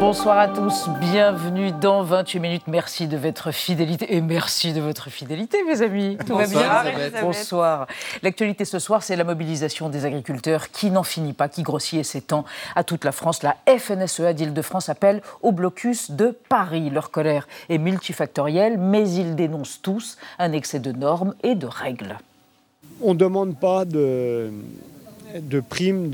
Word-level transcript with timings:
Bonsoir 0.00 0.38
à 0.38 0.46
tous, 0.46 0.88
bienvenue 1.00 1.72
dans 1.72 2.04
28 2.04 2.38
minutes. 2.38 2.62
Merci 2.68 3.08
de 3.08 3.16
votre 3.16 3.50
fidélité 3.50 4.14
et 4.14 4.20
merci 4.20 4.72
de 4.72 4.80
votre 4.80 5.10
fidélité, 5.10 5.58
mes 5.64 5.82
amis. 5.82 6.16
Tout 6.24 6.36
va 6.36 6.46
bien 6.46 7.20
Bonsoir. 7.20 7.88
L'actualité 8.22 8.64
ce 8.64 8.78
soir, 8.78 9.02
c'est 9.02 9.16
la 9.16 9.24
mobilisation 9.24 9.88
des 9.88 10.04
agriculteurs 10.04 10.70
qui 10.70 10.92
n'en 10.92 11.02
finit 11.02 11.32
pas, 11.32 11.48
qui 11.48 11.64
grossit 11.64 11.98
et 11.98 12.04
s'étend 12.04 12.44
à 12.76 12.84
toute 12.84 13.04
la 13.04 13.10
France. 13.10 13.42
La 13.42 13.56
FNSEA 13.66 14.34
d'Île-de-France 14.34 14.88
appelle 14.88 15.20
au 15.42 15.50
blocus 15.50 16.12
de 16.12 16.38
Paris. 16.48 16.90
Leur 16.90 17.10
colère 17.10 17.48
est 17.68 17.78
multifactorielle, 17.78 18.78
mais 18.78 19.10
ils 19.10 19.34
dénoncent 19.34 19.82
tous 19.82 20.16
un 20.38 20.52
excès 20.52 20.78
de 20.78 20.92
normes 20.92 21.34
et 21.42 21.56
de 21.56 21.66
règles. 21.66 22.18
On 23.02 23.14
ne 23.14 23.18
demande 23.18 23.58
pas 23.58 23.84
de 23.84 24.52
de 25.40 25.60
primes, 25.60 26.10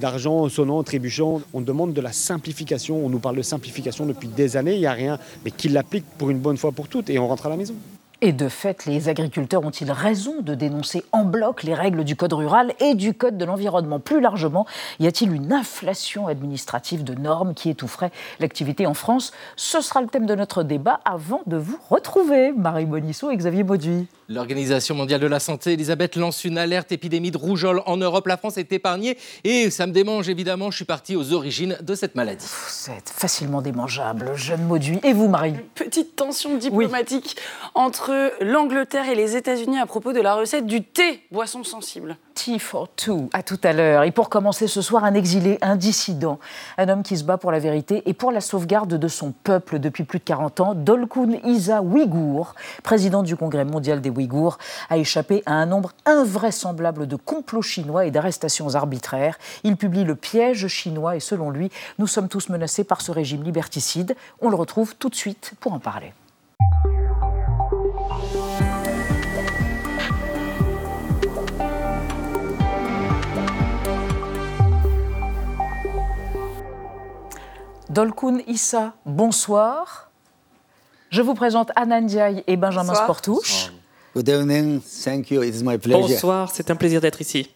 d'argent 0.00 0.48
sonnant, 0.48 0.82
trébuchant. 0.82 1.40
On 1.52 1.60
demande 1.60 1.92
de 1.92 2.00
la 2.00 2.12
simplification. 2.12 3.04
On 3.04 3.08
nous 3.08 3.18
parle 3.18 3.36
de 3.36 3.42
simplification 3.42 4.06
depuis 4.06 4.28
des 4.28 4.56
années. 4.56 4.74
Il 4.74 4.80
n'y 4.80 4.86
a 4.86 4.92
rien, 4.92 5.18
mais 5.44 5.50
qu'ils 5.50 5.72
l'appliquent 5.72 6.08
pour 6.18 6.30
une 6.30 6.38
bonne 6.38 6.56
fois 6.56 6.72
pour 6.72 6.88
toutes 6.88 7.10
et 7.10 7.18
on 7.18 7.28
rentre 7.28 7.46
à 7.46 7.48
la 7.50 7.56
maison. 7.56 7.74
Et 8.20 8.32
de 8.32 8.48
fait, 8.48 8.84
les 8.86 9.08
agriculteurs 9.08 9.64
ont-ils 9.64 9.92
raison 9.92 10.40
de 10.40 10.56
dénoncer 10.56 11.04
en 11.12 11.24
bloc 11.24 11.62
les 11.62 11.72
règles 11.72 12.02
du 12.02 12.16
Code 12.16 12.32
rural 12.32 12.74
et 12.80 12.96
du 12.96 13.14
Code 13.14 13.38
de 13.38 13.44
l'environnement? 13.44 14.00
Plus 14.00 14.20
largement, 14.20 14.66
y 14.98 15.06
a-t-il 15.06 15.32
une 15.32 15.52
inflation 15.52 16.26
administrative 16.26 17.04
de 17.04 17.14
normes 17.14 17.54
qui 17.54 17.70
étoufferait 17.70 18.10
l'activité 18.40 18.88
en 18.88 18.94
France? 18.94 19.32
Ce 19.54 19.80
sera 19.80 20.02
le 20.02 20.08
thème 20.08 20.26
de 20.26 20.34
notre 20.34 20.64
débat 20.64 20.98
avant 21.04 21.42
de 21.46 21.56
vous 21.56 21.78
retrouver, 21.90 22.50
Marie 22.50 22.86
Bonisseau 22.86 23.30
et 23.30 23.36
Xavier 23.36 23.62
Bauduit. 23.62 24.08
L'Organisation 24.30 24.94
mondiale 24.94 25.22
de 25.22 25.26
la 25.26 25.40
santé, 25.40 25.72
Elisabeth, 25.72 26.16
lance 26.16 26.44
une 26.44 26.58
alerte 26.58 26.92
épidémie 26.92 27.30
de 27.30 27.38
rougeole 27.38 27.80
en 27.86 27.96
Europe. 27.96 28.26
La 28.26 28.36
France 28.36 28.58
est 28.58 28.70
épargnée 28.74 29.16
et 29.42 29.70
ça 29.70 29.86
me 29.86 29.92
démange 29.92 30.28
évidemment. 30.28 30.70
Je 30.70 30.76
suis 30.76 30.84
parti 30.84 31.16
aux 31.16 31.32
origines 31.32 31.78
de 31.80 31.94
cette 31.94 32.14
maladie. 32.14 32.44
C'est 32.68 33.08
facilement 33.08 33.62
démangeable, 33.62 34.32
jeune 34.36 34.64
Mauduit. 34.64 35.00
Et 35.02 35.14
vous, 35.14 35.28
Marie 35.28 35.54
Petite 35.74 36.14
tension 36.14 36.58
diplomatique 36.58 37.36
entre 37.72 38.32
l'Angleterre 38.44 39.08
et 39.08 39.14
les 39.14 39.34
États-Unis 39.34 39.78
à 39.78 39.86
propos 39.86 40.12
de 40.12 40.20
la 40.20 40.34
recette 40.34 40.66
du 40.66 40.84
thé, 40.84 41.22
boisson 41.32 41.64
sensible. 41.64 42.18
Two. 42.96 43.28
À 43.32 43.42
tout 43.42 43.58
à 43.64 43.72
l'heure. 43.72 44.04
Et 44.04 44.12
pour 44.12 44.28
commencer 44.28 44.68
ce 44.68 44.80
soir, 44.80 45.02
un 45.02 45.14
exilé, 45.14 45.58
un 45.60 45.74
dissident, 45.74 46.38
un 46.76 46.88
homme 46.88 47.02
qui 47.02 47.16
se 47.16 47.24
bat 47.24 47.36
pour 47.36 47.50
la 47.50 47.58
vérité 47.58 48.02
et 48.06 48.14
pour 48.14 48.30
la 48.30 48.40
sauvegarde 48.40 48.94
de 48.94 49.08
son 49.08 49.32
peuple 49.32 49.80
depuis 49.80 50.04
plus 50.04 50.20
de 50.20 50.24
40 50.24 50.60
ans, 50.60 50.74
Dolkun 50.74 51.32
Isa 51.44 51.82
Ouïghour, 51.82 52.54
président 52.84 53.24
du 53.24 53.34
Congrès 53.34 53.64
mondial 53.64 54.00
des 54.00 54.10
Ouïghours, 54.10 54.58
a 54.88 54.98
échappé 54.98 55.42
à 55.46 55.54
un 55.54 55.66
nombre 55.66 55.90
invraisemblable 56.06 57.08
de 57.08 57.16
complots 57.16 57.62
chinois 57.62 58.06
et 58.06 58.12
d'arrestations 58.12 58.76
arbitraires. 58.76 59.36
Il 59.64 59.76
publie 59.76 60.04
Le 60.04 60.14
piège 60.14 60.68
chinois 60.68 61.16
et 61.16 61.20
selon 61.20 61.50
lui, 61.50 61.70
nous 61.98 62.06
sommes 62.06 62.28
tous 62.28 62.50
menacés 62.50 62.84
par 62.84 63.00
ce 63.00 63.10
régime 63.10 63.42
liberticide. 63.42 64.14
On 64.40 64.48
le 64.48 64.56
retrouve 64.56 64.94
tout 64.94 65.08
de 65.08 65.16
suite 65.16 65.54
pour 65.60 65.72
en 65.72 65.80
parler. 65.80 66.12
Dolkun 77.98 78.38
Issa, 78.46 78.92
bonsoir. 79.04 80.08
Je 81.10 81.20
vous 81.20 81.34
présente 81.34 81.72
Diaye 82.02 82.44
et 82.46 82.56
Benjamin 82.56 82.94
Sportouche. 82.94 83.72
Good 84.14 84.28
evening, 84.28 84.80
thank 85.04 85.32
you, 85.32 85.42
it's 85.42 85.64
my 85.64 85.78
pleasure. 85.78 86.06
Bonsoir, 86.06 86.48
c'est 86.48 86.70
un 86.70 86.76
plaisir 86.76 87.00
d'être 87.00 87.20
ici. 87.20 87.52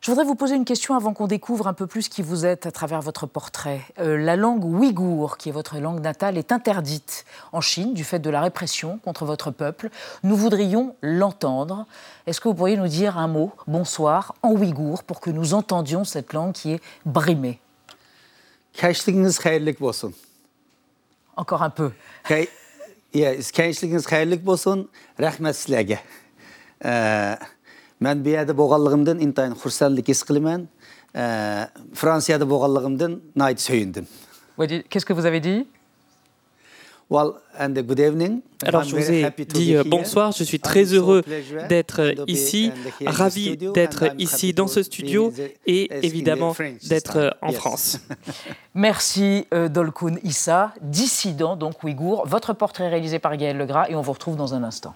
Je 0.00 0.10
voudrais 0.10 0.24
vous 0.24 0.34
poser 0.34 0.56
une 0.56 0.64
question 0.64 0.96
avant 0.96 1.12
qu'on 1.12 1.28
découvre 1.28 1.68
un 1.68 1.72
peu 1.72 1.86
plus 1.86 2.08
qui 2.08 2.22
vous 2.22 2.44
êtes 2.44 2.66
à 2.66 2.72
travers 2.72 3.00
votre 3.00 3.26
portrait. 3.26 3.80
Euh, 4.00 4.18
la 4.18 4.34
langue 4.34 4.64
ouïghour, 4.64 5.36
qui 5.36 5.50
est 5.50 5.52
votre 5.52 5.78
langue 5.78 6.00
natale, 6.00 6.36
est 6.36 6.50
interdite 6.50 7.24
en 7.52 7.60
Chine 7.60 7.94
du 7.94 8.02
fait 8.02 8.18
de 8.18 8.28
la 8.28 8.40
répression 8.40 8.98
contre 9.04 9.24
votre 9.24 9.52
peuple. 9.52 9.90
Nous 10.24 10.34
voudrions 10.34 10.96
l'entendre. 11.00 11.86
Est-ce 12.26 12.40
que 12.40 12.48
vous 12.48 12.54
pourriez 12.56 12.76
nous 12.76 12.88
dire 12.88 13.18
un 13.18 13.28
mot, 13.28 13.52
bonsoir, 13.68 14.34
en 14.42 14.50
ouïghour, 14.50 15.04
pour 15.04 15.20
que 15.20 15.30
nous 15.30 15.54
entendions 15.54 16.02
cette 16.02 16.32
langue 16.32 16.54
qui 16.54 16.72
est 16.72 16.80
brimée? 17.04 17.60
Gençliğiniz 18.80 19.44
hayırlı 19.44 19.86
olsun. 19.86 20.14
Encore 21.36 21.64
un 21.64 21.70
peu. 21.70 21.90
Hey, 22.22 22.46
gençliğiniz 23.52 24.06
olsun. 24.48 24.90
Rahmet 25.20 25.56
sizlerge. 25.56 26.00
Ee, 26.84 27.38
his. 30.08 30.28
Ee, 31.16 31.66
bo'lganligimdan 32.50 33.20
nayt 33.36 33.60
söyündim. 33.60 34.08
Qu'est-ce 34.58 35.06
que 35.06 35.14
vous 35.14 35.26
avez 35.26 35.42
dit 35.42 35.44
Well, 35.44 35.64
and 35.64 35.64
good 35.64 35.64
evening. 35.64 35.76
Alors, 37.10 38.82
je 38.82 38.96
vous 38.96 39.10
ai 39.10 39.30
dit 39.48 39.76
euh, 39.76 39.84
bonsoir. 39.86 40.32
Je 40.32 40.42
suis 40.42 40.58
très 40.58 40.84
heureux 40.84 41.22
d'être 41.68 42.14
ici, 42.26 42.72
ravi 43.04 43.56
d'être 43.56 44.12
ici 44.18 44.52
dans 44.52 44.66
ce 44.66 44.82
studio 44.82 45.32
et 45.66 45.88
évidemment 46.04 46.54
d'être 46.88 47.36
en 47.42 47.52
France. 47.52 48.00
Merci 48.74 49.46
euh, 49.54 49.68
Dolkun 49.68 50.16
Issa, 50.24 50.74
dissident 50.82 51.56
donc 51.56 51.84
ouïghour. 51.84 52.26
Votre 52.26 52.52
portrait 52.54 52.88
réalisé 52.88 53.18
par 53.18 53.36
Gaël 53.36 53.56
Legras 53.56 53.86
et 53.88 53.94
on 53.94 54.02
vous 54.02 54.12
retrouve 54.12 54.36
dans 54.36 54.54
un 54.54 54.64
instant. 54.64 54.94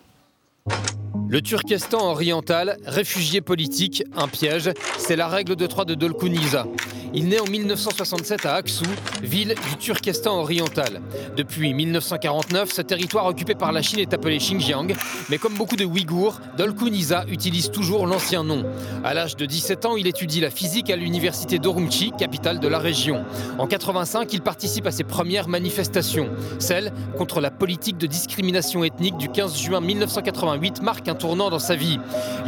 Le 1.28 1.40
Turkestan 1.40 2.10
oriental, 2.10 2.76
réfugié 2.84 3.40
politique, 3.40 4.02
un 4.16 4.26
piège, 4.26 4.72
c'est 4.98 5.14
la 5.14 5.28
règle 5.28 5.54
de 5.54 5.66
trois 5.66 5.84
de 5.84 5.94
Dolkuniza. 5.94 6.66
Il 7.12 7.28
naît 7.28 7.40
en 7.40 7.46
1967 7.46 8.46
à 8.46 8.54
Aksu, 8.54 8.84
ville 9.20 9.56
du 9.68 9.76
Turkestan 9.78 10.38
oriental. 10.38 11.00
Depuis 11.36 11.74
1949, 11.74 12.70
ce 12.72 12.82
territoire 12.82 13.26
occupé 13.26 13.56
par 13.56 13.72
la 13.72 13.82
Chine 13.82 13.98
est 13.98 14.14
appelé 14.14 14.38
Xinjiang, 14.38 14.94
mais 15.28 15.38
comme 15.38 15.54
beaucoup 15.54 15.74
de 15.74 15.84
Ouïghours, 15.84 16.40
Dolkuniza 16.56 17.24
utilise 17.26 17.72
toujours 17.72 18.06
l'ancien 18.06 18.44
nom. 18.44 18.64
À 19.02 19.12
l'âge 19.12 19.34
de 19.34 19.44
17 19.44 19.86
ans, 19.86 19.96
il 19.96 20.06
étudie 20.06 20.40
la 20.40 20.50
physique 20.50 20.88
à 20.88 20.94
l'université 20.94 21.58
d'Orumqi, 21.58 22.12
capitale 22.16 22.60
de 22.60 22.68
la 22.68 22.78
région. 22.78 23.24
En 23.58 23.66
85, 23.66 24.32
il 24.32 24.40
participe 24.40 24.86
à 24.86 24.92
ses 24.92 25.04
premières 25.04 25.48
manifestations. 25.48 26.28
Celle 26.60 26.92
contre 27.18 27.40
la 27.40 27.50
politique 27.50 27.98
de 27.98 28.06
discrimination 28.06 28.84
ethnique 28.84 29.16
du 29.16 29.28
15 29.28 29.58
juin 29.58 29.80
1988 29.80 30.80
marque 30.82 31.08
un 31.08 31.16
tournant 31.16 31.50
dans 31.50 31.58
sa 31.58 31.74
vie. 31.74 31.98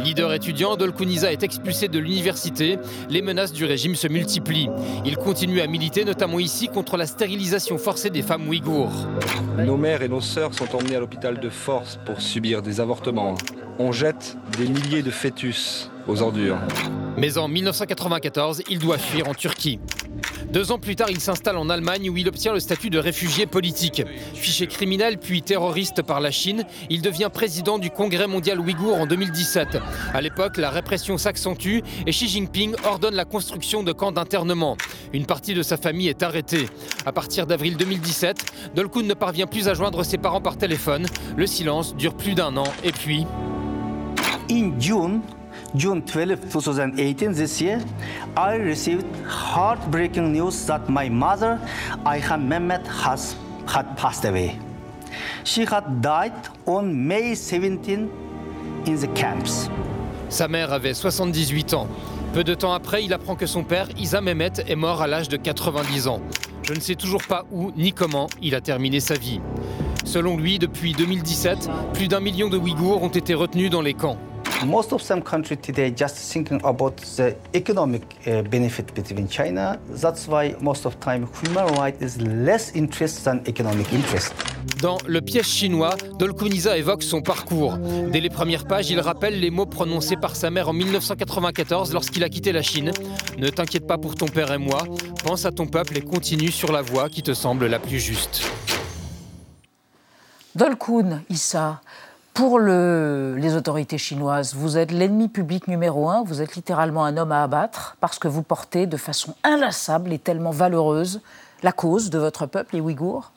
Leader 0.05 0.31
étudiant, 0.31 0.77
Dolkuniza 0.77 1.33
est 1.33 1.43
expulsé 1.43 1.89
de 1.89 1.99
l'université. 1.99 2.79
Les 3.09 3.21
menaces 3.21 3.51
du 3.51 3.65
régime 3.65 3.95
se 3.95 4.07
multiplient. 4.07 4.52
Il 5.05 5.17
continue 5.17 5.61
à 5.61 5.67
militer, 5.67 6.05
notamment 6.05 6.39
ici, 6.39 6.67
contre 6.67 6.97
la 6.97 7.05
stérilisation 7.05 7.77
forcée 7.77 8.09
des 8.09 8.21
femmes 8.21 8.47
ouïghours. 8.47 9.07
Nos 9.57 9.77
mères 9.77 10.01
et 10.01 10.09
nos 10.09 10.21
sœurs 10.21 10.53
sont 10.53 10.75
emmenées 10.75 10.95
à 10.95 10.99
l'hôpital 10.99 11.39
de 11.39 11.49
force 11.49 11.99
pour 12.05 12.21
subir 12.21 12.61
des 12.61 12.79
avortements. 12.79 13.35
On 13.79 13.91
jette 13.91 14.37
des 14.57 14.67
milliers 14.67 15.01
de 15.01 15.09
fœtus 15.09 15.89
aux 16.07 16.21
ordures. 16.21 16.59
Mais 17.17 17.37
en 17.39 17.47
1994, 17.47 18.61
il 18.69 18.77
doit 18.77 18.99
fuir 18.99 19.27
en 19.27 19.33
Turquie. 19.33 19.79
Deux 20.51 20.71
ans 20.71 20.77
plus 20.77 20.95
tard, 20.95 21.09
il 21.09 21.19
s'installe 21.19 21.57
en 21.57 21.67
Allemagne 21.69 22.11
où 22.11 22.17
il 22.17 22.27
obtient 22.27 22.53
le 22.53 22.59
statut 22.59 22.91
de 22.91 22.99
réfugié 22.99 23.47
politique. 23.47 24.03
Fiché 24.35 24.67
criminel 24.67 25.17
puis 25.17 25.41
terroriste 25.41 26.03
par 26.03 26.21
la 26.21 26.29
Chine, 26.29 26.65
il 26.91 27.01
devient 27.01 27.29
président 27.33 27.79
du 27.79 27.89
Congrès 27.89 28.27
mondial 28.27 28.59
ouïghour 28.59 28.95
en 28.95 29.07
2017. 29.07 29.79
À 30.13 30.21
l'époque, 30.21 30.57
la 30.57 30.69
répression 30.69 31.17
s'accentue 31.17 31.79
et 32.05 32.11
Xi 32.11 32.27
Jinping 32.27 32.75
ordonne 32.85 33.15
la 33.15 33.25
construction 33.25 33.81
de 33.81 33.91
camps 33.91 34.11
d'internement. 34.11 34.77
Une 35.13 35.25
partie 35.25 35.55
de 35.55 35.63
sa 35.63 35.77
famille 35.77 36.09
est 36.09 36.21
arrêtée. 36.21 36.67
À 37.07 37.11
partir 37.11 37.47
d'avril 37.47 37.75
2017, 37.75 38.45
Dolkun 38.75 39.01
ne 39.01 39.15
parvient 39.15 39.47
plus 39.47 39.67
à 39.67 39.73
joindre 39.73 40.03
ses 40.03 40.19
parents 40.19 40.41
par 40.41 40.57
téléphone. 40.57 41.07
Le 41.35 41.47
silence 41.47 41.95
dure 41.95 42.13
plus 42.13 42.35
d'un 42.35 42.55
an 42.57 42.67
et 42.83 42.91
puis... 42.91 43.25
In 44.49 44.77
June, 44.79 45.21
June 45.75 46.01
12, 46.01 46.49
2018, 46.49 47.33
this 47.33 47.61
year, 47.61 47.79
I 48.35 48.55
received 48.55 49.05
heartbreaking 49.25 50.33
news 50.33 50.65
that 50.65 50.89
my 50.89 51.07
mother, 51.09 51.59
Ayhan 52.05 52.47
Mehmet, 52.47 52.85
has 52.87 53.35
had 53.67 53.95
passed 53.95 54.25
away. 54.25 54.59
She 55.45 55.65
had 55.65 56.01
died 56.01 56.33
on 56.65 57.07
May 57.07 57.35
17 57.35 58.09
in 58.85 58.95
the 58.95 59.07
camps. 59.15 59.69
Sa 60.29 60.47
mère 60.47 60.73
avait 60.73 60.93
78 60.93 61.73
ans. 61.73 61.87
Peu 62.33 62.43
de 62.43 62.53
temps 62.53 62.73
après, 62.73 63.03
il 63.03 63.13
apprend 63.13 63.35
que 63.35 63.45
son 63.45 63.63
père, 63.63 63.87
Isa 63.97 64.19
Mehmet, 64.19 64.53
est 64.67 64.75
mort 64.75 65.01
à 65.01 65.07
l'âge 65.07 65.29
de 65.29 65.37
90 65.37 66.07
ans. 66.07 66.21
Je 66.63 66.73
ne 66.73 66.79
sais 66.79 66.95
toujours 66.95 67.23
pas 67.23 67.45
où 67.51 67.71
ni 67.77 67.93
comment 67.93 68.27
il 68.41 68.55
a 68.55 68.61
terminé 68.61 68.99
sa 68.99 69.15
vie. 69.15 69.39
Selon 70.03 70.37
lui, 70.37 70.59
depuis 70.59 70.93
2017, 70.93 71.69
plus 71.93 72.07
d'un 72.07 72.19
million 72.19 72.49
de 72.49 72.57
Ouïghours 72.57 73.03
ont 73.03 73.09
été 73.09 73.33
retenus 73.33 73.69
dans 73.69 73.81
les 73.81 73.93
camps. 73.93 74.17
Most 74.65 74.93
of 74.93 75.01
some 75.01 75.21
countries 75.21 75.59
today 75.61 75.91
just 75.95 76.15
thinking 76.31 76.59
about 76.63 76.97
the 77.17 77.35
economic 77.53 78.03
uh, 78.27 78.41
benefit 78.43 78.93
between 78.93 79.27
China. 79.27 79.79
That's 79.89 80.27
why 80.27 80.55
most 80.61 80.85
of 80.85 80.99
time 80.99 81.27
human 81.43 81.67
rights 81.75 82.01
is 82.01 82.21
less 82.21 82.71
interest 82.75 83.23
than 83.25 83.41
economic 83.47 83.91
interest. 83.93 84.33
Dans 84.81 84.97
Le 85.05 85.21
piège 85.21 85.47
chinois, 85.47 85.95
Dolkuniza 86.19 86.77
évoque 86.77 87.03
son 87.03 87.21
parcours. 87.21 87.77
Dès 88.11 88.19
les 88.19 88.29
premières 88.29 88.65
pages, 88.65 88.89
il 88.89 88.99
rappelle 88.99 89.39
les 89.39 89.49
mots 89.49 89.65
prononcés 89.65 90.15
par 90.15 90.35
sa 90.35 90.49
mère 90.49 90.69
en 90.69 90.73
1994 90.73 91.93
lorsqu'il 91.93 92.23
a 92.23 92.29
quitté 92.29 92.51
la 92.51 92.61
Chine. 92.61 92.91
Ne 93.37 93.49
t'inquiète 93.49 93.87
pas 93.87 93.97
pour 93.97 94.15
ton 94.15 94.27
père 94.27 94.51
et 94.51 94.57
moi, 94.57 94.83
pense 95.23 95.45
à 95.45 95.51
ton 95.51 95.67
peuple 95.67 95.97
et 95.97 96.01
continue 96.01 96.51
sur 96.51 96.71
la 96.71 96.81
voie 96.81 97.09
qui 97.09 97.23
te 97.23 97.33
semble 97.33 97.67
la 97.67 97.79
plus 97.79 97.99
juste. 97.99 98.43
Dolkun 100.55 101.23
Issa, 101.29 101.81
pour 102.33 102.59
les 102.59 103.55
autorités 103.55 103.97
chinoises, 103.97 104.55
vous 104.55 104.77
êtes 104.77 104.91
l'ennemi 104.91 105.27
public 105.27 105.67
numéro 105.67 106.09
un, 106.09 106.23
vous 106.23 106.41
êtes 106.41 106.55
littéralement 106.55 107.05
un 107.05 107.17
homme 107.17 107.31
à 107.31 107.43
abattre 107.43 107.95
parce 107.99 108.17
que 108.19 108.27
vous 108.27 108.41
portez 108.41 108.87
de 108.87 108.97
façon 108.97 109.35
inlassable 109.43 110.11
et 110.11 110.19
tellement 110.19 110.51
valeureuse 110.51 111.21
la 111.61 111.71
cause 111.71 112.09
de 112.09 112.17
votre 112.17 112.45
peuple, 112.45 112.75
les 112.75 112.81
Ouïghours? 112.81 113.31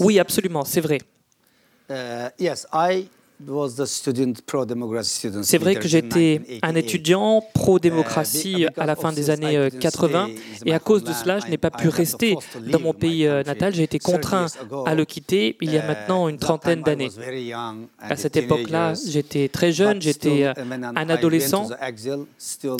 Oui, 0.00 0.18
absolument, 0.18 0.64
c'est 0.64 0.80
vrai. 0.80 0.98
Uh, 1.90 2.28
yes, 2.38 2.66
I 2.72 3.08
c'est 5.42 5.58
vrai 5.58 5.74
que 5.74 5.88
j'étais 5.88 6.60
un 6.62 6.74
étudiant 6.74 7.42
pro-démocratie 7.54 8.66
à 8.76 8.86
la 8.86 8.96
fin 8.96 9.12
des 9.12 9.30
années 9.30 9.68
80 9.80 10.28
et 10.66 10.74
à 10.74 10.78
cause 10.78 11.02
de 11.02 11.12
cela, 11.12 11.38
je 11.40 11.46
n'ai 11.48 11.58
pas 11.58 11.70
pu 11.70 11.88
rester 11.88 12.36
dans 12.68 12.80
mon 12.80 12.92
pays 12.92 13.26
euh, 13.26 13.42
natal. 13.42 13.74
J'ai 13.74 13.82
été 13.82 13.98
contraint 13.98 14.46
à 14.86 14.94
le 14.94 15.04
quitter 15.04 15.56
il 15.60 15.72
y 15.72 15.78
a 15.78 15.86
maintenant 15.86 16.28
une 16.28 16.38
trentaine 16.38 16.82
d'années. 16.82 17.10
À 18.00 18.16
cette 18.16 18.36
époque-là, 18.36 18.94
j'étais 19.08 19.48
très 19.48 19.72
jeune, 19.72 20.00
j'étais 20.00 20.44
euh, 20.44 20.52
un 20.56 21.08
adolescent, 21.08 21.68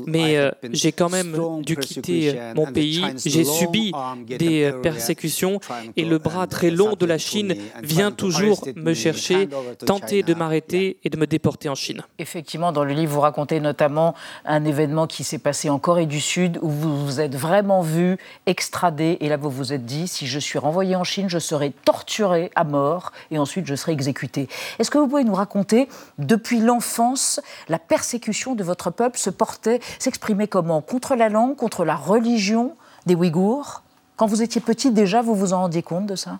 mais 0.07 0.37
euh, 0.37 0.51
j'ai 0.71 0.93
quand 0.93 1.09
même 1.09 1.37
dû 1.63 1.77
quitter 1.77 2.35
mon 2.55 2.67
pays. 2.67 3.05
J'ai 3.25 3.45
subi 3.45 3.93
des 4.27 4.73
persécutions 4.83 5.61
et 5.97 6.05
le 6.05 6.19
bras 6.19 6.47
très 6.47 6.71
long 6.71 6.95
de 6.95 7.07
la 7.07 7.19
Chine 7.19 7.55
vient 7.83 8.11
toujours 8.11 8.67
me 8.77 8.95
chercher, 8.95 9.49
tenter 9.85 10.23
de 10.23 10.35
et 10.55 11.11
de 11.11 11.17
me 11.17 11.27
déporter 11.27 11.69
en 11.69 11.75
Chine. 11.75 12.03
Effectivement, 12.19 12.73
dans 12.73 12.85
le 12.85 12.93
livre, 12.93 13.13
vous 13.13 13.21
racontez 13.21 13.61
notamment 13.61 14.15
un 14.45 14.65
événement 14.65 15.07
qui 15.07 15.25
s'est 15.25 15.39
passé 15.39 15.71
en 15.71 15.79
Corée 15.79 16.07
du 16.07 16.21
Sud 16.21 16.59
où 16.63 16.69
vous 16.69 17.05
vous 17.05 17.21
êtes 17.21 17.35
vraiment 17.35 17.83
vu 17.83 18.19
extradé 18.47 19.19
et 19.21 19.29
là 19.29 19.37
vous 19.37 19.51
vous 19.51 19.73
êtes 19.73 19.85
dit 19.85 20.09
si 20.09 20.27
je 20.27 20.39
suis 20.39 20.59
renvoyé 20.59 20.97
en 20.97 21.05
Chine, 21.05 21.29
je 21.29 21.39
serai 21.39 21.71
torturé 21.71 22.51
à 22.55 22.65
mort 22.65 23.13
et 23.31 23.39
ensuite 23.39 23.67
je 23.67 23.75
serai 23.75 23.93
exécuté. 23.93 24.49
Est-ce 24.79 24.91
que 24.91 24.99
vous 24.99 25.09
pouvez 25.09 25.25
nous 25.25 25.35
raconter 25.35 25.89
depuis 26.19 26.61
l'enfance 26.61 27.41
la 27.69 27.79
persécution 27.79 28.55
de 28.55 28.65
votre 28.65 28.91
peuple 28.91 29.19
se 29.19 29.31
portait, 29.31 29.81
s'exprimait 29.99 30.49
comment? 30.49 30.81
Contre 30.81 31.15
la 31.15 31.29
langue, 31.29 31.57
contre 31.57 31.85
la 31.85 31.97
religion 31.97 32.77
des 33.07 33.15
Ouïghours? 33.15 33.83
Quand 34.17 34.27
vous 34.27 34.43
étiez 34.43 34.61
petit 34.61 34.91
déjà, 34.91 35.23
vous 35.23 35.35
vous 35.35 35.53
en 35.53 35.63
rendiez 35.63 35.83
compte 35.83 36.07
de 36.07 36.17
ça? 36.17 36.39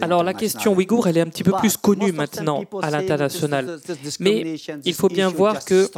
Alors 0.00 0.22
la 0.22 0.34
question 0.34 0.74
ouïghour, 0.74 1.06
elle 1.06 1.18
est 1.18 1.20
un 1.20 1.28
petit 1.28 1.42
peu 1.42 1.52
plus 1.52 1.76
connue 1.76 2.12
maintenant 2.12 2.62
à 2.82 2.90
l'international. 2.90 3.78
Mais 4.20 4.56
il 4.84 4.94
faut 4.94 5.08
bien 5.08 5.28
voir 5.28 5.64
que 5.64 5.88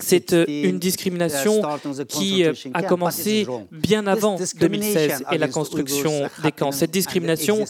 c'est 0.00 0.32
euh, 0.32 0.44
une 0.48 0.78
discrimination 0.78 1.62
qui 2.08 2.44
euh, 2.44 2.52
a 2.74 2.82
commencé 2.82 3.46
bien 3.70 4.06
avant 4.06 4.36
2016 4.58 5.24
et 5.32 5.38
la 5.38 5.48
construction 5.48 6.28
des 6.42 6.52
camps. 6.52 6.72
Cette 6.72 6.90
discrimination, 6.90 7.64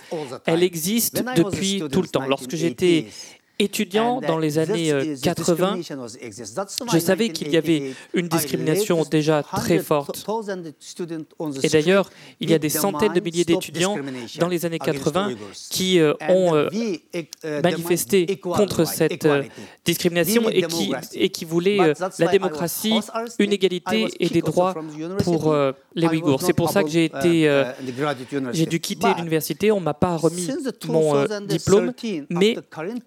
elle 0.45 0.63
existe 0.63 1.25
depuis 1.37 1.83
tout 1.91 2.03
le 2.03 2.09
temps. 2.09 2.27
Lorsque 2.27 2.57
j'étais 2.57 3.07
étudiant 3.59 4.21
dans 4.21 4.39
les 4.39 4.59
années 4.59 5.15
80, 5.23 5.79
euh, 5.91 6.31
je 6.93 6.99
savais 6.99 7.31
qu'il 7.31 7.49
y 7.49 7.57
avait 7.57 7.93
une 8.13 8.29
discrimination 8.29 9.03
déjà 9.05 9.43
très 9.43 9.79
forte. 9.79 10.27
Et 11.63 11.69
d'ailleurs, 11.69 12.11
il 12.41 12.51
y 12.51 12.55
a 12.55 12.59
des 12.59 12.69
centaines 12.69 13.15
de 13.15 13.21
milliers 13.21 13.45
d'étudiants 13.45 13.97
dans 14.39 14.49
les 14.49 14.67
années 14.67 14.79
80 14.79 15.31
qui 15.71 16.01
euh, 16.01 16.13
ont 16.29 16.55
euh, 16.55 16.69
manifesté 17.63 18.27
contre 18.37 18.85
cette 18.85 19.27
discrimination 19.85 20.49
et 20.51 20.63
qui, 20.63 20.93
et 21.15 21.31
qui 21.31 21.45
voulaient 21.45 21.95
la 22.19 22.29
démocratie, 22.29 23.01
une 23.39 23.53
égalité 23.53 24.09
et 24.21 24.29
des 24.29 24.43
droits 24.43 24.75
pour 25.25 25.57
les 25.95 26.07
Ouïghours. 26.07 26.43
C'est 26.43 26.53
pour 26.53 26.71
ça 26.71 26.83
que 26.83 26.91
j'ai 26.91 27.07
été, 27.07 27.65
j'ai 28.53 28.67
dû 28.67 28.81
quitter 28.81 29.09
l'université. 29.17 29.73
On 29.73 29.81
m'a 29.81 29.95
pas 29.95 30.17
remis 30.17 30.49
mon 30.89 31.25
diplôme, 31.47 31.93
mais 32.29 32.57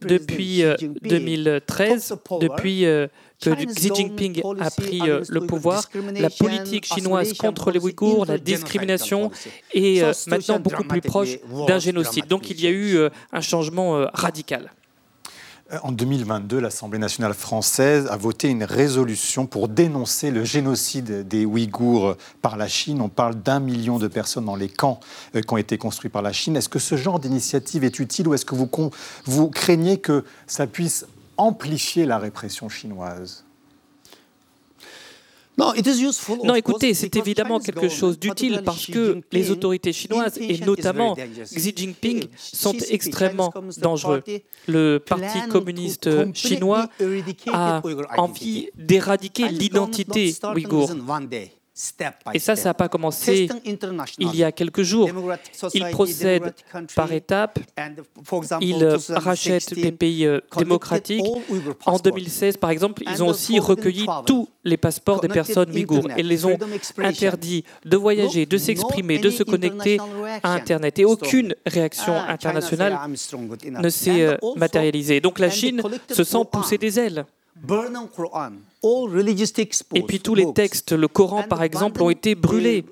depuis 0.01 0.38
depuis 0.39 0.63
2013, 1.01 2.11
euh, 2.11 2.39
depuis 2.39 2.85
euh, 2.85 3.07
que 3.41 3.49
Xi 3.51 3.91
Jinping 3.93 4.41
a 4.59 4.69
pris 4.69 5.01
euh, 5.01 5.21
le 5.29 5.41
pouvoir, 5.41 5.83
la 6.15 6.29
politique 6.29 6.85
chinoise 6.85 7.33
contre 7.33 7.71
les 7.71 7.79
Ouïghours, 7.79 8.25
la 8.25 8.37
discrimination 8.37 9.31
est 9.73 10.01
maintenant 10.27 10.59
beaucoup 10.59 10.83
plus 10.83 11.01
proche 11.01 11.37
d'un 11.67 11.79
génocide. 11.79 12.27
Donc 12.27 12.49
il 12.49 12.61
y 12.61 12.67
a 12.67 12.71
eu 12.71 12.97
un 13.31 13.41
changement 13.41 14.07
radical. 14.13 14.71
Euh, 15.71 15.77
en 15.83 15.91
2022, 15.91 16.59
l'Assemblée 16.59 16.99
nationale 16.99 17.33
française 17.33 18.07
a 18.07 18.17
voté 18.17 18.49
une 18.49 18.63
résolution 18.63 19.45
pour 19.45 19.67
dénoncer 19.67 20.31
le 20.31 20.43
génocide 20.43 21.27
des 21.27 21.45
Ouïghours 21.45 22.15
par 22.41 22.57
la 22.57 22.67
Chine. 22.67 23.01
On 23.01 23.09
parle 23.09 23.35
d'un 23.35 23.59
million 23.59 23.99
de 23.99 24.07
personnes 24.07 24.45
dans 24.45 24.55
les 24.55 24.69
camps 24.69 24.99
euh, 25.35 25.41
qui 25.41 25.53
ont 25.53 25.57
été 25.57 25.77
construits 25.77 26.09
par 26.09 26.21
la 26.21 26.33
Chine. 26.33 26.55
Est-ce 26.55 26.69
que 26.69 26.79
ce 26.79 26.95
genre 26.95 27.19
d'initiative 27.19 27.83
est 27.83 27.99
utile 27.99 28.27
ou 28.27 28.33
est-ce 28.33 28.45
que 28.45 28.55
vous, 28.55 28.69
vous 29.25 29.49
craignez 29.49 29.99
que 29.99 30.23
ça 30.47 30.67
puisse 30.67 31.05
amplifier 31.37 32.05
la 32.05 32.17
répression 32.17 32.69
chinoise? 32.69 33.45
Non, 36.43 36.55
écoutez, 36.55 36.93
c'est 36.93 37.15
évidemment 37.15 37.59
quelque 37.59 37.89
chose 37.89 38.17
d'utile 38.17 38.61
parce 38.65 38.85
que 38.85 39.21
les 39.31 39.51
autorités 39.51 39.93
chinoises, 39.93 40.37
et 40.39 40.57
notamment 40.59 41.15
Xi 41.43 41.73
Jinping, 41.75 42.25
sont 42.37 42.73
extrêmement 42.89 43.53
dangereux. 43.77 44.23
Le 44.67 44.99
Parti 44.99 45.47
communiste 45.49 46.33
chinois 46.33 46.89
a 47.51 47.81
envie 48.17 48.69
d'éradiquer 48.75 49.49
l'identité 49.49 50.33
ouïghour. 50.55 50.89
Et 52.33 52.39
ça, 52.39 52.55
ça 52.55 52.69
n'a 52.69 52.73
pas 52.73 52.89
commencé 52.89 53.49
il 54.17 54.35
y 54.35 54.43
a 54.43 54.51
quelques 54.51 54.81
jours. 54.83 55.09
Il 55.73 55.85
procède 55.91 56.53
par 56.95 57.11
étapes. 57.11 57.59
Il 58.61 58.97
rachète 59.09 59.73
des 59.73 59.91
pays 59.91 60.25
euh, 60.25 60.39
démocratiques. 60.57 61.23
En 61.85 61.97
2016, 61.97 62.57
par 62.57 62.69
exemple, 62.71 63.03
ils 63.09 63.23
ont 63.23 63.27
aussi 63.29 63.59
recueilli 63.59 64.05
tous 64.25 64.49
les 64.63 64.77
passeports 64.77 65.21
des 65.21 65.29
personnes 65.29 65.71
ouïghours 65.71 66.07
et 66.17 66.23
les 66.23 66.45
ont 66.45 66.57
interdits 66.97 67.63
de 67.85 67.97
voyager, 67.97 68.45
de 68.45 68.57
s'exprimer, 68.57 69.19
de 69.19 69.29
se 69.29 69.43
connecter 69.43 69.99
à 70.43 70.53
Internet. 70.53 70.99
Et 70.99 71.05
aucune 71.05 71.55
réaction 71.65 72.13
internationale 72.15 72.97
ne 73.65 73.89
s'est 73.89 74.21
euh, 74.21 74.37
matérialisée. 74.57 75.21
Donc 75.21 75.39
la 75.39 75.49
Chine 75.49 75.81
se 76.11 76.23
sent 76.23 76.43
pousser 76.51 76.77
des 76.77 76.99
ailes. 76.99 77.25
Et 79.95 80.03
puis 80.03 80.19
tous 80.19 80.35
les 80.35 80.53
textes, 80.53 80.91
le 80.91 81.07
Coran 81.07 81.43
par 81.43 81.63
exemple, 81.63 82.01
ont 82.01 82.09
été 82.09 82.35
brûlés. 82.35 82.85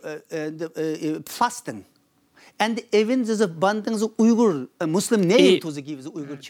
Et 5.40 5.60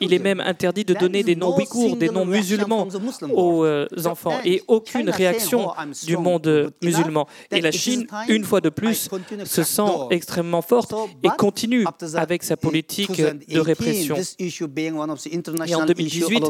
il 0.01 0.13
est 0.13 0.19
même 0.19 0.39
interdit 0.39 0.85
de 0.85 0.93
donner 0.93 1.23
des 1.23 1.35
noms 1.35 1.55
ouïghours, 1.55 1.97
des 1.97 2.09
noms 2.09 2.25
musulmans 2.25 2.87
aux 3.33 3.65
euh, 3.65 3.87
enfants. 4.05 4.39
et 4.45 4.63
aucune 4.67 5.09
réaction 5.09 5.71
du 6.05 6.17
monde 6.17 6.71
musulman. 6.81 7.27
Et 7.51 7.61
la 7.61 7.71
Chine, 7.71 8.07
une 8.29 8.43
fois 8.45 8.61
de 8.61 8.69
plus, 8.69 9.09
se 9.43 9.63
sent 9.63 9.91
extrêmement 10.11 10.61
forte 10.61 10.93
et 11.23 11.29
continue 11.37 11.85
avec 12.15 12.43
sa 12.43 12.55
politique 12.55 13.21
de 13.21 13.59
répression. 13.59 14.15
Et 14.39 15.75
en 15.75 15.85
2018, 15.85 16.43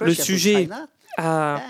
le 0.00 0.14
sujet 0.14 0.68
a 1.16 1.60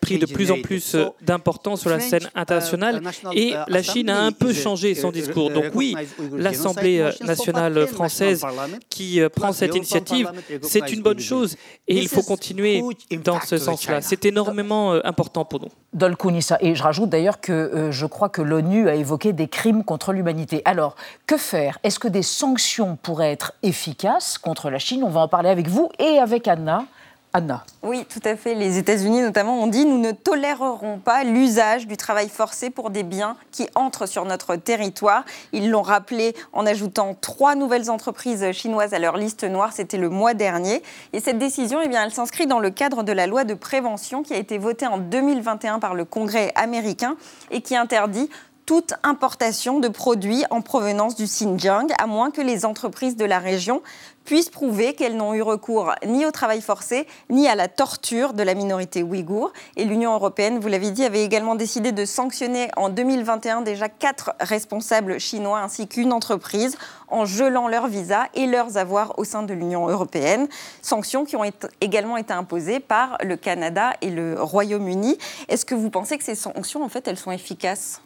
pris 0.00 0.18
de 0.18 0.26
plus 0.26 0.50
en 0.50 0.60
plus 0.60 0.96
d'importance 1.20 1.80
sur 1.80 1.90
la 1.90 2.00
scène 2.00 2.28
internationale. 2.34 3.02
et 3.34 3.54
la 3.68 3.82
Chine 3.82 4.10
a 4.10 4.22
un 4.22 4.32
peu 4.32 4.52
changé 4.52 4.94
son 4.94 5.10
discours. 5.10 5.50
Donc 5.50 5.66
oui, 5.74 5.96
l'Assemblée 6.32 7.10
nationale 7.22 7.86
française 7.86 8.44
qui 8.88 9.20
prend 9.34 9.52
cette 9.52 9.74
initiative, 9.74 10.30
c'est 10.62 10.92
une 10.92 11.02
bonne 11.02 11.20
chose. 11.20 11.56
Et 11.88 11.96
il 11.96 12.08
faut 12.08 12.22
continuer 12.22 12.82
dans 13.24 13.40
ce 13.40 13.58
sens-là. 13.58 14.00
C'est 14.00 14.24
énormément 14.24 14.92
important 15.04 15.44
pour 15.44 15.60
nous. 15.60 15.68
Dolkunissa, 15.92 16.58
et 16.60 16.74
je 16.74 16.82
rajoute 16.82 17.10
d'ailleurs 17.10 17.40
que 17.40 17.88
je 17.90 18.06
crois 18.06 18.28
que 18.28 18.42
l'ONU 18.42 18.88
a 18.88 18.94
évoqué 18.94 19.32
des 19.32 19.48
crimes 19.48 19.84
contre 19.84 20.12
l'humanité. 20.12 20.62
Alors, 20.64 20.94
que 21.26 21.36
faire? 21.36 21.78
Est-ce 21.82 21.98
que 21.98 22.08
des 22.08 22.22
sanctions 22.22 22.96
pourraient 22.96 23.32
être 23.32 23.52
efficaces 23.62 24.38
contre 24.38 24.70
la 24.70 24.78
Chine? 24.78 25.02
On 25.04 25.10
va 25.10 25.20
en 25.20 25.28
parler 25.28 25.48
avec 25.48 25.68
vous 25.68 25.90
et 25.98 26.18
avec 26.18 26.46
Anna 26.48 26.84
Anna. 27.32 27.64
Oui, 27.82 28.04
tout 28.12 28.20
à 28.24 28.34
fait. 28.34 28.54
Les 28.54 28.78
États-Unis 28.78 29.22
notamment 29.22 29.62
ont 29.62 29.68
dit 29.68 29.86
nous 29.86 29.98
ne 29.98 30.10
tolérerons 30.10 30.98
pas 30.98 31.22
l'usage 31.22 31.86
du 31.86 31.96
travail 31.96 32.28
forcé 32.28 32.70
pour 32.70 32.90
des 32.90 33.04
biens 33.04 33.36
qui 33.52 33.68
entrent 33.76 34.06
sur 34.06 34.24
notre 34.24 34.56
territoire. 34.56 35.24
Ils 35.52 35.70
l'ont 35.70 35.82
rappelé 35.82 36.34
en 36.52 36.66
ajoutant 36.66 37.16
trois 37.20 37.54
nouvelles 37.54 37.88
entreprises 37.88 38.50
chinoises 38.52 38.94
à 38.94 38.98
leur 38.98 39.16
liste 39.16 39.44
noire. 39.44 39.72
C'était 39.72 39.96
le 39.96 40.08
mois 40.08 40.34
dernier. 40.34 40.82
Et 41.12 41.20
cette 41.20 41.38
décision, 41.38 41.80
eh 41.82 41.88
bien, 41.88 42.04
elle 42.04 42.12
s'inscrit 42.12 42.48
dans 42.48 42.58
le 42.58 42.70
cadre 42.70 43.04
de 43.04 43.12
la 43.12 43.28
loi 43.28 43.44
de 43.44 43.54
prévention 43.54 44.22
qui 44.22 44.34
a 44.34 44.36
été 44.36 44.58
votée 44.58 44.88
en 44.88 44.98
2021 44.98 45.78
par 45.78 45.94
le 45.94 46.04
Congrès 46.04 46.52
américain 46.56 47.16
et 47.52 47.60
qui 47.60 47.76
interdit 47.76 48.28
toute 48.70 48.94
importation 49.02 49.80
de 49.80 49.88
produits 49.88 50.44
en 50.50 50.62
provenance 50.62 51.16
du 51.16 51.24
Xinjiang, 51.24 51.88
à 51.98 52.06
moins 52.06 52.30
que 52.30 52.40
les 52.40 52.64
entreprises 52.64 53.16
de 53.16 53.24
la 53.24 53.40
région 53.40 53.82
puissent 54.24 54.48
prouver 54.48 54.94
qu'elles 54.94 55.16
n'ont 55.16 55.34
eu 55.34 55.42
recours 55.42 55.92
ni 56.06 56.24
au 56.24 56.30
travail 56.30 56.60
forcé, 56.60 57.08
ni 57.30 57.48
à 57.48 57.56
la 57.56 57.66
torture 57.66 58.32
de 58.32 58.44
la 58.44 58.54
minorité 58.54 59.02
ouïghour. 59.02 59.52
Et 59.76 59.84
l'Union 59.84 60.14
européenne, 60.14 60.60
vous 60.60 60.68
l'avez 60.68 60.92
dit, 60.92 61.04
avait 61.04 61.24
également 61.24 61.56
décidé 61.56 61.90
de 61.90 62.04
sanctionner 62.04 62.70
en 62.76 62.90
2021 62.90 63.62
déjà 63.62 63.88
quatre 63.88 64.34
responsables 64.38 65.18
chinois 65.18 65.58
ainsi 65.58 65.88
qu'une 65.88 66.12
entreprise 66.12 66.78
en 67.08 67.24
gelant 67.24 67.66
leurs 67.66 67.88
visas 67.88 68.26
et 68.34 68.46
leurs 68.46 68.76
avoirs 68.76 69.18
au 69.18 69.24
sein 69.24 69.42
de 69.42 69.52
l'Union 69.52 69.88
européenne. 69.88 70.46
Sanctions 70.80 71.24
qui 71.24 71.34
ont 71.34 71.42
également 71.80 72.18
été 72.18 72.32
imposées 72.32 72.78
par 72.78 73.18
le 73.24 73.36
Canada 73.36 73.94
et 74.00 74.10
le 74.10 74.40
Royaume-Uni. 74.40 75.18
Est-ce 75.48 75.64
que 75.64 75.74
vous 75.74 75.90
pensez 75.90 76.18
que 76.18 76.24
ces 76.24 76.36
sanctions, 76.36 76.84
en 76.84 76.88
fait, 76.88 77.08
elles 77.08 77.18
sont 77.18 77.32
efficaces? 77.32 78.00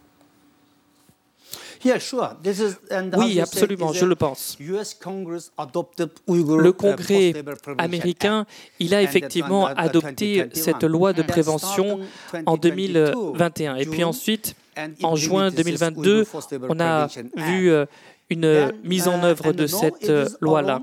Oui, 3.16 3.40
absolument, 3.40 3.92
je 3.92 4.04
le 4.04 4.14
pense. 4.14 4.56
Le 4.58 6.70
Congrès 6.72 7.34
américain, 7.78 8.46
il 8.78 8.94
a 8.94 9.02
effectivement 9.02 9.66
adopté 9.66 10.46
cette 10.52 10.84
loi 10.84 11.12
de 11.12 11.22
prévention 11.22 12.00
en 12.46 12.56
2021. 12.56 13.76
Et 13.76 13.86
puis 13.86 14.04
ensuite, 14.04 14.54
en 15.02 15.16
juin 15.16 15.50
2022, 15.50 16.26
on 16.68 16.80
a 16.80 17.08
vu 17.36 17.70
euh, 17.70 17.86
une 18.30 18.72
mise 18.82 19.08
en 19.08 19.22
œuvre 19.22 19.52
de 19.52 19.66
cette 19.66 20.08
euh, 20.08 20.28
loi-là. 20.40 20.82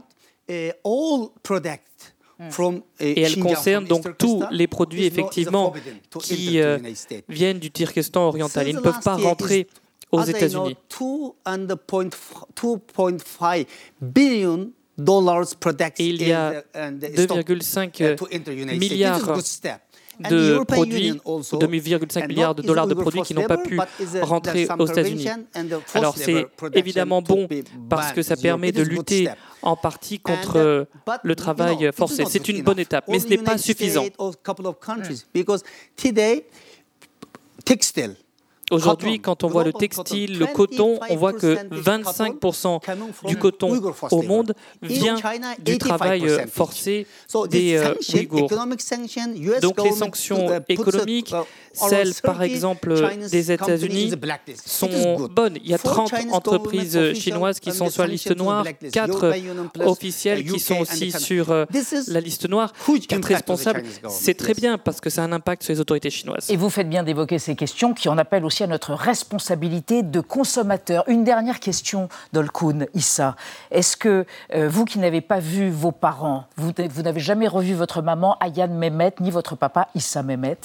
Et 3.00 3.22
elle 3.22 3.40
concerne 3.40 3.86
donc 3.86 4.18
tous 4.18 4.44
les 4.52 4.68
produits 4.68 5.06
effectivement 5.06 5.74
qui 6.22 6.60
euh, 6.60 6.80
viennent 7.30 7.60
du 7.60 7.72
Turkestan 7.72 8.28
oriental. 8.28 8.68
Ils 8.68 8.76
ne 8.76 8.82
peuvent 8.82 9.04
pas 9.04 9.16
rentrer 9.16 9.68
aux 10.12 10.24
États-Unis. 10.24 10.78
2,5 15.00 16.00
et 16.00 16.08
il 16.08 16.24
y 16.24 16.34
a 16.34 16.64
2,5 16.72 18.78
milliards 18.78 19.20
de 20.30 20.64
produits, 20.66 21.14
2,5 21.14 22.28
milliards 22.28 22.54
de 22.54 22.62
dollars 22.62 22.86
de 22.86 22.94
produits 22.94 23.22
qui 23.22 23.34
n'ont 23.34 23.48
pas 23.48 23.58
pu 23.58 23.80
rentrer 24.22 24.68
aux 24.78 24.86
États-Unis. 24.86 25.28
Alors 25.96 26.16
c'est 26.18 26.46
évidemment 26.74 27.22
bon 27.22 27.48
parce 27.90 28.12
que 28.12 28.22
ça 28.22 28.36
permet 28.36 28.72
de 28.72 28.84
lutter 28.84 29.30
en 29.64 29.76
partie 29.76 30.20
contre 30.20 30.88
le 31.24 31.36
travail 31.36 31.90
forcé. 31.94 32.26
C'est 32.28 32.50
une 32.50 32.62
bonne 32.62 32.80
étape, 32.80 33.06
mais 33.08 33.20
ce 33.20 33.28
n'est 33.28 33.38
pas 33.38 33.58
suffisant. 33.58 34.06
Aujourd'hui, 38.72 39.20
quand 39.20 39.44
on 39.44 39.48
voit 39.48 39.64
le 39.64 39.74
textile, 39.74 40.40
le 40.40 40.48
coton, 40.48 41.00
on 41.10 41.16
voit 41.16 41.34
que 41.34 41.58
25% 41.70 42.80
du 43.28 43.38
coton 43.38 43.94
au 44.12 44.22
monde 44.22 44.54
vient 44.82 45.18
du 45.60 45.78
travail 45.78 46.28
euh, 46.28 46.48
forcé 46.48 47.06
des 47.50 47.76
euh, 47.76 47.94
Ouïghours. 48.14 48.50
Donc 49.62 49.84
les 49.84 49.92
sanctions 49.92 50.62
économiques, 50.70 51.34
celles 51.74 52.14
par 52.24 52.42
exemple 52.42 52.96
des 53.30 53.52
États-Unis, 53.52 54.14
sont 54.66 55.28
bonnes. 55.30 55.58
Il 55.64 55.70
y 55.70 55.74
a 55.74 55.78
30 55.78 56.14
entreprises 56.32 57.14
chinoises 57.14 57.60
qui 57.60 57.72
sont 57.72 57.90
sur 57.90 58.04
la 58.04 58.08
liste 58.08 58.36
noire, 58.36 58.66
4 58.92 59.34
officielles 59.86 60.46
qui 60.46 60.60
sont 60.60 60.80
aussi 60.80 61.12
sur 61.12 61.52
euh, 61.52 61.66
la 62.08 62.22
liste 62.22 62.48
noire, 62.48 62.72
4 63.10 63.26
responsables. 63.28 63.84
C'est 64.10 64.36
très 64.36 64.54
bien 64.54 64.78
parce 64.78 65.02
que 65.02 65.10
ça 65.10 65.24
a 65.24 65.26
un 65.26 65.34
impact 65.34 65.64
sur 65.64 65.74
les 65.74 65.80
autorités 65.82 66.10
chinoises. 66.10 66.50
Et 66.50 66.56
vous 66.56 66.70
faites 66.70 66.90
bien 66.90 67.04
d'évoquer 67.04 67.38
ces 67.38 67.56
questions 67.56 67.94
qui 67.94 68.08
en 68.08 68.18
appellent 68.18 68.46
aussi 68.46 68.61
à 68.62 68.68
notre 68.68 68.94
responsabilité 68.94 70.04
de 70.04 70.20
consommateur. 70.20 71.04
Une 71.08 71.24
dernière 71.24 71.60
question, 71.60 72.10
Dolkun 72.34 72.86
Issa. 72.94 73.36
Est-ce 73.72 73.98
que 73.98 74.26
euh, 74.54 74.70
vous 74.70 74.86
qui 74.86 75.00
n'avez 75.00 75.22
pas 75.22 75.40
vu 75.40 75.70
vos 75.70 75.92
parents, 75.92 76.46
vous, 76.58 76.72
n'avez 77.02 77.20
jamais 77.20 77.48
revu 77.48 77.74
votre 77.74 78.02
maman 78.02 78.38
Ayane 78.40 78.74
Mehmet, 78.74 79.14
ni 79.20 79.32
votre 79.32 79.56
papa 79.56 79.88
Issa 79.96 80.24
Mehmet, 80.24 80.58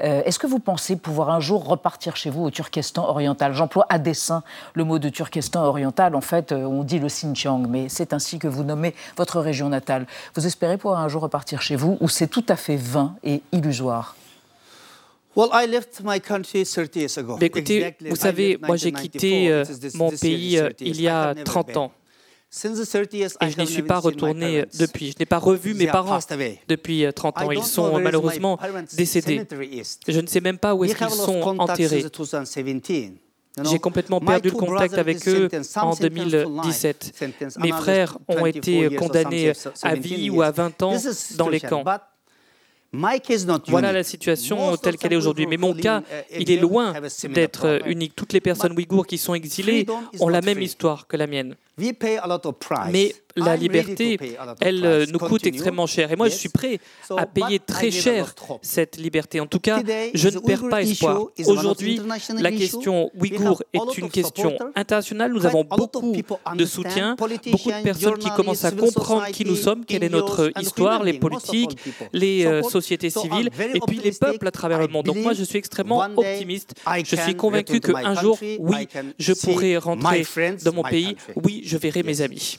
euh, 0.00 0.22
est-ce 0.24 0.38
que 0.38 0.46
vous 0.46 0.58
pensez 0.58 0.96
pouvoir 0.96 1.30
un 1.30 1.40
jour 1.40 1.64
repartir 1.66 2.16
chez 2.16 2.30
vous 2.30 2.42
au 2.42 2.50
Turkestan 2.50 3.08
oriental? 3.08 3.54
J'emploie 3.54 3.86
à 3.88 3.98
dessein 3.98 4.42
le 4.74 4.84
mot 4.84 4.98
de 4.98 5.08
Turkestan 5.08 5.64
oriental. 5.64 6.14
En 6.14 6.20
fait, 6.20 6.52
euh, 6.52 6.64
on 6.64 6.84
dit 6.84 6.98
le 6.98 7.08
Xinjiang, 7.08 7.66
mais 7.68 7.88
c'est 7.88 8.12
ainsi 8.12 8.38
que 8.38 8.48
vous 8.48 8.64
nommez 8.64 8.94
votre 9.16 9.40
région 9.40 9.68
natale. 9.68 10.06
Vous 10.34 10.46
espérez 10.46 10.76
pouvoir 10.76 11.00
un 11.00 11.08
jour 11.08 11.22
repartir 11.22 11.62
chez 11.62 11.76
vous 11.76 11.96
ou 12.00 12.08
c'est 12.08 12.28
tout 12.28 12.44
à 12.48 12.56
fait 12.56 12.76
vain 12.76 13.14
et 13.24 13.42
illusoire? 13.52 14.14
Écoutez, 17.40 17.96
vous 18.08 18.16
savez, 18.16 18.58
moi 18.60 18.76
j'ai 18.76 18.92
quitté 18.92 19.50
euh, 19.50 19.64
mon 19.94 20.10
pays 20.10 20.58
euh, 20.58 20.70
il 20.80 21.00
y 21.00 21.08
a 21.08 21.34
30 21.34 21.76
ans. 21.76 21.92
Et 22.54 23.50
je 23.50 23.60
n'y 23.60 23.66
suis 23.66 23.82
pas 23.82 23.98
retourné 23.98 24.66
depuis. 24.78 25.12
Je 25.12 25.18
n'ai 25.18 25.24
pas 25.24 25.38
revu 25.38 25.72
mes 25.72 25.86
parents 25.86 26.18
depuis 26.68 27.06
30 27.14 27.36
euh, 27.38 27.44
ans. 27.44 27.50
Ils 27.50 27.62
sont 27.62 27.98
malheureusement 27.98 28.58
décédés. 28.94 29.46
Je 30.06 30.20
ne 30.20 30.26
sais 30.26 30.40
même 30.40 30.58
pas 30.58 30.74
où 30.74 30.84
est-ce 30.84 30.94
qu'ils 30.94 31.10
sont 31.10 31.40
enterrés. 31.58 32.04
J'ai 33.64 33.78
complètement 33.78 34.20
perdu 34.20 34.50
le 34.50 34.56
contact 34.56 34.94
avec 34.94 35.26
eux 35.28 35.48
en 35.76 35.94
2017. 35.94 37.24
Mes 37.58 37.72
frères 37.72 38.18
ont 38.28 38.44
été 38.44 38.96
condamnés 38.96 39.52
à 39.82 39.94
vie 39.94 40.28
ou 40.28 40.42
à 40.42 40.50
20 40.50 40.82
ans 40.82 40.96
dans 41.36 41.48
les 41.48 41.60
camps. 41.60 41.84
Voilà 43.68 43.92
la 43.92 44.02
situation 44.02 44.76
telle 44.76 44.98
qu'elle 44.98 45.14
est 45.14 45.16
aujourd'hui. 45.16 45.46
Mais 45.46 45.56
mon 45.56 45.72
cas, 45.72 46.00
uh, 46.00 46.36
il 46.38 46.50
est 46.50 46.58
loin 46.58 46.92
d'être 47.24 47.80
unique. 47.86 48.14
Toutes 48.14 48.34
les 48.34 48.40
personnes 48.40 48.72
ouïghours 48.72 49.06
qui 49.06 49.18
sont 49.18 49.34
exilées 49.34 49.86
ont 50.20 50.28
la 50.28 50.42
même 50.42 50.60
histoire 50.60 51.06
que 51.06 51.16
la 51.16 51.26
mienne. 51.26 51.56
Mais 51.78 53.14
la 53.36 53.56
liberté, 53.56 54.18
elle 54.60 55.06
nous 55.10 55.18
coûte 55.18 55.46
extrêmement 55.46 55.86
cher. 55.86 56.12
Et 56.12 56.16
moi, 56.16 56.28
je 56.28 56.34
suis 56.34 56.48
prêt 56.48 56.78
à 57.16 57.26
payer 57.26 57.58
très 57.58 57.90
cher 57.90 58.34
cette 58.60 58.96
liberté. 58.96 59.40
En 59.40 59.46
tout 59.46 59.60
cas, 59.60 59.82
je 60.14 60.28
ne 60.28 60.38
perds 60.38 60.68
pas 60.68 60.82
espoir. 60.82 61.26
Aujourd'hui, 61.46 62.00
la 62.38 62.52
question 62.52 63.10
ouïghour 63.18 63.62
est 63.72 63.98
une 63.98 64.10
question 64.10 64.56
internationale. 64.74 65.32
Nous 65.32 65.46
avons 65.46 65.64
beaucoup 65.64 66.14
de 66.54 66.64
soutien, 66.64 67.16
beaucoup 67.18 67.70
de 67.70 67.82
personnes 67.82 68.18
qui 68.18 68.30
commencent 68.30 68.64
à 68.64 68.72
comprendre 68.72 69.26
qui 69.28 69.44
nous 69.44 69.56
sommes, 69.56 69.84
quelle 69.84 70.04
est 70.04 70.08
notre 70.08 70.52
histoire, 70.60 71.02
les 71.02 71.14
politiques, 71.14 71.76
les 72.12 72.44
euh, 72.44 72.62
sociétés 72.62 73.10
civiles, 73.10 73.50
et 73.74 73.80
puis 73.86 73.98
les 73.98 74.12
peuples 74.12 74.46
à 74.46 74.50
travers 74.50 74.80
le 74.80 74.88
monde. 74.88 75.06
Donc 75.06 75.16
moi, 75.16 75.32
je 75.32 75.44
suis 75.44 75.58
extrêmement 75.58 76.04
optimiste. 76.16 76.74
Je 77.04 77.16
suis 77.16 77.34
convaincu 77.34 77.80
qu'un 77.80 78.14
jour, 78.14 78.38
oui, 78.58 78.88
je 79.18 79.32
pourrai 79.32 79.78
rentrer 79.78 80.26
dans 80.64 80.72
mon 80.72 80.82
pays. 80.82 81.16
Oui, 81.42 81.61
je 81.62 81.78
verrai 81.78 82.02
mes 82.02 82.20
amis. 82.20 82.58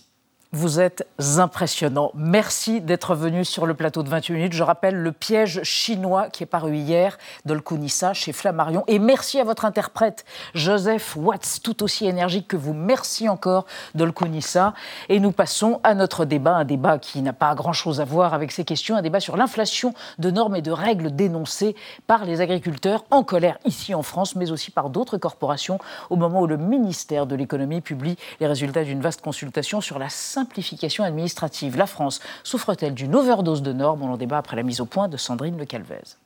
Vous 0.56 0.80
êtes 0.80 1.08
impressionnant. 1.40 2.12
Merci 2.14 2.80
d'être 2.80 3.16
venu 3.16 3.44
sur 3.44 3.66
le 3.66 3.74
plateau 3.74 4.04
de 4.04 4.10
28 4.10 4.34
minutes. 4.36 4.54
Je 4.54 4.62
rappelle 4.62 4.94
le 4.94 5.12
piège 5.12 5.64
chinois 5.64 6.30
qui 6.30 6.44
est 6.44 6.46
paru 6.46 6.76
hier 6.76 7.18
d'Olkunissa 7.46 8.14
chez 8.14 8.34
Flammarion. 8.34 8.84
Et 8.86 9.00
merci 9.00 9.40
à 9.40 9.46
votre 9.46 9.66
interprète, 9.66 10.26
Joseph 10.54 11.16
Watts, 11.16 11.62
tout 11.64 11.82
aussi 11.82 12.06
énergique 12.06 12.48
que 12.48 12.56
vous. 12.56 12.76
Merci 12.76 13.28
encore 13.30 13.66
d'Olkunissa. 13.96 14.76
Et 15.10 15.20
nous 15.20 15.32
passons 15.32 15.80
à 15.82 15.96
notre 15.96 16.24
débat, 16.24 16.54
un 16.58 16.66
débat 16.66 17.00
qui 17.00 17.24
n'a 17.24 17.34
pas 17.34 17.56
grand-chose 17.56 18.00
à 18.00 18.06
voir 18.06 18.36
avec 18.36 18.52
ces 18.52 18.64
questions, 18.64 18.96
un 18.96 19.02
débat 19.02 19.20
sur 19.20 19.38
l'inflation 19.38 19.96
de 20.20 20.30
normes 20.30 20.56
et 20.56 20.62
de 20.62 20.70
règles 20.70 21.16
dénoncées 21.16 21.76
par 22.06 22.26
les 22.26 22.42
agriculteurs 22.42 23.06
en 23.10 23.24
colère 23.24 23.58
ici 23.66 23.96
en 23.96 24.04
France, 24.04 24.36
mais 24.36 24.52
aussi 24.52 24.70
par 24.70 24.92
d'autres 24.92 25.18
corporations, 25.18 25.80
au 26.12 26.16
moment 26.16 26.42
où 26.42 26.48
le 26.48 26.58
ministère 26.58 27.26
de 27.26 27.36
l'économie 27.36 27.82
publie 27.82 28.18
les 28.40 28.46
résultats 28.46 28.84
d'une 28.84 29.02
vaste 29.02 29.22
consultation 29.22 29.82
sur 29.82 29.98
la 29.98 30.10
simplification 30.44 31.06
administrative. 31.06 31.78
La 31.78 31.88
France 31.88 32.20
souffre-t-elle 32.44 32.94
d'une 32.94 33.16
overdose 33.16 33.62
de 33.62 33.72
normes? 33.72 34.04
On 34.04 34.12
en 34.12 34.18
débat 34.18 34.40
après 34.40 34.58
la 34.58 34.64
mise 34.64 34.82
au 34.82 34.86
point 34.86 35.08
de 35.08 35.16
Sandrine 35.16 35.58
Le 35.58 35.66
Calvez. 35.66 36.18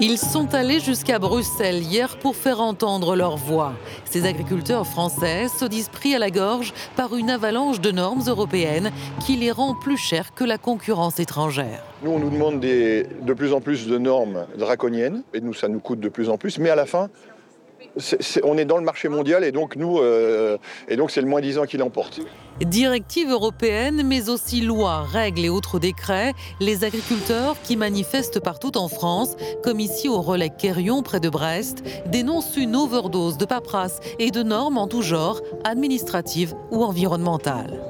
Ils 0.00 0.18
sont 0.18 0.54
allés 0.54 0.78
jusqu'à 0.78 1.18
Bruxelles 1.18 1.82
hier 1.82 2.18
pour 2.18 2.36
faire 2.36 2.60
entendre 2.60 3.16
leur 3.16 3.36
voix. 3.36 3.72
Ces 4.04 4.26
agriculteurs 4.26 4.86
français 4.86 5.48
se 5.48 5.64
disent 5.64 5.88
pris 5.88 6.14
à 6.14 6.20
la 6.20 6.30
gorge 6.30 6.72
par 6.96 7.16
une 7.16 7.30
avalanche 7.30 7.80
de 7.80 7.90
normes 7.90 8.22
européennes 8.28 8.92
qui 9.24 9.36
les 9.36 9.50
rend 9.50 9.74
plus 9.74 9.96
chers 9.96 10.34
que 10.34 10.44
la 10.44 10.56
concurrence 10.56 11.18
étrangère. 11.18 11.82
Nous, 12.04 12.12
on 12.12 12.20
nous 12.20 12.30
demande 12.30 12.60
de 12.60 13.34
plus 13.34 13.52
en 13.52 13.60
plus 13.60 13.88
de 13.88 13.98
normes 13.98 14.46
draconiennes, 14.56 15.24
et 15.34 15.40
nous, 15.40 15.54
ça 15.54 15.66
nous 15.66 15.80
coûte 15.80 15.98
de 15.98 16.08
plus 16.08 16.28
en 16.28 16.36
plus, 16.36 16.58
mais 16.58 16.70
à 16.70 16.76
la 16.76 16.86
fin, 16.86 17.08
on 18.44 18.58
est 18.58 18.64
dans 18.64 18.76
le 18.76 18.84
marché 18.84 19.08
mondial 19.08 19.44
et 19.44 19.52
donc 19.52 19.76
nous, 19.76 19.98
euh, 19.98 20.58
et 20.88 20.96
donc 20.96 21.10
c'est 21.10 21.20
le 21.20 21.26
moins 21.26 21.40
10 21.40 21.58
ans 21.58 21.64
qui 21.64 21.76
l'emporte. 21.76 22.20
Directives 22.60 23.30
européennes, 23.30 24.02
mais 24.04 24.28
aussi 24.28 24.60
lois, 24.60 25.02
règles 25.02 25.44
et 25.44 25.48
autres 25.48 25.78
décrets, 25.78 26.32
les 26.60 26.84
agriculteurs 26.84 27.56
qui 27.62 27.76
manifestent 27.76 28.40
partout 28.40 28.76
en 28.76 28.88
France, 28.88 29.36
comme 29.62 29.80
ici 29.80 30.08
au 30.08 30.20
relais 30.20 30.50
Quérion 30.50 31.02
près 31.02 31.20
de 31.20 31.28
Brest, 31.28 31.82
dénoncent 32.06 32.56
une 32.56 32.74
overdose 32.74 33.38
de 33.38 33.44
paperasse 33.44 34.00
et 34.18 34.30
de 34.30 34.42
normes 34.42 34.78
en 34.78 34.88
tout 34.88 35.02
genre, 35.02 35.40
administratives 35.64 36.54
ou 36.70 36.82
environnementales. 36.82 37.80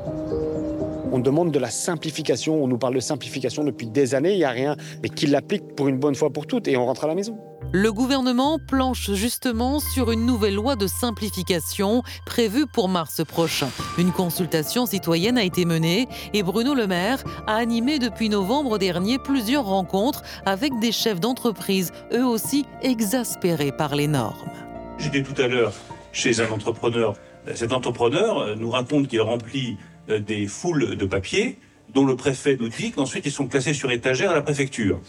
On 1.11 1.19
demande 1.19 1.51
de 1.51 1.59
la 1.59 1.71
simplification, 1.71 2.63
on 2.63 2.69
nous 2.69 2.77
parle 2.77 2.95
de 2.95 3.01
simplification 3.01 3.65
depuis 3.65 3.87
des 3.87 4.15
années, 4.15 4.33
il 4.33 4.39
n'y 4.39 4.45
a 4.45 4.51
rien, 4.51 4.77
mais 5.03 5.09
qui 5.09 5.27
l'applique 5.27 5.75
pour 5.75 5.89
une 5.89 5.99
bonne 5.99 6.15
fois 6.15 6.31
pour 6.31 6.47
toutes 6.47 6.69
et 6.69 6.77
on 6.77 6.85
rentre 6.85 7.05
à 7.05 7.09
la 7.09 7.15
maison. 7.15 7.39
Le 7.73 7.93
gouvernement 7.93 8.59
planche 8.59 9.13
justement 9.13 9.79
sur 9.79 10.11
une 10.11 10.25
nouvelle 10.25 10.55
loi 10.55 10.75
de 10.75 10.87
simplification 10.87 12.03
prévue 12.25 12.67
pour 12.67 12.89
mars 12.89 13.23
prochain. 13.27 13.69
Une 13.99 14.11
consultation 14.11 14.87
citoyenne 14.87 15.37
a 15.37 15.45
été 15.45 15.67
menée 15.67 16.09
et 16.33 16.43
Bruno 16.43 16.73
Le 16.73 16.87
Maire 16.87 17.23
a 17.47 17.57
animé 17.57 17.99
depuis 17.99 18.31
novembre 18.31 18.79
dernier 18.79 19.19
plusieurs 19.19 19.67
rencontres 19.67 20.23
avec 20.47 20.79
des 20.81 20.93
chefs 20.93 21.21
d'entreprise, 21.21 21.93
eux 22.15 22.25
aussi 22.25 22.65
exaspérés 22.81 23.73
par 23.73 23.97
les 23.97 24.07
normes. 24.07 24.51
J'étais 24.97 25.23
tout 25.23 25.39
à 25.41 25.47
l'heure 25.47 25.75
chez 26.11 26.41
un 26.41 26.51
entrepreneur. 26.51 27.17
Cet 27.55 27.75
entrepreneur 27.75 28.57
nous 28.57 28.71
raconte 28.71 29.09
qu'il 29.09 29.21
remplit 29.21 29.77
euh, 30.09 30.21
des 30.21 30.47
foules 30.47 30.97
de 30.97 31.05
papiers 31.05 31.59
dont 31.93 32.07
le 32.07 32.17
préfet 32.17 32.57
nous 32.59 32.71
dit 32.71 32.93
qu'ensuite 32.93 33.27
ils 33.27 33.33
sont 33.33 33.47
classés 33.47 33.75
sur 33.75 33.91
étagère 33.91 34.31
à 34.31 34.35
la 34.35 34.43
préfecture. 34.43 35.01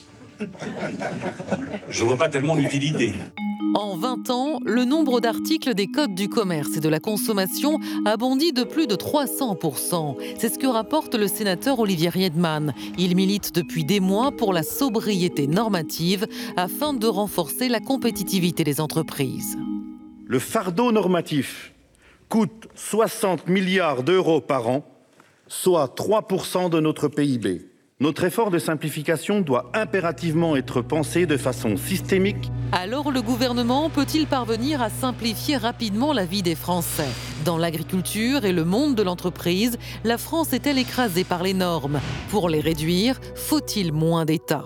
Je 1.90 2.04
ne 2.04 2.08
vois 2.08 2.18
pas 2.18 2.30
tellement 2.30 2.56
l'utilité. 2.56 3.14
En 3.76 3.96
20 3.96 4.30
ans, 4.32 4.60
le 4.66 4.84
nombre 4.84 5.20
d'articles 5.20 5.76
des 5.76 5.86
codes 5.86 6.16
du 6.16 6.28
commerce 6.28 6.76
et 6.78 6.80
de 6.80 6.90
la 6.90 7.00
consommation 7.00 7.78
a 8.06 8.18
bondi 8.18 8.52
de 8.52 8.64
plus 8.64 8.88
de 8.88 8.96
300%. 8.96 10.18
C'est 10.40 10.52
ce 10.52 10.58
que 10.58 10.66
rapporte 10.66 11.14
le 11.14 11.28
sénateur 11.28 11.80
Olivier 11.80 12.10
Riedman. 12.10 12.74
Il 12.98 13.16
milite 13.16 13.54
depuis 13.54 13.86
des 13.86 14.00
mois 14.00 14.32
pour 14.32 14.54
la 14.54 14.64
sobriété 14.64 15.46
normative 15.46 16.26
afin 16.58 16.94
de 16.94 17.06
renforcer 17.06 17.70
la 17.70 17.80
compétitivité 17.80 18.64
des 18.64 18.82
entreprises. 18.82 19.56
Le 20.26 20.40
fardeau 20.40 20.92
normatif 20.92 21.74
coûte 22.28 22.68
60 22.74 23.48
milliards 23.50 24.02
d'euros 24.02 24.42
par 24.42 24.68
an, 24.68 24.84
soit 25.48 25.96
3% 25.96 26.72
de 26.72 26.80
notre 26.80 27.08
PIB. 27.08 27.69
Notre 28.02 28.24
effort 28.24 28.50
de 28.50 28.60
simplification 28.60 29.42
doit 29.42 29.70
impérativement 29.74 30.56
être 30.56 30.82
pensé 30.82 31.26
de 31.26 31.36
façon 31.36 31.76
systémique. 31.76 32.50
Alors 32.72 33.12
le 33.12 33.22
gouvernement 33.22 33.90
peut-il 33.90 34.26
parvenir 34.26 34.82
à 34.82 34.90
simplifier 34.90 35.58
rapidement 35.58 36.14
la 36.14 36.24
vie 36.24 36.42
des 36.42 36.56
Français? 36.56 37.10
Dans 37.44 37.58
l'agriculture 37.58 38.46
et 38.46 38.54
le 38.54 38.64
monde 38.64 38.96
de 38.96 39.04
l'entreprise, 39.04 39.78
la 40.06 40.18
France 40.18 40.54
est-elle 40.54 40.78
écrasée 40.78 41.26
par 41.26 41.44
les 41.44 41.54
normes? 41.54 42.00
Pour 42.30 42.48
les 42.48 42.62
réduire, 42.62 43.20
faut-il 43.36 43.92
moins 43.92 44.24
d'État 44.24 44.64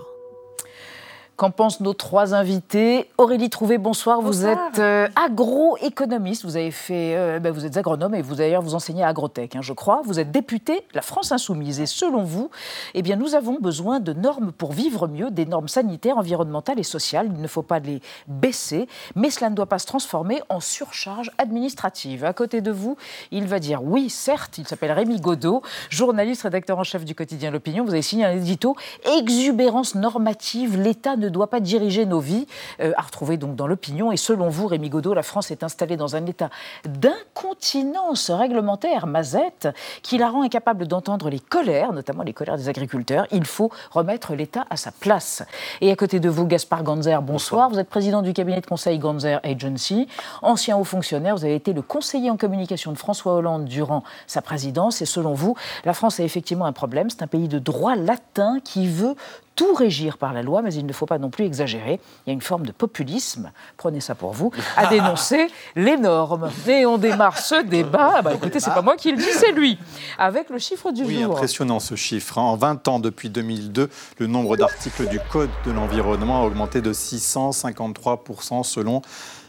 Qu'en 1.36 1.50
pensent 1.50 1.80
nos 1.80 1.94
trois 1.94 2.32
invités 2.32 3.10
Aurélie 3.18 3.50
Trouvé, 3.50 3.76
bonsoir. 3.76 4.20
Vous 4.20 4.46
êtes 4.46 4.78
euh, 4.78 5.08
agroéconomiste. 5.16 6.44
Vous 6.44 6.56
avez 6.56 6.70
fait, 6.70 7.16
euh, 7.16 7.40
ben, 7.40 7.52
vous 7.52 7.66
êtes 7.66 7.76
agronome 7.76 8.14
et 8.14 8.22
vous 8.22 8.36
d'ailleurs 8.36 8.62
vous 8.62 8.76
enseignez 8.76 9.02
à 9.02 9.08
Agrotech, 9.08 9.56
hein, 9.56 9.60
je 9.60 9.72
crois. 9.72 10.00
Vous 10.04 10.20
êtes 10.20 10.30
députée 10.30 10.86
la 10.94 11.02
France 11.02 11.32
Insoumise. 11.32 11.80
Et 11.80 11.86
selon 11.86 12.22
vous, 12.22 12.50
eh 12.94 13.02
bien, 13.02 13.16
nous 13.16 13.34
avons 13.34 13.58
besoin 13.58 13.98
de 13.98 14.12
normes 14.12 14.52
pour 14.52 14.72
vivre 14.72 15.08
mieux, 15.08 15.32
des 15.32 15.44
normes 15.44 15.66
sanitaires, 15.66 16.18
environnementales 16.18 16.78
et 16.78 16.84
sociales. 16.84 17.28
Il 17.34 17.42
ne 17.42 17.48
faut 17.48 17.62
pas 17.62 17.80
les 17.80 18.00
baisser, 18.28 18.86
mais 19.16 19.30
cela 19.30 19.50
ne 19.50 19.56
doit 19.56 19.66
pas 19.66 19.80
se 19.80 19.86
transformer 19.86 20.40
en 20.48 20.60
surcharge 20.60 21.32
administrative. 21.38 22.24
À 22.24 22.32
côté 22.32 22.60
de 22.60 22.70
vous, 22.70 22.96
il 23.32 23.48
va 23.48 23.58
dire 23.58 23.82
oui, 23.82 24.08
certes. 24.08 24.58
Il 24.58 24.68
s'appelle 24.68 24.92
Rémi 24.92 25.20
Godot, 25.20 25.62
journaliste, 25.90 26.42
rédacteur 26.42 26.78
en 26.78 26.84
chef 26.84 27.04
du 27.04 27.16
quotidien 27.16 27.50
L'Opinion. 27.50 27.84
Vous 27.84 27.92
avez 27.92 28.02
signé 28.02 28.24
un 28.24 28.36
édito 28.36 28.76
exubérance 29.18 29.96
normative. 29.96 30.80
L'État 30.80 31.16
ne 31.16 31.23
doit 31.28 31.48
pas 31.48 31.60
diriger 31.60 32.06
nos 32.06 32.20
vies, 32.20 32.46
euh, 32.80 32.92
à 32.96 33.02
retrouver 33.02 33.36
donc 33.36 33.56
dans 33.56 33.66
l'opinion. 33.66 34.12
Et 34.12 34.16
selon 34.16 34.48
vous, 34.48 34.66
Rémi 34.66 34.88
Godot, 34.88 35.14
la 35.14 35.22
France 35.22 35.50
est 35.50 35.62
installée 35.62 35.96
dans 35.96 36.16
un 36.16 36.26
état 36.26 36.50
d'incontinence 36.84 38.30
réglementaire, 38.30 39.06
mazette, 39.06 39.68
qui 40.02 40.18
la 40.18 40.28
rend 40.28 40.42
incapable 40.42 40.86
d'entendre 40.86 41.30
les 41.30 41.40
colères, 41.40 41.92
notamment 41.92 42.22
les 42.22 42.32
colères 42.32 42.56
des 42.56 42.68
agriculteurs. 42.68 43.26
Il 43.30 43.44
faut 43.44 43.70
remettre 43.90 44.34
l'État 44.34 44.64
à 44.70 44.76
sa 44.76 44.92
place. 44.92 45.42
Et 45.80 45.90
à 45.90 45.96
côté 45.96 46.20
de 46.20 46.28
vous, 46.28 46.46
Gaspard 46.46 46.82
Ganzer, 46.82 47.20
bonsoir. 47.22 47.70
Vous 47.70 47.78
êtes 47.78 47.88
président 47.88 48.22
du 48.22 48.32
cabinet 48.32 48.60
de 48.60 48.66
conseil 48.66 48.98
Ganzer 48.98 49.40
Agency, 49.42 50.08
ancien 50.42 50.76
haut 50.76 50.84
fonctionnaire. 50.84 51.36
Vous 51.36 51.44
avez 51.44 51.54
été 51.54 51.72
le 51.72 51.82
conseiller 51.82 52.30
en 52.30 52.36
communication 52.36 52.92
de 52.92 52.98
François 52.98 53.34
Hollande 53.34 53.64
durant 53.64 54.02
sa 54.26 54.42
présidence. 54.42 55.02
Et 55.02 55.06
selon 55.06 55.34
vous, 55.34 55.54
la 55.84 55.94
France 55.94 56.20
a 56.20 56.24
effectivement 56.24 56.66
un 56.66 56.72
problème. 56.72 57.10
C'est 57.10 57.22
un 57.22 57.26
pays 57.26 57.48
de 57.48 57.58
droit 57.58 57.96
latin 57.96 58.58
qui 58.62 58.88
veut 58.88 59.14
tout 59.54 59.74
régir 59.74 60.18
par 60.18 60.32
la 60.32 60.42
loi, 60.42 60.62
mais 60.62 60.74
il 60.74 60.86
ne 60.86 60.92
faut 60.92 61.06
pas 61.06 61.13
non 61.18 61.30
plus 61.30 61.44
exagérer. 61.44 62.00
Il 62.26 62.28
y 62.28 62.30
a 62.30 62.32
une 62.32 62.40
forme 62.40 62.66
de 62.66 62.72
populisme, 62.72 63.50
prenez 63.76 64.00
ça 64.00 64.14
pour 64.14 64.32
vous, 64.32 64.50
à 64.76 64.86
dénoncer 64.86 65.46
les 65.76 65.96
normes. 65.96 66.50
Et 66.66 66.86
on 66.86 66.98
démarre 66.98 67.38
ce 67.38 67.62
débat, 67.62 68.22
bah, 68.22 68.32
écoutez, 68.34 68.60
c'est 68.60 68.74
pas 68.74 68.82
moi 68.82 68.96
qui 68.96 69.10
le 69.10 69.18
dis, 69.18 69.32
c'est 69.32 69.52
lui, 69.52 69.78
avec 70.18 70.50
le 70.50 70.58
chiffre 70.58 70.90
du 70.92 71.04
oui, 71.04 71.22
jour. 71.22 71.36
impressionnant 71.36 71.80
ce 71.80 71.94
chiffre. 71.94 72.38
Hein. 72.38 72.42
En 72.42 72.56
20 72.56 72.88
ans, 72.88 72.98
depuis 72.98 73.30
2002, 73.30 73.90
le 74.18 74.26
nombre 74.26 74.56
d'articles 74.56 75.08
du 75.08 75.20
Code 75.30 75.50
de 75.66 75.72
l'environnement 75.72 76.42
a 76.42 76.46
augmenté 76.46 76.80
de 76.80 76.92
653% 76.92 78.62
selon 78.62 79.02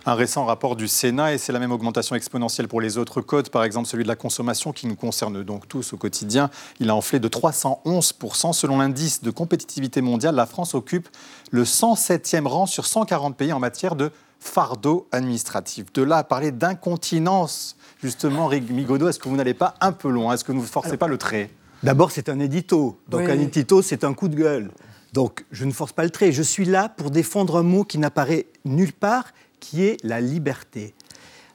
un 0.06 0.14
récent 0.14 0.46
rapport 0.46 0.76
du 0.76 0.88
Sénat 0.88 1.34
et 1.34 1.38
c'est 1.38 1.52
la 1.52 1.60
même 1.60 1.72
augmentation 1.72 2.16
exponentielle 2.16 2.68
pour 2.68 2.80
les 2.80 2.98
autres 2.98 3.22
codes, 3.22 3.50
par 3.50 3.64
exemple 3.64 3.88
celui 3.88 4.04
de 4.04 4.08
la 4.08 4.16
consommation 4.16 4.72
qui 4.72 4.88
nous 4.88 4.96
concerne 4.96 5.44
donc 5.44 5.68
tous 5.68 5.94
au 5.94 5.98
quotidien. 5.98 6.50
Il 6.80 6.90
a 6.90 6.96
enflé 6.96 7.20
de 7.20 7.28
311%. 7.28 8.54
Selon 8.54 8.78
l'indice 8.78 9.24
de 9.24 9.32
compétitivité 9.32 10.02
mondiale, 10.02 10.36
la 10.36 10.46
France 10.46 10.76
occupe 10.76 11.10
le 11.52 11.64
107e 11.64 12.46
rang 12.46 12.66
sur 12.66 12.86
140 12.86 13.36
pays 13.36 13.52
en 13.52 13.60
matière 13.60 13.96
de 13.96 14.12
fardeau 14.40 15.08
administratif. 15.12 15.92
De 15.94 16.04
là 16.04 16.18
à 16.18 16.24
parler 16.24 16.52
d'incontinence, 16.52 17.76
justement, 18.02 18.50
Migodo, 18.50 19.08
est-ce 19.08 19.18
que 19.18 19.28
vous 19.28 19.36
n'allez 19.36 19.56
pas 19.56 19.74
un 19.82 19.92
peu 19.92 20.10
loin? 20.10 20.34
Est-ce 20.34 20.44
que 20.44 20.52
vous 20.52 20.62
ne 20.62 20.66
forcez 20.66 20.98
pas 20.98 21.08
le 21.08 21.18
trait? 21.18 21.50
D'abord, 21.82 22.12
c'est 22.12 22.30
un 22.30 22.40
édito. 22.40 23.00
Donc 23.10 23.28
un 23.28 23.40
édito, 23.40 23.82
c'est 23.82 24.04
un 24.04 24.14
coup 24.14 24.28
de 24.28 24.36
gueule. 24.36 24.72
Donc 25.14 25.46
je 25.52 25.66
ne 25.66 25.72
force 25.72 25.94
pas 25.94 26.04
le 26.04 26.10
trait. 26.10 26.32
Je 26.32 26.44
suis 26.44 26.66
là 26.66 26.90
pour 26.90 27.10
défendre 27.10 27.58
un 27.58 27.64
mot 27.64 27.86
qui 27.86 27.98
n'apparaît 27.98 28.48
nulle 28.66 28.94
part 28.94 29.26
qui 29.66 29.84
est 29.84 29.98
la 30.04 30.22
liberté. 30.22 30.94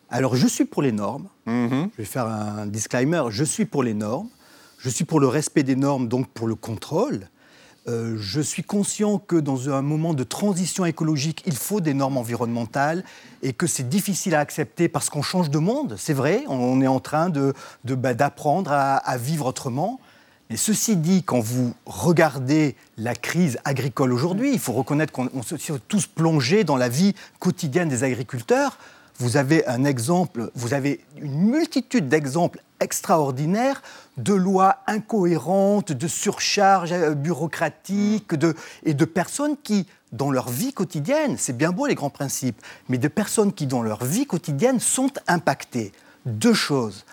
Alors 0.09 0.35
je 0.35 0.49
suis 0.49 0.65
pour 0.65 0.83
les 0.83 0.91
normes, 0.91 1.29
mhm. 1.47 1.91
je 1.93 1.97
vais 1.99 2.05
faire 2.05 2.27
un 2.27 2.67
disclaimer, 2.67 3.23
je 3.31 3.45
suis 3.45 3.67
pour 3.67 3.85
les 3.85 3.95
normes, 3.95 4.29
je 4.79 4.89
suis 4.89 5.05
pour 5.05 5.21
le 5.21 5.29
respect 5.29 5.63
des 5.63 5.77
normes, 5.77 6.09
donc 6.09 6.27
pour 6.29 6.49
le 6.49 6.57
contrôle. 6.57 7.29
Euh, 7.87 8.17
je 8.19 8.41
suis 8.41 8.65
conscient 8.65 9.19
que 9.19 9.37
dans 9.37 9.71
un 9.71 9.81
moment 9.81 10.13
de 10.13 10.25
transition 10.25 10.85
écologique, 10.85 11.43
il 11.47 11.57
faut 11.57 11.81
des 11.81 11.95
normes 11.95 12.17
environnementales 12.17 13.05
et 13.43 13.53
que 13.53 13.69
c'est 13.69 13.89
difficile 13.89 14.35
à 14.35 14.41
accepter 14.41 14.89
parce 14.89 15.09
qu'on 15.09 15.23
change 15.23 15.49
de 15.49 15.59
monde, 15.59 15.95
c'est 15.97 16.13
vrai, 16.13 16.43
on 16.49 16.81
est 16.83 16.89
en 16.89 17.01
train 17.01 17.31
d'apprendre 17.31 17.55
de, 17.85 17.95
bah, 17.95 18.15
d'apprendre 18.15 18.73
à, 18.73 18.97
à, 18.97 19.17
vivre 19.17 19.47
autrement. 19.47 20.01
Mais 20.51 20.57
ceci 20.57 20.97
dit, 20.97 21.23
quand 21.23 21.39
vous 21.39 21.75
regardez 21.87 22.75
la 22.99 23.15
crise 23.15 23.59
agricole 23.65 24.13
aujourd'hui, 24.13 24.53
il 24.53 24.59
faut 24.59 24.73
reconnaître 24.73 25.13
qu'on 25.13 25.43
se 25.43 25.55
tous 25.87 26.09
plongés 26.09 26.65
dans 26.65 26.77
la 26.77 26.89
vie 26.89 27.15
quotidienne 27.39 27.89
des 27.89 28.03
agriculteurs. 28.03 28.77
Vous 29.21 29.37
avez 29.37 29.65
un 29.69 29.85
exemple, 29.85 30.51
vous 30.57 30.75
avez 30.75 31.05
une 31.19 31.51
multitude 31.51 32.09
d'exemples 32.09 32.63
extraordinaires 32.81 33.81
de 34.17 34.35
lois 34.35 34.79
incohérentes, 34.89 35.93
de 35.93 36.09
surcharges 36.09 36.93
euh, 36.93 37.15
bureaucratiques 37.15 38.33
et 38.83 38.95
de 38.95 39.05
personnes 39.05 39.57
qui, 39.63 39.87
dans 40.11 40.33
leur 40.33 40.49
vie 40.49 40.73
quotidienne, 40.73 41.37
c'est 41.39 41.57
bien 41.57 41.71
beau 41.71 41.87
les 41.87 41.95
grands 41.95 42.11
principes, 42.11 42.61
mais 42.89 42.99
de 42.99 43.09
personnes 43.09 43.53
qui, 43.53 43.67
dans 43.67 43.83
leur 43.83 44.05
vie 44.05 44.27
quotidienne, 44.27 44.81
sont 44.81 45.13
impactées. 45.29 45.93
Deux 46.27 46.55
choses. 46.55 47.05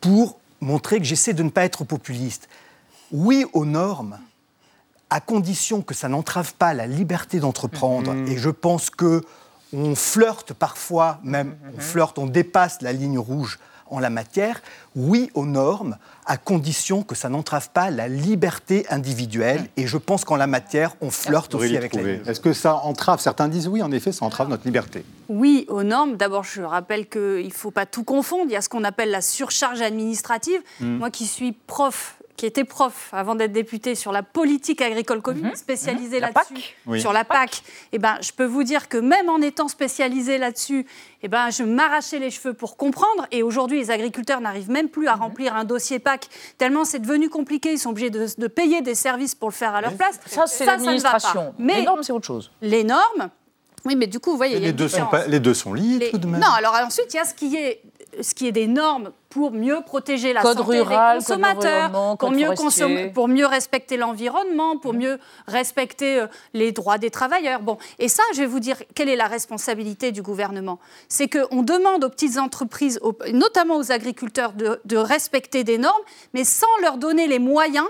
Pour 0.00 0.38
montrer 0.60 0.98
que 0.98 1.04
j'essaie 1.04 1.34
de 1.34 1.42
ne 1.42 1.50
pas 1.50 1.64
être 1.64 1.84
populiste. 1.84 2.48
Oui 3.12 3.46
aux 3.52 3.64
normes, 3.64 4.18
à 5.10 5.20
condition 5.20 5.82
que 5.82 5.94
ça 5.94 6.08
n'entrave 6.08 6.54
pas 6.54 6.74
la 6.74 6.86
liberté 6.86 7.40
d'entreprendre. 7.40 8.12
Mm-hmm. 8.12 8.30
Et 8.30 8.36
je 8.36 8.50
pense 8.50 8.90
que 8.90 9.22
on 9.72 9.94
flirte 9.94 10.54
parfois, 10.54 11.20
même 11.22 11.56
on 11.64 11.78
mm-hmm. 11.78 11.80
flirte, 11.80 12.18
on 12.18 12.26
dépasse 12.26 12.80
la 12.82 12.92
ligne 12.92 13.18
rouge 13.18 13.58
en 13.90 13.98
la 13.98 14.10
matière, 14.10 14.60
oui 14.96 15.30
aux 15.34 15.46
normes, 15.46 15.96
à 16.28 16.36
condition 16.36 17.02
que 17.02 17.14
ça 17.14 17.28
n'entrave 17.30 17.70
pas 17.70 17.90
la 17.90 18.06
liberté 18.06 18.86
individuelle. 18.90 19.68
Et 19.76 19.86
je 19.86 19.96
pense 19.96 20.24
qu'en 20.24 20.36
la 20.36 20.46
matière, 20.46 20.94
on 21.00 21.10
flirte 21.10 21.54
aussi 21.54 21.76
avec 21.76 21.94
la 21.94 22.02
Est-ce 22.02 22.40
que 22.40 22.52
ça 22.52 22.76
entrave? 22.76 23.20
Certains 23.20 23.48
disent 23.48 23.66
oui, 23.66 23.82
en 23.82 23.90
effet, 23.90 24.12
ça 24.12 24.24
entrave 24.24 24.48
notre 24.48 24.64
liberté. 24.64 25.04
Oui 25.28 25.64
aux 25.68 25.82
normes. 25.82 26.16
D'abord, 26.16 26.44
je 26.44 26.62
rappelle 26.62 27.08
qu'il 27.08 27.46
ne 27.46 27.50
faut 27.50 27.70
pas 27.70 27.86
tout 27.86 28.04
confondre. 28.04 28.44
Il 28.46 28.52
y 28.52 28.56
a 28.56 28.60
ce 28.60 28.68
qu'on 28.68 28.84
appelle 28.84 29.10
la 29.10 29.22
surcharge 29.22 29.80
administrative. 29.80 30.60
Hmm. 30.80 30.98
Moi 30.98 31.10
qui 31.10 31.26
suis 31.26 31.52
prof 31.52 32.17
qui 32.38 32.46
était 32.46 32.64
prof 32.64 33.10
avant 33.12 33.34
d'être 33.34 33.52
député 33.52 33.96
sur 33.96 34.12
la 34.12 34.22
politique 34.22 34.80
agricole 34.80 35.20
commune, 35.20 35.48
mhm. 35.48 35.56
spécialisé 35.56 36.20
mhm. 36.20 36.22
là-dessus, 36.22 37.00
sur 37.00 37.12
la 37.12 37.24
PAC, 37.24 37.62
eh 37.92 37.98
ben, 37.98 38.16
je 38.22 38.30
peux 38.32 38.44
vous 38.44 38.62
dire 38.62 38.88
que 38.88 38.96
même 38.96 39.28
en 39.28 39.42
étant 39.42 39.66
spécialisé 39.66 40.38
là-dessus, 40.38 40.86
eh 41.22 41.28
ben, 41.28 41.50
je 41.50 41.64
m'arrachais 41.64 42.20
les 42.20 42.30
cheveux 42.30 42.54
pour 42.54 42.76
comprendre. 42.76 43.26
Et 43.32 43.42
aujourd'hui, 43.42 43.80
les 43.80 43.90
agriculteurs 43.90 44.40
n'arrivent 44.40 44.70
même 44.70 44.88
plus 44.88 45.08
à 45.08 45.16
mhm. 45.16 45.22
remplir 45.22 45.56
un 45.56 45.64
dossier 45.64 45.98
PAC, 45.98 46.28
tellement 46.56 46.84
c'est 46.84 47.00
devenu 47.00 47.28
compliqué. 47.28 47.72
Ils 47.72 47.78
sont 47.78 47.90
obligés 47.90 48.10
de, 48.10 48.46
payer 48.46 48.80
des 48.80 48.94
services 48.94 49.34
pour 49.34 49.48
le 49.48 49.54
faire 49.54 49.74
à 49.74 49.80
leur 49.80 49.94
place. 49.94 50.20
Ça, 50.26 50.46
c'est 50.46 50.64
l'administration. 50.64 51.54
Mais 51.58 51.80
les 51.80 51.82
normes, 51.82 52.02
c'est 52.04 52.12
autre 52.12 52.26
chose. 52.26 52.52
Les 52.62 52.84
normes, 52.84 53.30
oui, 53.84 53.96
mais 53.96 54.06
du 54.06 54.20
coup, 54.20 54.30
vous 54.30 54.36
voyez, 54.36 54.60
les, 54.60 54.72
deux 54.72 54.88
sont 54.88 55.08
les 55.26 55.40
deux 55.40 55.54
sont 55.54 55.74
liés 55.74 56.10
tout 56.10 56.18
de 56.18 56.26
même. 56.26 56.40
Non, 56.40 56.50
alors 56.56 56.74
ensuite, 56.84 57.12
il 57.12 57.16
y 57.16 57.20
a 57.20 57.24
ce 57.24 57.34
qui 57.34 57.56
est 57.56 57.82
ce 58.20 58.34
qui 58.34 58.46
est 58.46 58.52
des 58.52 58.66
normes 58.66 59.12
pour 59.28 59.52
mieux 59.52 59.80
protéger 59.84 60.32
la 60.32 60.42
santé 60.42 60.78
des 60.78 60.84
consommateurs, 60.84 62.16
pour, 62.18 62.30
mieux 62.30 62.50
consommer, 62.54 63.10
pour 63.10 63.28
mieux 63.28 63.46
respecter 63.46 63.96
l'environnement, 63.96 64.78
pour 64.78 64.94
mmh. 64.94 64.98
mieux 64.98 65.18
respecter 65.46 66.20
euh, 66.20 66.26
les 66.54 66.72
droits 66.72 66.98
des 66.98 67.10
travailleurs. 67.10 67.60
Bon, 67.60 67.78
et 67.98 68.08
ça, 68.08 68.22
je 68.34 68.40
vais 68.40 68.46
vous 68.46 68.60
dire 68.60 68.76
quelle 68.94 69.08
est 69.08 69.16
la 69.16 69.26
responsabilité 69.26 70.12
du 70.12 70.22
gouvernement. 70.22 70.78
C'est 71.08 71.28
qu'on 71.28 71.62
demande 71.62 72.04
aux 72.04 72.10
petites 72.10 72.38
entreprises, 72.38 73.00
notamment 73.32 73.76
aux 73.76 73.92
agriculteurs, 73.92 74.52
de, 74.52 74.80
de 74.84 74.96
respecter 74.96 75.64
des 75.64 75.78
normes, 75.78 76.02
mais 76.34 76.44
sans 76.44 76.66
leur 76.82 76.96
donner 76.96 77.26
les 77.26 77.38
moyens 77.38 77.86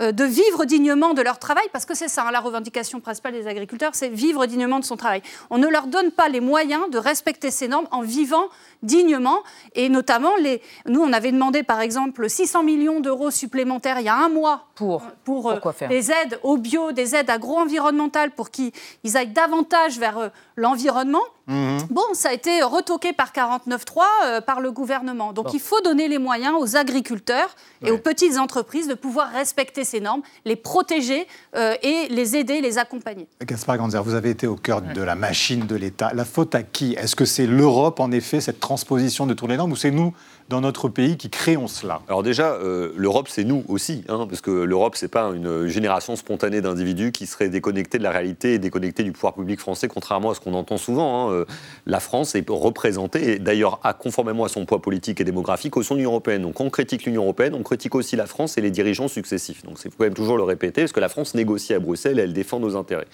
euh, 0.00 0.10
de 0.10 0.24
vivre 0.24 0.64
dignement 0.64 1.12
de 1.12 1.20
leur 1.20 1.38
travail, 1.38 1.66
parce 1.70 1.84
que 1.84 1.94
c'est 1.94 2.08
ça, 2.08 2.26
hein, 2.26 2.30
la 2.30 2.40
revendication 2.40 2.98
principale 3.00 3.34
des 3.34 3.46
agriculteurs, 3.46 3.94
c'est 3.94 4.08
vivre 4.08 4.46
dignement 4.46 4.80
de 4.80 4.86
son 4.86 4.96
travail. 4.96 5.20
On 5.50 5.58
ne 5.58 5.68
leur 5.68 5.86
donne 5.86 6.10
pas 6.10 6.30
les 6.30 6.40
moyens 6.40 6.88
de 6.88 6.96
respecter 6.96 7.50
ces 7.50 7.68
normes 7.68 7.86
en 7.90 8.00
vivant 8.00 8.48
dignement, 8.82 9.42
et 9.74 9.88
notamment, 9.88 10.36
les... 10.36 10.60
nous, 10.86 11.00
on 11.00 11.12
avait 11.12 11.32
demandé, 11.32 11.62
par 11.62 11.80
exemple, 11.80 12.28
600 12.28 12.62
millions 12.62 13.00
d'euros 13.00 13.30
supplémentaires 13.30 14.00
il 14.00 14.06
y 14.06 14.08
a 14.08 14.16
un 14.16 14.28
mois 14.28 14.66
pour, 14.74 15.02
pour, 15.24 15.50
euh, 15.50 15.58
des 15.88 16.10
aides 16.10 16.38
au 16.42 16.56
bio, 16.56 16.92
des 16.92 17.14
aides 17.14 17.30
agro-environnementales, 17.30 18.30
pour 18.30 18.50
qu'ils 18.50 18.72
aillent 19.14 19.28
davantage 19.28 19.98
vers 19.98 20.18
euh, 20.18 20.28
l'environnement. 20.56 21.22
Mhm. 21.46 21.78
Bon, 21.90 22.02
ça 22.12 22.28
a 22.28 22.32
été 22.32 22.62
retoqué 22.62 23.12
par 23.12 23.32
49.3 23.32 24.42
par 24.42 24.60
le 24.60 24.70
gouvernement. 24.70 25.32
Donc 25.32 25.52
il 25.54 25.60
faut 25.60 25.80
donner 25.80 26.06
les 26.06 26.18
moyens 26.18 26.54
aux 26.58 26.76
agriculteurs 26.76 27.56
et 27.84 27.90
aux 27.90 27.98
petites 27.98 28.38
entreprises 28.38 28.86
de 28.86 28.94
pouvoir 28.94 29.30
respecter 29.30 29.84
ces 29.84 30.00
normes, 30.00 30.22
les 30.44 30.56
protéger 30.56 31.26
euh, 31.56 31.74
et 31.82 32.08
les 32.08 32.36
aider, 32.36 32.60
les 32.60 32.78
accompagner. 32.78 33.28
Gaspard 33.44 33.78
Ganzer, 33.78 34.02
vous 34.02 34.14
avez 34.14 34.30
été 34.30 34.46
au 34.46 34.56
cœur 34.56 34.82
de 34.82 35.02
la 35.02 35.14
machine 35.14 35.66
de 35.66 35.76
l'État. 35.76 36.12
La 36.14 36.24
faute 36.24 36.54
à 36.54 36.62
qui? 36.62 36.94
Est-ce 36.94 37.16
que 37.16 37.24
c'est 37.24 37.46
l'Europe, 37.46 38.00
en 38.00 38.10
effet, 38.12 38.40
cette 38.40 38.60
transposition 38.72 39.26
de 39.26 39.34
toutes 39.34 39.50
les 39.50 39.58
normes, 39.58 39.72
ou 39.72 39.76
c'est 39.76 39.90
nous 39.90 40.14
dans 40.48 40.60
notre 40.60 40.88
pays 40.88 41.16
qui 41.16 41.30
créons 41.30 41.68
cela 41.68 42.00
Alors 42.08 42.22
déjà, 42.22 42.52
euh, 42.52 42.92
l'Europe, 42.96 43.28
c'est 43.28 43.44
nous 43.44 43.64
aussi, 43.68 44.04
hein, 44.08 44.26
parce 44.28 44.40
que 44.40 44.50
l'Europe, 44.50 44.96
c'est 44.96 45.08
pas 45.08 45.30
une 45.34 45.66
génération 45.66 46.16
spontanée 46.16 46.60
d'individus 46.60 47.12
qui 47.12 47.26
seraient 47.26 47.48
déconnectés 47.48 47.98
de 47.98 48.02
la 48.02 48.10
réalité 48.10 48.54
et 48.54 48.58
déconnectés 48.58 49.02
du 49.02 49.12
pouvoir 49.12 49.34
public 49.34 49.60
français, 49.60 49.88
contrairement 49.88 50.30
à 50.30 50.34
ce 50.34 50.40
qu'on 50.40 50.54
entend 50.54 50.76
souvent. 50.76 51.28
Hein. 51.28 51.32
Euh, 51.32 51.44
la 51.86 52.00
France 52.00 52.34
est 52.34 52.44
représentée, 52.48 53.32
et 53.32 53.38
d'ailleurs, 53.38 53.80
conformément 53.98 54.44
à 54.44 54.48
son 54.48 54.64
poids 54.64 54.82
politique 54.82 55.20
et 55.20 55.24
démographique, 55.24 55.76
au 55.76 55.82
sein 55.82 55.94
de 55.94 56.00
l'Union 56.00 56.10
européenne. 56.10 56.42
Donc 56.42 56.60
on 56.60 56.70
critique 56.70 57.04
l'Union 57.04 57.22
européenne, 57.22 57.54
on 57.54 57.62
critique 57.62 57.94
aussi 57.94 58.16
la 58.16 58.26
France 58.26 58.58
et 58.58 58.60
les 58.60 58.70
dirigeants 58.70 59.08
successifs. 59.08 59.62
Donc 59.64 59.78
c'est 59.78 59.90
faut 59.90 59.96
quand 59.98 60.04
même 60.04 60.14
toujours 60.14 60.36
le 60.36 60.42
répéter, 60.42 60.82
parce 60.82 60.92
que 60.92 61.00
la 61.00 61.08
France 61.08 61.34
négocie 61.34 61.74
à 61.74 61.78
Bruxelles 61.78 62.18
et 62.18 62.22
elle 62.22 62.32
défend 62.32 62.60
nos 62.60 62.76
intérêts. 62.76 63.06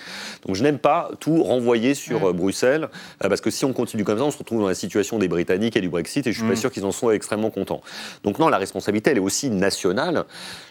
Donc 0.47 0.57
je 0.57 0.63
n'aime 0.63 0.79
pas 0.79 1.11
tout 1.21 1.43
renvoyer 1.43 1.95
sur 1.95 2.29
euh, 2.29 2.33
Bruxelles, 2.33 2.89
parce 3.21 3.41
que 3.41 3.51
si 3.51 3.65
on 3.65 3.73
continue 3.73 4.05
comme 4.05 4.19
ça, 4.19 4.25
on 4.25 4.31
se 4.31 4.39
retrouve 4.39 4.61
dans 4.61 4.69
la 4.69 4.75
situation 4.75 5.19
des 5.19 5.29
Britanniques 5.29 5.77
et 5.77 5.81
du 5.81 5.89
Brexit, 5.89 6.27
et 6.27 6.33
je 6.33 6.39
suis 6.39 6.47
pas 6.47 6.55
mm. 6.55 6.57
sûr 6.57 6.71
qu'ils 6.71 6.85
en 6.85 6.93
soient 6.93 7.15
extrêmement 7.19 7.51
contents. 7.51 7.83
Donc 8.25 8.39
non, 8.39 8.49
la 8.49 8.57
responsabilité, 8.57 9.11
elle 9.11 9.19
est 9.19 9.21
aussi 9.21 9.51
nationale. 9.51 10.25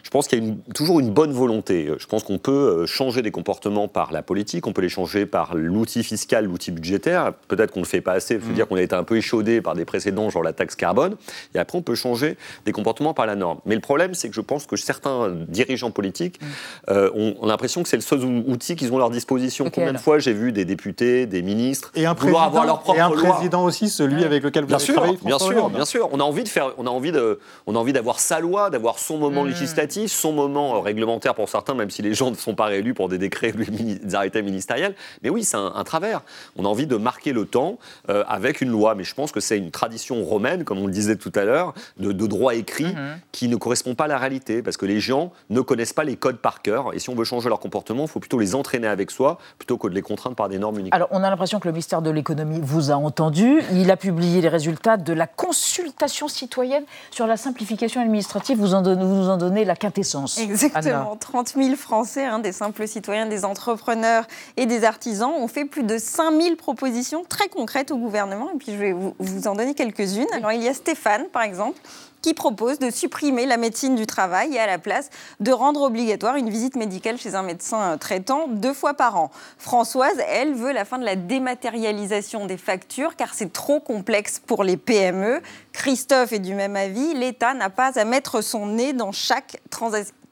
Je 0.03 0.09
pense 0.09 0.27
qu'il 0.27 0.43
y 0.43 0.49
a 0.49 0.73
toujours 0.73 0.99
une 0.99 1.11
bonne 1.11 1.31
volonté. 1.31 1.91
Je 1.97 2.07
pense 2.07 2.23
qu'on 2.23 2.37
peut 2.37 2.51
euh, 2.51 2.85
changer 2.85 3.21
des 3.21 3.31
comportements 3.31 3.87
par 3.87 4.11
la 4.11 4.23
politique, 4.23 4.65
on 4.65 4.73
peut 4.73 4.81
les 4.81 4.89
changer 4.89 5.25
par 5.25 5.55
l'outil 5.55 6.03
fiscal, 6.03 6.45
l'outil 6.45 6.71
budgétaire. 6.71 7.33
Peut-être 7.47 7.71
qu'on 7.71 7.81
ne 7.81 7.85
le 7.85 7.89
fait 7.89 8.01
pas 8.01 8.13
assez, 8.13 8.35
il 8.35 8.41
faut 8.41 8.51
mm. 8.51 8.55
dire 8.55 8.67
qu'on 8.67 8.77
a 8.77 8.81
été 8.81 8.95
un 8.95 9.03
peu 9.03 9.17
échaudé 9.17 9.61
par 9.61 9.75
des 9.75 9.85
précédents, 9.85 10.29
genre 10.29 10.43
la 10.43 10.53
taxe 10.53 10.75
carbone. 10.75 11.17
Et 11.53 11.59
après, 11.59 11.77
on 11.77 11.81
peut 11.81 11.95
changer 11.95 12.37
des 12.65 12.71
comportements 12.71 13.13
par 13.13 13.25
la 13.25 13.35
norme. 13.35 13.59
Mais 13.65 13.75
le 13.75 13.81
problème, 13.81 14.13
c'est 14.13 14.29
que 14.29 14.35
je 14.35 14.41
pense 14.41 14.65
que 14.65 14.77
certains 14.77 15.29
dirigeants 15.47 15.91
politiques 15.91 16.39
mm. 16.41 16.45
euh, 16.89 17.11
ont, 17.13 17.45
l'impression 17.45 17.83
que 17.83 17.89
c'est 17.89 17.97
le 17.97 18.01
seul 18.01 18.23
outil 18.23 18.75
qu'ils 18.75 18.91
ont 18.93 18.95
à 18.95 18.99
leur 18.99 19.09
disposition. 19.09 19.69
Combien 19.69 19.93
de 19.93 19.97
fois 19.97 20.19
j'ai 20.19 20.33
vu 20.33 20.51
des 20.51 20.65
députés, 20.65 21.25
des 21.25 21.41
ministres 21.41 21.91
et 21.95 22.05
un 22.05 22.13
vouloir 22.13 22.43
avoir 22.43 22.65
leur 22.65 22.79
propre 22.79 22.97
et 22.97 23.01
un 23.01 23.09
président 23.09 23.63
aussi, 23.63 23.89
celui 23.89 24.23
avec 24.23 24.43
lequel 24.43 24.63
vous 24.63 24.67
bien 24.67 24.77
avez 24.77 24.85
sûr, 24.85 24.95
travaillé, 24.95 25.17
Bien 25.23 25.39
sûr, 25.39 25.69
bien 25.69 25.85
sûr. 25.85 26.09
On 26.11 26.19
a 26.19 26.23
envie 26.23 26.36
de 26.43 26.49
faire, 26.49 26.73
on 26.77 26.85
a 26.85 26.89
envie 26.89 27.11
de, 27.11 27.39
on 27.65 27.75
a 27.75 27.79
envie 27.79 27.93
d'avoir 27.93 28.19
sa 28.19 28.39
loi, 28.39 28.69
d'avoir 28.69 28.99
son 28.99 29.17
moment 29.17 29.43
mm. 29.43 29.49
législatif, 29.49 30.11
son 30.11 30.33
moment 30.33 30.75
euh, 30.75 30.79
réglementaire 30.79 31.35
pour 31.35 31.49
certains, 31.49 31.73
même 31.73 31.89
si 31.89 32.01
les 32.01 32.13
gens 32.13 32.31
ne 32.31 32.35
sont 32.35 32.55
pas 32.55 32.65
réélus 32.65 32.93
pour 32.93 33.09
des 33.09 33.17
décrets, 33.17 33.51
des 33.53 34.15
arrêtés 34.15 34.41
ministériels. 34.41 34.95
Mais 35.23 35.29
oui, 35.29 35.43
c'est 35.43 35.57
un, 35.57 35.83
travers. 35.83 36.21
On 36.55 36.65
a 36.65 36.67
envie 36.67 36.87
de 36.87 36.97
marquer 36.97 37.33
le 37.33 37.45
temps 37.45 37.77
euh, 38.09 38.23
avec 38.27 38.61
une 38.61 38.69
loi. 38.69 38.95
Mais 38.95 39.03
je 39.03 39.13
pense 39.13 39.31
que 39.31 39.39
c'est 39.39 39.57
une 39.57 39.71
tradition 39.71 40.23
romaine, 40.23 40.63
comme 40.63 40.79
on 40.79 40.87
le 40.87 40.93
disait 40.93 41.15
tout 41.15 41.31
à 41.35 41.43
l'heure, 41.43 41.73
de, 41.97 42.11
droit 42.11 42.55
écrit 42.55 42.85
mm-hmm. 42.85 43.17
qui 43.31 43.47
ne 43.47 43.55
correspond 43.55 43.95
pas 43.95 44.05
à 44.05 44.07
la 44.07 44.17
réalité, 44.17 44.61
parce 44.61 44.75
que 44.75 44.85
les 44.85 44.99
gens 44.99 45.31
ne 45.49 45.61
connaissent 45.61 45.93
pas 45.93 46.03
les 46.03 46.17
codes 46.17 46.37
par 46.37 46.61
cœur. 46.61 46.93
Et 46.93 46.99
si 46.99 47.09
on 47.09 47.15
veut 47.15 47.23
changer 47.23 47.47
leur 47.47 47.59
comportement, 47.59 48.03
il 48.03 48.09
faut 48.09 48.19
plutôt 48.19 48.39
les 48.39 48.55
entraîner 48.55 48.87
avec 48.87 49.11
soi, 49.11 49.37
plutôt 49.57 49.77
que 49.77 49.87
de 49.87 49.93
les 49.93 50.01
contraindre 50.01 50.35
par 50.35 50.49
des 50.49 50.59
normes 50.59 50.79
uniques. 50.79 50.93
Alors, 50.93 51.07
on 51.11 51.23
a 51.23 51.29
l'impression 51.29 51.59
que 51.59 51.67
le 51.67 51.71
ministère 51.71 52.01
de 52.01 52.09
l'économie 52.09 52.59
vous 52.61 52.91
a 52.91 52.95
entendu. 52.95 53.61
Il 53.71 53.91
a 53.91 53.97
publié 53.97 54.41
les 54.41 54.49
résultats 54.49 54.97
de 54.97 55.13
la 55.13 55.27
consultation 55.27 56.26
citoyenne 56.27 56.83
sur 57.11 57.27
la 57.27 57.37
simplification 57.37 58.01
administrative. 58.01 58.57
Vous, 58.57 58.73
en 58.73 58.83
vous 58.83 58.95
nous 58.95 59.29
en 59.29 59.37
donnez 59.37 59.65
la 59.65 59.75
quintessence. 59.75 60.37
Exactement. 60.37 61.15
30 61.15 61.53
000 61.55 61.75
Français, 61.75 62.25
hein, 62.25 62.39
des 62.39 62.51
simples 62.51 62.87
citoyens, 62.87 63.25
des 63.25 63.45
entrepreneurs 63.45 64.25
et 64.55 64.65
des 64.65 64.83
artisans, 64.83 65.31
ont 65.31 65.47
fait 65.47 65.65
plus 65.65 65.83
de 65.83 65.97
5 65.97 66.41
000 66.41 66.55
propositions 66.55 67.23
très 67.27 67.47
concrètes 67.47 67.91
au 67.91 67.97
gouvernement. 67.97 68.49
Et 68.53 68.57
puis, 68.57 68.71
je 68.71 68.77
vais 68.77 68.93
vous, 68.93 69.15
vous 69.19 69.47
en 69.47 69.55
donner 69.55 69.73
quelques-unes. 69.73 70.27
Alors, 70.33 70.51
il 70.51 70.63
y 70.63 70.67
a 70.67 70.73
Stéphane, 70.73 71.25
par 71.31 71.43
exemple, 71.43 71.79
qui 72.21 72.33
propose 72.33 72.79
de 72.79 72.89
supprimer 72.89 73.45
la 73.45 73.57
médecine 73.57 73.95
du 73.95 74.05
travail 74.07 74.55
et 74.55 74.59
à 74.59 74.67
la 74.67 74.77
place 74.77 75.09
de 75.39 75.51
rendre 75.51 75.81
obligatoire 75.81 76.35
une 76.35 76.49
visite 76.49 76.75
médicale 76.75 77.17
chez 77.17 77.35
un 77.35 77.43
médecin 77.43 77.93
euh, 77.93 77.97
traitant 77.97 78.47
deux 78.47 78.73
fois 78.73 78.93
par 78.93 79.17
an. 79.17 79.31
Françoise, 79.57 80.17
elle, 80.27 80.53
veut 80.53 80.71
la 80.71 80.85
fin 80.85 80.97
de 80.97 81.05
la 81.05 81.15
dématérialisation 81.15 82.45
des 82.45 82.57
factures 82.57 83.15
car 83.15 83.33
c'est 83.33 83.53
trop 83.53 83.79
complexe 83.79 84.39
pour 84.45 84.63
les 84.63 84.77
PME. 84.77 85.41
Christophe 85.73 86.33
est 86.33 86.39
du 86.39 86.55
même 86.55 86.75
avis, 86.75 87.13
l'État 87.13 87.53
n'a 87.53 87.69
pas 87.69 87.99
à 87.99 88.05
mettre 88.05 88.41
son 88.41 88.67
nez 88.67 88.93
dans 88.93 89.11
chaque 89.11 89.61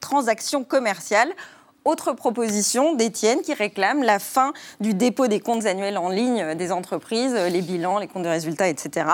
transaction 0.00 0.64
commerciale. 0.64 1.32
Autre 1.86 2.14
proposition 2.14 2.96
d'Étienne 2.96 3.42
qui 3.42 3.54
réclame 3.54 4.02
la 4.02 4.18
fin 4.18 4.52
du 4.80 4.92
dépôt 4.92 5.28
des 5.28 5.38
comptes 5.38 5.66
annuels 5.66 5.98
en 5.98 6.08
ligne 6.08 6.56
des 6.56 6.72
entreprises, 6.72 7.32
les 7.32 7.62
bilans, 7.62 8.00
les 8.00 8.08
comptes 8.08 8.24
de 8.24 8.28
résultats, 8.28 8.66
etc. 8.66 9.06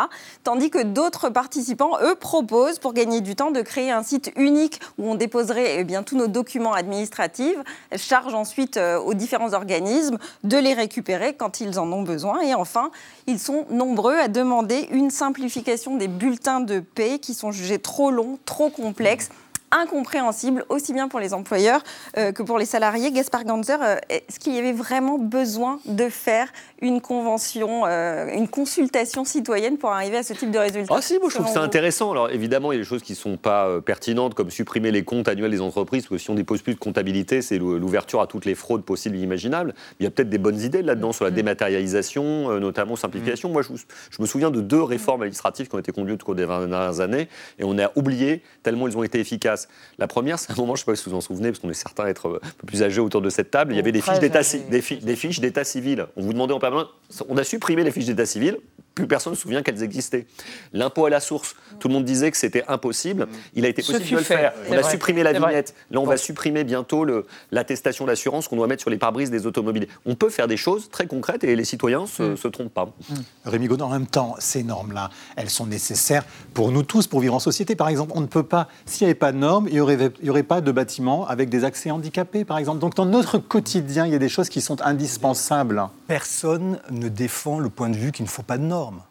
Tandis 0.42 0.70
que 0.70 0.82
d'autres 0.82 1.28
participants, 1.28 1.98
eux, 2.02 2.14
proposent, 2.14 2.78
pour 2.78 2.94
gagner 2.94 3.20
du 3.20 3.36
temps, 3.36 3.50
de 3.50 3.60
créer 3.60 3.90
un 3.90 4.02
site 4.02 4.32
unique 4.36 4.80
où 4.96 5.06
on 5.06 5.16
déposerait 5.16 5.80
eh 5.80 5.84
bien, 5.84 6.02
tous 6.02 6.16
nos 6.16 6.28
documents 6.28 6.72
administratifs, 6.72 7.58
charge 7.94 8.32
ensuite 8.32 8.78
euh, 8.78 8.98
aux 8.98 9.12
différents 9.12 9.52
organismes 9.52 10.16
de 10.42 10.56
les 10.56 10.72
récupérer 10.72 11.34
quand 11.34 11.60
ils 11.60 11.78
en 11.78 11.92
ont 11.92 12.02
besoin. 12.02 12.40
Et 12.40 12.54
enfin, 12.54 12.90
ils 13.26 13.38
sont 13.38 13.66
nombreux 13.68 14.16
à 14.16 14.28
demander 14.28 14.88
une 14.92 15.10
simplification 15.10 15.98
des 15.98 16.08
bulletins 16.08 16.60
de 16.60 16.80
paie 16.80 17.18
qui 17.18 17.34
sont 17.34 17.52
jugés 17.52 17.80
trop 17.80 18.10
longs, 18.10 18.38
trop 18.46 18.70
complexes 18.70 19.28
incompréhensible, 19.72 20.64
aussi 20.68 20.92
bien 20.92 21.08
pour 21.08 21.18
les 21.18 21.34
employeurs 21.34 21.82
euh, 22.16 22.32
que 22.32 22.42
pour 22.42 22.58
les 22.58 22.66
salariés. 22.66 23.10
Gaspard 23.10 23.44
Ganzer, 23.44 23.78
euh, 23.82 23.96
est-ce 24.08 24.38
qu'il 24.38 24.54
y 24.54 24.58
avait 24.58 24.72
vraiment 24.72 25.18
besoin 25.18 25.80
de 25.86 26.08
faire 26.08 26.48
une 26.80 27.00
convention, 27.00 27.86
euh, 27.86 28.28
une 28.32 28.48
consultation 28.48 29.24
citoyenne 29.24 29.78
pour 29.78 29.90
arriver 29.90 30.18
à 30.18 30.22
ce 30.22 30.34
type 30.34 30.50
de 30.50 30.58
résultat 30.58 30.94
Ah 30.96 31.02
si, 31.02 31.18
moi 31.18 31.28
je 31.28 31.34
trouve 31.34 31.46
que 31.46 31.52
c'est 31.52 31.58
intéressant. 31.58 32.12
Alors 32.12 32.30
évidemment, 32.30 32.72
il 32.72 32.76
y 32.76 32.78
a 32.78 32.82
des 32.82 32.88
choses 32.88 33.02
qui 33.02 33.12
ne 33.12 33.16
sont 33.16 33.36
pas 33.36 33.80
pertinentes, 33.80 34.34
comme 34.34 34.50
supprimer 34.50 34.90
les 34.90 35.04
comptes 35.04 35.28
annuels 35.28 35.50
des 35.50 35.60
entreprises, 35.60 36.02
parce 36.02 36.10
que 36.10 36.18
si 36.18 36.30
on 36.30 36.34
dépose 36.34 36.62
plus 36.62 36.74
de 36.74 36.78
comptabilité, 36.78 37.42
c'est 37.42 37.58
l'ouverture 37.58 38.20
à 38.20 38.26
toutes 38.26 38.44
les 38.44 38.54
fraudes 38.54 38.84
possibles 38.84 39.16
et 39.16 39.20
imaginables. 39.20 39.74
Il 39.98 40.04
y 40.04 40.06
a 40.06 40.10
peut-être 40.10 40.30
des 40.30 40.38
bonnes 40.38 40.60
idées 40.60 40.82
là-dedans 40.82 41.12
sur 41.12 41.24
la 41.24 41.30
mm. 41.30 41.34
dématérialisation, 41.34 42.60
notamment 42.60 42.96
simplification. 42.96 43.48
Mm. 43.48 43.52
Moi, 43.52 43.62
je, 43.62 43.68
je, 44.10 44.20
me 44.20 44.26
souviens 44.26 44.50
de 44.50 44.60
deux 44.60 44.82
réformes 44.82 45.22
administratives 45.22 45.68
qui 45.68 45.74
ont 45.74 45.78
été 45.78 45.92
conduites 45.92 46.22
au 46.22 46.26
cours 46.26 46.34
des 46.34 46.44
20 46.44 46.68
dernières 46.68 47.00
années, 47.00 47.28
et 47.58 47.64
on 47.64 47.78
a 47.78 47.90
oublié 47.96 48.42
tellement 48.62 48.88
ils 48.88 48.96
ont 48.96 49.02
été 49.02 49.18
efficaces. 49.18 49.61
La 49.98 50.06
première, 50.06 50.38
c'est 50.38 50.52
un 50.52 50.56
moment, 50.56 50.74
je 50.74 50.82
ne 50.82 50.84
sais 50.84 50.92
pas 50.92 50.96
si 50.96 51.08
vous 51.08 51.16
en 51.16 51.20
souvenez, 51.20 51.50
parce 51.50 51.60
qu'on 51.60 51.70
est 51.70 51.74
certains 51.74 52.04
à 52.04 52.08
être 52.08 52.40
un 52.42 52.50
peu 52.58 52.66
plus 52.66 52.82
âgés 52.82 53.00
autour 53.00 53.22
de 53.22 53.30
cette 53.30 53.50
table, 53.50 53.72
il 53.72 53.76
y 53.76 53.80
avait 53.80 53.92
des 53.92 54.00
fiches 54.00 54.18
d'état, 54.18 54.42
des, 54.70 55.16
fiches 55.16 55.40
d'état 55.40 55.64
civil. 55.64 56.06
On 56.16 56.22
vous 56.22 56.32
demandait 56.32 56.54
en 56.54 56.60
permanence, 56.60 56.88
on 57.28 57.36
a 57.36 57.44
supprimé 57.44 57.84
les 57.84 57.90
fiches 57.90 58.06
d'état 58.06 58.26
civil, 58.26 58.58
plus 58.94 59.06
personne 59.06 59.32
ne 59.32 59.36
se 59.36 59.42
souvient 59.42 59.62
qu'elles 59.62 59.82
existaient. 59.82 60.26
L'impôt 60.72 61.06
à 61.06 61.10
la 61.10 61.20
source, 61.20 61.54
tout 61.78 61.88
le 61.88 61.94
monde 61.94 62.04
disait 62.04 62.30
que 62.30 62.36
c'était 62.36 62.64
impossible. 62.68 63.26
Il 63.54 63.64
a 63.64 63.68
été 63.68 63.82
possible 63.82 64.10
de 64.10 64.16
le 64.16 64.22
faire. 64.22 64.52
On 64.68 64.76
a 64.76 64.82
supprimé 64.82 65.22
la 65.22 65.32
vignette. 65.32 65.74
Là, 65.90 66.00
on 66.00 66.06
va 66.06 66.16
supprimer 66.16 66.64
bientôt 66.64 67.06
l'attestation 67.50 68.06
d'assurance 68.06 68.48
qu'on 68.48 68.56
doit 68.56 68.66
mettre 68.66 68.82
sur 68.82 68.90
les 68.90 68.98
pare-brises 68.98 69.30
des 69.30 69.46
automobiles. 69.46 69.88
On 70.06 70.14
peut 70.14 70.30
faire 70.30 70.48
des 70.48 70.56
choses 70.56 70.90
très 70.90 71.06
concrètes 71.06 71.44
et 71.44 71.56
les 71.56 71.64
citoyens 71.64 72.02
ne 72.02 72.36
se, 72.36 72.48
mm. 72.48 72.50
trompent 72.50 72.74
pas. 72.74 72.86
Mm. 72.86 73.14
Rémi 73.46 73.66
Godin, 73.66 73.86
en 73.86 73.90
même 73.90 74.06
temps, 74.06 74.36
ces 74.38 74.62
normes-là, 74.62 75.10
elles 75.36 75.50
sont 75.50 75.66
nécessaires 75.66 76.24
pour 76.54 76.70
nous 76.70 76.82
tous, 76.82 77.06
pour 77.06 77.20
vivre 77.20 77.34
en 77.34 77.40
société. 77.40 77.76
Par 77.76 77.88
exemple, 77.88 78.12
on 78.14 78.20
ne 78.20 78.26
peut 78.26 78.42
pas, 78.42 78.68
s'il 78.86 79.06
n'y 79.06 79.10
avait 79.10 79.18
pas 79.18 79.32
de 79.32 79.38
normes, 79.38 79.68
il 79.68 79.74
n'y 79.74 79.80
aurait, 79.80 80.42
pas 80.42 80.60
de 80.60 80.72
bâtiments 80.72 81.26
avec 81.26 81.48
des 81.48 81.64
accès 81.64 81.90
handicapés, 81.90 82.44
par 82.44 82.58
exemple. 82.58 82.78
Donc 82.78 82.94
dans 82.94 83.06
notre 83.06 83.38
quotidien, 83.38 84.06
il 84.06 84.12
y 84.12 84.16
a 84.16 84.18
des 84.18 84.28
choses 84.28 84.48
qui 84.48 84.60
sont 84.60 84.80
indispensables. 84.82 85.88
Personne 86.06 86.78
ne 86.90 87.08
défend 87.08 87.58
le 87.58 87.68
point 87.68 87.88
de 87.88 87.96
vue 87.96 88.12
qu'il 88.12 88.24
ne 88.24 88.30
faut 88.30 88.42
pas 88.42 88.58
de 88.58 88.64
normes. 88.82 89.02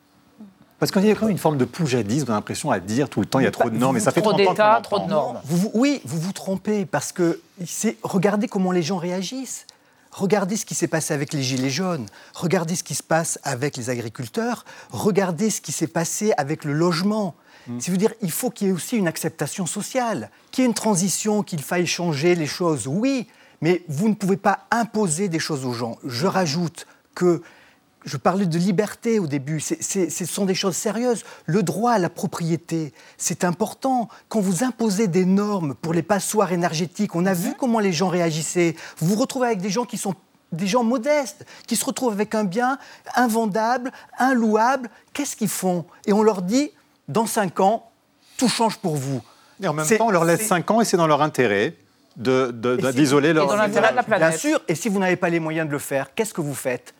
Parce 0.79 0.91
qu'il 0.91 1.05
y 1.05 1.11
a 1.11 1.15
quand 1.15 1.27
même 1.27 1.31
une 1.31 1.37
forme 1.37 1.57
de 1.57 1.65
poujadisme, 1.65 2.25
on 2.29 2.31
a 2.31 2.35
l'impression 2.37 2.71
à 2.71 2.79
dire 2.79 3.07
tout 3.07 3.19
le 3.19 3.27
temps 3.27 3.39
il 3.39 3.43
y 3.43 3.47
a 3.47 3.51
trop 3.51 3.69
de 3.69 3.77
normes, 3.77 3.97
et 3.97 3.99
ça 3.99 4.11
fait 4.11 4.21
trop 4.21 4.33
d'État, 4.33 4.79
trop 4.81 4.99
de 4.99 5.05
normes. 5.05 5.39
oui, 5.75 6.01
vous 6.05 6.19
vous 6.19 6.33
trompez, 6.33 6.85
parce 6.85 7.11
que 7.11 7.39
regardez 8.03 8.47
comment 8.47 8.71
les 8.71 8.81
gens 8.81 8.97
réagissent. 8.97 9.67
Regardez 10.11 10.57
ce 10.57 10.65
qui 10.65 10.75
s'est 10.75 10.89
passé 10.89 11.13
avec 11.13 11.31
les 11.31 11.41
Gilets 11.41 11.69
jaunes, 11.69 12.05
regardez 12.33 12.75
ce 12.75 12.83
qui 12.83 12.95
se 12.95 13.03
passe 13.03 13.39
avec 13.43 13.77
les 13.77 13.89
agriculteurs, 13.89 14.65
regardez 14.89 15.49
ce 15.49 15.61
qui 15.61 15.71
s'est 15.71 15.87
passé 15.87 16.33
avec 16.35 16.65
le 16.65 16.73
logement. 16.73 17.35
Mm. 17.67 17.79
C'est 17.79 17.95
dire, 17.95 18.13
il 18.21 18.31
faut 18.31 18.49
qu'il 18.49 18.67
y 18.67 18.69
ait 18.71 18.73
aussi 18.73 18.97
une 18.97 19.07
acceptation 19.07 19.65
sociale, 19.65 20.29
qu'il 20.51 20.63
y 20.63 20.65
ait 20.65 20.67
une 20.67 20.73
transition, 20.73 21.43
qu'il 21.43 21.61
faille 21.61 21.87
changer 21.87 22.35
les 22.35 22.47
choses, 22.47 22.87
oui, 22.87 23.27
mais 23.61 23.83
vous 23.87 24.09
ne 24.09 24.15
pouvez 24.15 24.35
pas 24.35 24.65
imposer 24.69 25.29
des 25.29 25.39
choses 25.39 25.63
aux 25.63 25.73
gens. 25.73 25.97
Je 26.03 26.27
rajoute 26.27 26.87
que 27.15 27.41
je 28.03 28.17
parlais 28.17 28.45
de 28.45 28.57
liberté 28.57 29.19
au 29.19 29.27
début, 29.27 29.59
ce 29.59 30.25
sont 30.25 30.45
des 30.45 30.55
choses 30.55 30.75
sérieuses. 30.75 31.23
Le 31.45 31.63
droit 31.63 31.91
à 31.91 31.99
la 31.99 32.09
propriété, 32.09 32.93
c'est 33.17 33.43
important. 33.43 34.09
Quand 34.29 34.39
vous 34.39 34.63
imposez 34.63 35.07
des 35.07 35.25
normes 35.25 35.75
pour 35.75 35.93
les 35.93 36.01
passoires 36.01 36.51
énergétiques, 36.51 37.15
on 37.15 37.25
a 37.25 37.33
vu 37.33 37.53
comment 37.57 37.79
les 37.79 37.93
gens 37.93 38.07
réagissaient. 38.07 38.75
Vous 38.97 39.07
vous 39.07 39.15
retrouvez 39.15 39.47
avec 39.47 39.61
des 39.61 39.69
gens 39.69 39.85
qui 39.85 39.97
sont 39.97 40.15
des 40.51 40.67
gens 40.67 40.83
modestes, 40.83 41.45
qui 41.67 41.75
se 41.75 41.85
retrouvent 41.85 42.11
avec 42.11 42.35
un 42.35 42.43
bien 42.43 42.77
invendable, 43.15 43.91
inlouable. 44.19 44.89
Qu'est-ce 45.13 45.35
qu'ils 45.35 45.47
font? 45.47 45.85
Et 46.05 46.13
on 46.13 46.23
leur 46.23 46.41
dit, 46.41 46.71
dans 47.07 47.25
cinq 47.25 47.59
ans, 47.59 47.89
tout 48.37 48.49
change 48.49 48.77
pour 48.77 48.95
vous. 48.95 49.21
Et 49.61 49.67
en 49.67 49.73
même 49.73 49.87
temps, 49.87 50.07
on 50.07 50.11
leur 50.11 50.25
laisse 50.25 50.47
cinq 50.47 50.71
ans 50.71 50.81
et 50.81 50.85
c'est 50.85 50.97
dans 50.97 51.07
leur 51.07 51.21
intérêt 51.21 51.75
d'isoler 52.17 53.29
de, 53.29 53.33
leur... 53.35 53.47
dans 53.47 53.55
l'intérêt 53.55 53.91
de 53.91 53.95
la 53.95 54.03
planète. 54.03 54.29
Bien 54.29 54.37
sûr, 54.37 54.61
et 54.67 54.75
si 54.75 54.89
vous 54.89 54.99
n'avez 54.99 55.15
pas 55.15 55.29
les 55.29 55.39
moyens 55.39 55.67
de 55.67 55.71
le 55.71 55.79
faire, 55.79 56.13
qu'est-ce 56.13 56.33
que 56.33 56.41
vous 56.41 56.55
faites? 56.55 56.93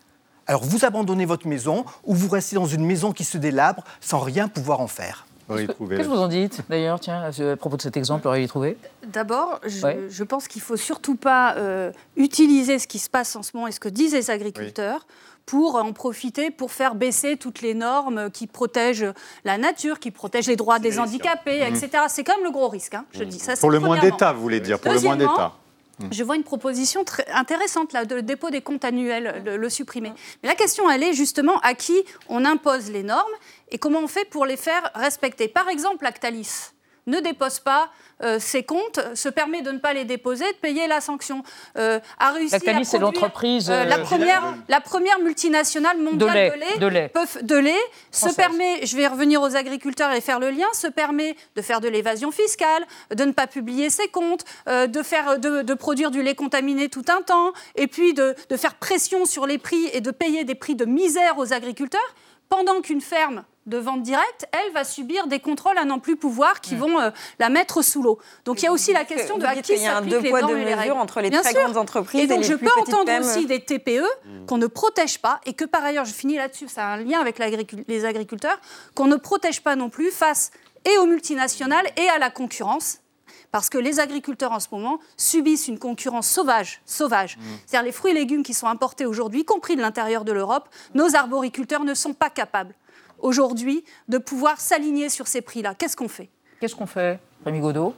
Alors 0.51 0.65
vous 0.65 0.83
abandonnez 0.83 1.25
votre 1.25 1.47
maison 1.47 1.85
ou 2.03 2.13
vous 2.13 2.27
restez 2.27 2.57
dans 2.57 2.65
une 2.65 2.85
maison 2.85 3.13
qui 3.13 3.23
se 3.23 3.37
délabre 3.37 3.85
sans 4.01 4.19
rien 4.19 4.49
pouvoir 4.49 4.81
en 4.81 4.87
faire. 4.87 5.25
Qu'est-ce 5.47 5.67
que 5.77 6.07
vous 6.07 6.19
en 6.19 6.27
dites 6.27 6.61
d'ailleurs, 6.69 6.99
tiens, 6.99 7.23
à 7.23 7.55
propos 7.55 7.77
de 7.77 7.81
cet 7.81 7.95
exemple, 7.95 8.27
Aurélie 8.27 8.47
Trouvé 8.47 8.77
D'abord, 9.07 9.61
je, 9.65 10.23
pense 10.23 10.49
qu'il 10.49 10.59
ne 10.59 10.65
faut 10.65 10.75
surtout 10.75 11.15
pas 11.15 11.55
euh, 11.55 11.93
utiliser 12.17 12.79
ce 12.79 12.87
qui 12.87 12.99
se 12.99 13.09
passe 13.09 13.37
en 13.37 13.43
ce 13.43 13.51
moment 13.53 13.67
et 13.67 13.71
ce 13.71 13.79
que 13.79 13.87
disent 13.87 14.13
les 14.13 14.29
agriculteurs. 14.29 15.07
pour 15.45 15.75
en 15.75 15.93
profiter 15.93 16.51
pour 16.51 16.71
faire 16.71 16.95
baisser 16.95 17.37
toutes 17.37 17.61
les 17.61 17.73
normes 17.73 18.29
qui 18.29 18.45
protègent 18.45 19.13
la 19.45 19.57
nature, 19.57 19.99
qui 19.99 20.11
protègent 20.11 20.47
les 20.47 20.57
droits 20.57 20.79
des 20.79 20.99
handicapés, 20.99 21.61
etc. 21.61 22.03
C'est 22.09 22.25
quand 22.25 22.35
même 22.35 22.45
le 22.45 22.51
gros 22.51 22.67
risque, 22.67 22.93
hein, 22.93 23.05
je 23.13 23.23
dis. 23.23 23.39
Ça, 23.39 23.55
pour 23.55 23.71
le 23.71 23.79
moins 23.79 23.99
d'État, 23.99 24.33
vous 24.33 24.41
voulez 24.41 24.59
dire, 24.59 24.79
pour 24.79 24.91
le 24.91 24.99
moins 24.99 25.15
d'État. 25.15 25.53
Mm. 26.03 26.13
Je 26.13 26.23
vois 26.23 26.35
une 26.35 26.43
proposition 26.43 27.03
très 27.03 27.25
intéressante, 27.31 27.93
là, 27.93 28.05
de 28.05 28.15
le 28.15 28.21
dépôt 28.21 28.49
des 28.49 28.61
comptes 28.61 28.85
annuels, 28.85 29.43
le, 29.45 29.57
le 29.57 29.69
supprimer. 29.69 30.11
Mais 30.43 30.49
la 30.49 30.55
question, 30.55 30.89
elle 30.89 31.03
est 31.03 31.13
justement 31.13 31.59
à 31.59 31.73
qui 31.73 32.03
on 32.29 32.45
impose 32.45 32.89
les 32.91 33.03
normes 33.03 33.31
et 33.69 33.77
comment 33.77 33.99
on 33.99 34.07
fait 34.07 34.25
pour 34.29 34.45
les 34.45 34.57
faire 34.57 34.91
respecter. 34.95 35.47
Par 35.47 35.69
exemple, 35.69 36.03
Lactalis 36.03 36.71
ne 37.07 37.19
dépose 37.19 37.59
pas 37.59 37.89
euh, 38.23 38.37
ses 38.39 38.63
comptes, 38.63 38.99
se 39.15 39.29
permet 39.29 39.61
de 39.61 39.71
ne 39.71 39.79
pas 39.79 39.93
les 39.93 40.05
déposer, 40.05 40.45
de 40.45 40.57
payer 40.57 40.87
la 40.87 41.01
sanction. 41.01 41.43
Euh, 41.77 41.99
a 42.19 42.31
réussi 42.31 42.55
à 42.55 42.83
c'est 42.83 42.99
l'entreprise 42.99 43.69
euh, 43.69 43.85
la 43.85 43.99
première, 43.99 44.55
la 44.67 44.79
première 44.79 45.19
multinationale 45.19 45.97
mondiale 45.97 46.53
de 46.79 46.85
lait, 46.87 47.11
de 47.41 47.55
lait, 47.55 47.79
se 48.11 48.33
permet, 48.35 48.85
je 48.85 48.95
vais 48.95 49.07
revenir 49.07 49.41
aux 49.41 49.55
agriculteurs 49.55 50.11
et 50.11 50.21
faire 50.21 50.39
le 50.39 50.51
lien, 50.51 50.67
se 50.73 50.87
permet 50.87 51.35
de 51.55 51.61
faire 51.61 51.81
de 51.81 51.87
l'évasion 51.87 52.31
fiscale, 52.31 52.85
de 53.15 53.23
ne 53.23 53.31
pas 53.31 53.47
publier 53.47 53.89
ses 53.89 54.07
comptes, 54.07 54.45
de 54.67 55.03
faire, 55.03 55.39
de, 55.39 55.61
de, 55.61 55.73
produire 55.73 56.11
du 56.11 56.21
lait 56.21 56.35
contaminé 56.35 56.89
tout 56.89 57.05
un 57.07 57.21
temps, 57.21 57.53
et 57.75 57.87
puis 57.87 58.13
de, 58.13 58.35
de 58.49 58.57
faire 58.57 58.75
pression 58.75 59.25
sur 59.25 59.47
les 59.47 59.57
prix 59.57 59.89
et 59.93 60.01
de 60.01 60.11
payer 60.11 60.43
des 60.43 60.55
prix 60.55 60.75
de 60.75 60.85
misère 60.85 61.37
aux 61.37 61.53
agriculteurs, 61.53 62.15
pendant 62.49 62.81
qu'une 62.81 63.01
ferme 63.01 63.43
de 63.67 63.77
vente 63.77 64.01
directe, 64.01 64.47
elle 64.51 64.73
va 64.73 64.83
subir 64.83 65.27
des 65.27 65.39
contrôles 65.39 65.77
à 65.77 65.85
n'en 65.85 65.99
plus 65.99 66.15
pouvoir 66.15 66.61
qui 66.61 66.75
vont 66.75 66.99
euh, 66.99 67.11
la 67.37 67.49
mettre 67.49 67.83
sous 67.83 68.01
l'eau. 68.01 68.17
Donc 68.43 68.61
il 68.61 68.65
y 68.65 68.67
a 68.67 68.71
aussi 68.71 68.91
la 68.91 69.05
question 69.05 69.37
de 69.37 69.45
à 69.45 69.55
qui 69.55 69.77
s'appliquent 69.77 70.21
les 70.21 70.31
normes 70.31 70.57
et 70.57 70.65
les 70.65 70.73
règles. 70.73 70.93
entre 70.93 71.21
les 71.21 71.29
très 71.29 71.53
grandes 71.53 71.77
entreprises 71.77 72.21
et, 72.21 72.27
donc 72.27 72.43
je 72.43 72.53
peux 72.53 72.71
entendre 72.79 73.11
aussi 73.19 73.45
des 73.45 73.59
TPE 73.59 74.01
mm. 74.01 74.45
qu'on 74.47 74.57
ne 74.57 74.67
protège 74.67 75.19
pas 75.19 75.39
et 75.45 75.53
que 75.53 75.65
par 75.65 75.83
ailleurs, 75.83 76.05
je 76.05 76.13
finis 76.13 76.37
là-dessus, 76.37 76.67
ça 76.67 76.87
a 76.87 76.93
un 76.93 76.97
lien 76.97 77.19
avec 77.19 77.37
les 77.87 78.05
agriculteurs, 78.05 78.59
qu'on 78.95 79.07
ne 79.07 79.15
protège 79.15 79.61
pas 79.61 79.75
non 79.75 79.89
plus 79.89 80.09
face 80.09 80.51
et 80.85 80.97
aux 80.97 81.05
multinationales 81.05 81.85
et 81.97 82.09
à 82.09 82.17
la 82.17 82.31
concurrence 82.31 82.97
parce 83.51 83.69
que 83.69 83.77
les 83.77 83.99
agriculteurs 83.99 84.53
en 84.53 84.59
ce 84.59 84.69
moment 84.71 84.99
subissent 85.17 85.67
une 85.67 85.77
concurrence 85.77 86.27
sauvage, 86.27 86.81
sauvage. 86.85 87.37
Mm. 87.37 87.41
C'est-à-dire 87.65 87.85
les 87.85 87.91
fruits 87.91 88.11
et 88.11 88.15
légumes 88.15 88.43
qui 88.43 88.53
sont 88.53 88.67
importés 88.67 89.05
aujourd'hui, 89.05 89.41
y 89.41 89.45
compris 89.45 89.75
de 89.75 89.81
l'intérieur 89.81 90.23
de 90.23 90.31
l'Europe, 90.31 90.69
nos 90.95 91.15
arboriculteurs 91.15 91.83
ne 91.83 91.93
sont 91.93 92.13
pas 92.13 92.29
capables 92.29 92.73
aujourd'hui 93.21 93.83
de 94.07 94.17
pouvoir 94.17 94.59
s'aligner 94.59 95.09
sur 95.09 95.27
ces 95.27 95.41
prix-là. 95.41 95.75
Qu'est-ce 95.75 95.95
qu'on 95.95 96.07
fait? 96.07 96.29
Qu'est-ce 96.59 96.75
qu'on 96.75 96.85
fait, 96.85 97.19
Rémi 97.45 97.59
Godot? 97.59 97.95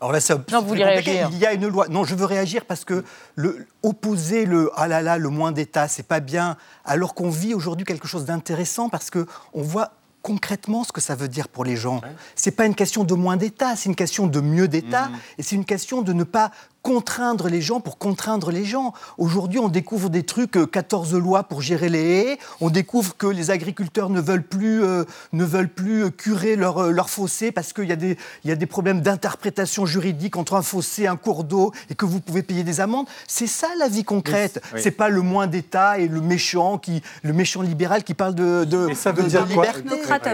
Alors 0.00 0.12
là, 0.12 0.20
ça, 0.20 0.36
non, 0.52 0.60
vous 0.60 0.68
voulez 0.68 0.84
réagir. 0.84 1.28
Il 1.32 1.38
y 1.38 1.46
a 1.46 1.52
une 1.52 1.66
loi. 1.66 1.88
Non, 1.88 2.04
je 2.04 2.14
veux 2.14 2.24
réagir 2.24 2.64
parce 2.64 2.84
que 2.84 3.04
le, 3.34 3.66
opposer 3.82 4.44
le 4.44 4.70
ah 4.76 4.86
là 4.86 5.02
là, 5.02 5.18
le 5.18 5.28
moins 5.28 5.50
d'État, 5.50 5.88
c'est 5.88 6.06
pas 6.06 6.20
bien. 6.20 6.56
Alors 6.84 7.14
qu'on 7.14 7.30
vit 7.30 7.52
aujourd'hui 7.52 7.84
quelque 7.84 8.06
chose 8.06 8.24
d'intéressant 8.24 8.88
parce 8.88 9.10
que 9.10 9.26
on 9.54 9.62
voit 9.62 9.92
concrètement 10.22 10.84
ce 10.84 10.92
que 10.92 11.00
ça 11.00 11.14
veut 11.14 11.28
dire 11.28 11.48
pour 11.48 11.64
les 11.64 11.76
gens. 11.76 12.00
C'est 12.34 12.50
pas 12.50 12.66
une 12.66 12.74
question 12.74 13.04
de 13.04 13.14
moins 13.14 13.36
d'État, 13.36 13.76
c'est 13.76 13.88
une 13.88 13.96
question 13.96 14.26
de 14.26 14.40
mieux 14.40 14.68
d'État, 14.68 15.06
mmh. 15.06 15.18
et 15.38 15.42
c'est 15.42 15.56
une 15.56 15.64
question 15.64 16.02
de 16.02 16.12
ne 16.12 16.24
pas 16.24 16.50
contraindre 16.82 17.48
les 17.48 17.60
gens 17.60 17.80
pour 17.80 17.98
contraindre 17.98 18.50
les 18.50 18.64
gens. 18.64 18.92
Aujourd'hui, 19.18 19.58
on 19.58 19.68
découvre 19.68 20.10
des 20.10 20.22
trucs, 20.22 20.70
14 20.70 21.14
euh, 21.14 21.18
lois 21.18 21.42
pour 21.42 21.60
gérer 21.60 21.88
les 21.88 21.98
haies, 21.98 22.38
on 22.60 22.70
découvre 22.70 23.16
que 23.16 23.26
les 23.26 23.50
agriculteurs 23.50 24.10
ne 24.10 24.20
veulent 24.20 24.42
plus, 24.42 24.82
euh, 24.82 25.04
ne 25.32 25.44
veulent 25.44 25.68
plus 25.68 26.10
curer 26.12 26.56
leur, 26.56 26.78
euh, 26.78 26.90
leur 26.90 27.10
fossé 27.10 27.52
parce 27.52 27.72
qu'il 27.72 27.84
y, 27.84 27.92
a 27.92 27.96
des, 27.96 28.16
y 28.44 28.50
a 28.50 28.56
des 28.56 28.66
problèmes 28.66 29.00
d'interprétation 29.00 29.86
juridique 29.86 30.36
entre 30.36 30.54
un 30.54 30.62
fossé, 30.62 31.06
un 31.06 31.16
cours 31.16 31.44
d'eau, 31.44 31.72
et 31.90 31.94
que 31.94 32.04
vous 32.04 32.20
pouvez 32.20 32.42
payer 32.42 32.62
des 32.62 32.80
amendes. 32.80 33.06
C'est 33.26 33.46
ça 33.46 33.68
la 33.78 33.88
vie 33.88 34.04
concrète. 34.04 34.62
C'est 34.76 34.90
pas 34.92 35.08
le 35.08 35.22
moins 35.22 35.46
d'État 35.46 35.98
et 35.98 36.08
le 36.08 36.20
méchant, 36.20 36.78
qui, 36.78 37.02
le 37.22 37.32
méchant 37.32 37.62
libéral 37.62 38.04
qui 38.04 38.14
parle 38.14 38.34
de, 38.34 38.64
de, 38.64 38.94
ça 38.94 39.12
veut 39.12 39.24
dire 39.24 39.44
liberté. 39.46 39.82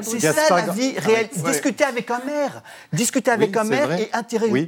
C'est 0.02 0.20
ça 0.32 0.56
la 0.56 0.72
vie 0.72 0.98
réelle. 0.98 1.28
Discutez 1.34 1.84
avec 1.84 2.10
un 2.10 2.20
maire. 2.24 2.62
Discutez 2.92 3.30
avec 3.30 3.56
un 3.56 3.64
maire 3.64 3.92
et 3.92 4.10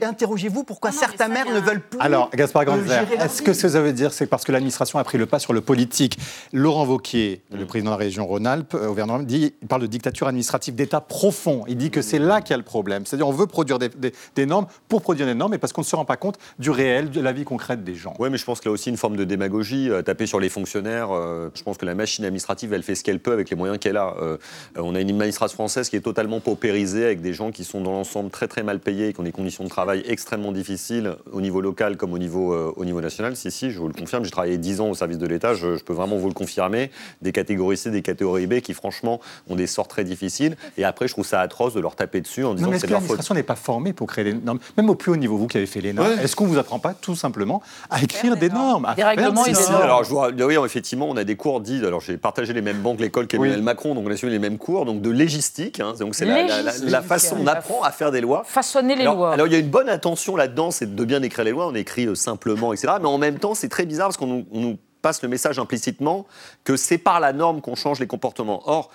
interrogez-vous 0.02 0.64
pourquoi 0.64 0.90
certains 0.90 1.28
maires 1.28 1.50
ne 1.52 1.65
veulent 1.66 1.80
plus. 1.80 2.00
Alors, 2.00 2.30
Gaspard 2.34 2.64
Grandvert, 2.64 3.06
est-ce 3.20 3.42
que 3.42 3.52
ce 3.52 3.62
que 3.62 3.68
ça 3.68 3.80
veut 3.80 3.92
dire, 3.92 4.12
c'est 4.12 4.26
parce 4.26 4.44
que 4.44 4.52
l'administration 4.52 4.98
a 4.98 5.04
pris 5.04 5.18
le 5.18 5.26
pas 5.26 5.38
sur 5.38 5.52
le 5.52 5.60
politique? 5.60 6.18
Laurent 6.52 6.84
Vauquier, 6.84 7.42
le 7.52 7.64
mm. 7.64 7.66
président 7.66 7.90
de 7.90 7.96
la 7.96 8.04
région 8.04 8.26
Rhône-Alpes, 8.26 8.74
au 8.74 8.88
gouvernement, 8.88 9.18
dit, 9.18 9.54
il 9.60 9.68
parle 9.68 9.82
de 9.82 9.86
dictature 9.86 10.28
administrative 10.28 10.74
d'État 10.74 11.00
profond. 11.00 11.64
Il 11.68 11.76
dit 11.76 11.90
que 11.90 12.02
c'est 12.02 12.18
là 12.18 12.40
qu'il 12.40 12.50
y 12.50 12.54
a 12.54 12.58
le 12.58 12.62
problème. 12.62 13.04
C'est-à-dire, 13.06 13.28
on 13.28 13.32
veut 13.32 13.46
produire 13.46 13.78
des, 13.78 14.46
normes 14.46 14.66
pour 14.88 15.02
produire 15.02 15.26
des 15.26 15.34
normes, 15.34 15.52
mais 15.52 15.58
parce 15.58 15.72
qu'on 15.72 15.82
ne 15.82 15.86
se 15.86 15.96
rend 15.96 16.04
pas 16.04 16.16
compte 16.16 16.38
du 16.58 16.70
réel, 16.70 17.10
de 17.10 17.20
la 17.20 17.32
vie 17.32 17.44
concrète 17.44 17.84
des 17.84 17.94
gens. 17.94 18.14
Oui, 18.18 18.30
mais 18.30 18.38
je 18.38 18.44
pense 18.44 18.60
qu'il 18.60 18.68
y 18.68 18.70
a 18.70 18.72
aussi 18.72 18.90
une 18.90 18.96
forme 18.96 19.16
de 19.16 19.24
démagogie, 19.24 19.90
euh, 19.90 20.02
taper 20.02 20.26
sur 20.26 20.40
les 20.40 20.48
fonctionnaires. 20.48 21.08
Euh, 21.10 21.50
je 21.54 21.62
pense 21.62 21.76
que 21.76 21.86
la 21.86 21.94
machine 21.94 22.24
administrative, 22.24 22.72
elle 22.72 22.82
fait 22.82 22.94
ce 22.94 23.04
qu'elle 23.04 23.20
peut 23.20 23.32
avec 23.32 23.50
les 23.50 23.56
moyens 23.56 23.78
qu'elle 23.78 23.96
a. 23.96 24.14
Euh, 24.20 24.36
on 24.76 24.94
a 24.94 25.00
une 25.00 25.10
administration 25.10 25.54
française 25.54 25.88
qui 25.88 25.96
est 25.96 26.00
totalement 26.00 26.40
paupérisée, 26.40 27.04
avec 27.04 27.20
des 27.20 27.32
gens 27.32 27.50
qui 27.50 27.64
sont 27.64 27.80
dans 27.80 27.92
l'ensemble 27.92 28.30
très 28.30 28.48
très 28.48 28.62
mal 28.62 28.80
payés, 28.80 29.12
qui 29.12 29.20
ont 29.20 29.24
des 29.24 29.32
conditions 29.32 29.64
de 29.64 29.68
travail 29.68 30.02
extrêmement 30.06 30.52
difficiles 30.52 31.14
au 31.32 31.40
niveau 31.40 31.55
local 31.60 31.96
comme 31.96 32.12
au 32.12 32.18
niveau, 32.18 32.52
euh, 32.52 32.72
au 32.76 32.84
niveau 32.84 33.00
national. 33.00 33.36
Si, 33.36 33.50
si, 33.50 33.70
je 33.70 33.78
vous 33.78 33.88
le 33.88 33.94
confirme, 33.94 34.24
j'ai 34.24 34.30
travaillé 34.30 34.58
10 34.58 34.80
ans 34.80 34.90
au 34.90 34.94
service 34.94 35.18
de 35.18 35.26
l'État, 35.26 35.54
je, 35.54 35.82
peux 35.82 35.92
vraiment 35.92 36.16
vous 36.16 36.28
le 36.28 36.34
confirmer. 36.34 36.90
Des 37.22 37.32
catégories 37.32 37.76
C, 37.76 37.90
des 37.90 38.02
catégories 38.02 38.46
B 38.46 38.60
qui, 38.60 38.74
franchement, 38.74 39.20
ont 39.48 39.56
des 39.56 39.66
sorts 39.66 39.88
très 39.88 40.04
difficiles. 40.04 40.56
Et 40.76 40.84
après, 40.84 41.08
je 41.08 41.12
trouve 41.12 41.26
ça 41.26 41.40
atroce 41.40 41.74
de 41.74 41.80
leur 41.80 41.96
taper 41.96 42.20
dessus 42.20 42.44
en 42.44 42.54
disant 42.54 42.70
que 42.70 42.78
c'est 42.78 42.86
leur 42.86 43.00
faute. 43.00 43.08
L'administration 43.08 43.34
n'est 43.34 43.42
pas 43.42 43.54
formée 43.56 43.92
pour 43.92 44.06
créer 44.06 44.24
des 44.24 44.34
normes. 44.34 44.58
Même 44.76 44.90
au 44.90 44.94
plus 44.94 45.12
haut 45.12 45.16
niveau, 45.16 45.36
vous 45.36 45.46
qui 45.46 45.56
avez 45.56 45.66
fait 45.66 45.80
les 45.80 45.92
normes, 45.92 46.18
est-ce 46.22 46.36
qu'on 46.36 46.44
ne 46.44 46.50
vous 46.50 46.58
apprend 46.58 46.78
pas 46.78 46.94
tout 46.94 47.14
simplement 47.14 47.62
à 47.90 48.02
écrire 48.02 48.36
des 48.36 48.48
normes, 48.48 48.92
Des 48.96 49.04
règlements 49.04 49.44
et 49.46 49.52
des 49.52 49.60
normes 49.60 49.82
Alors, 49.82 50.04
je 50.04 50.10
vois, 50.10 50.30
oui, 50.30 50.56
effectivement, 50.64 51.08
on 51.08 51.16
a 51.16 51.24
des 51.24 51.36
cours 51.36 51.60
dits. 51.60 51.84
Alors, 51.84 52.00
j'ai 52.00 52.16
partagé 52.16 52.52
les 52.52 52.62
mêmes 52.62 52.80
banques, 52.80 53.00
l'école 53.00 53.26
qu'Emmanuel 53.26 53.62
Macron, 53.62 53.94
donc 53.94 54.04
on 54.06 54.10
a 54.10 54.16
suivi 54.16 54.32
les 54.32 54.38
mêmes 54.38 54.58
cours, 54.58 54.84
donc 54.84 55.00
de 55.00 55.10
légistique. 55.10 55.80
Hein, 55.80 55.94
donc, 55.98 56.14
c'est 56.14 56.24
la, 56.24 56.62
la, 56.84 57.02
façon 57.02 57.36
on 57.40 57.46
apprend 57.46 57.82
à 57.82 57.90
faire 57.90 58.10
des 58.10 58.20
lois. 58.20 58.42
Façonner 58.46 58.96
les 58.96 59.04
lois. 59.04 59.32
Alors, 59.32 59.46
il 59.46 59.52
y 59.52 59.56
a 59.56 59.58
une 59.58 59.70
bonne 59.70 59.88
intention 59.88 60.36
là-dedans, 60.36 60.70
c'est 60.70 60.94
de 60.94 61.04
bien 61.04 61.22
écrire 61.22 61.44
les. 61.52 61.66
On 61.66 61.74
écrit 61.74 62.06
euh, 62.06 62.14
simplement, 62.14 62.72
etc. 62.72 62.94
Mais 63.00 63.08
en 63.08 63.18
même 63.18 63.38
temps, 63.38 63.54
c'est 63.54 63.68
très 63.68 63.86
bizarre 63.86 64.08
parce 64.08 64.16
qu'on 64.16 64.46
nous 64.50 64.78
passe 65.02 65.22
le 65.22 65.28
message 65.28 65.58
implicitement 65.58 66.26
que 66.64 66.76
c'est 66.76 66.98
par 66.98 67.20
la 67.20 67.32
norme 67.32 67.60
qu'on 67.60 67.74
change 67.74 68.00
les 68.00 68.06
comportements. 68.06 68.68
Or, 68.68 68.90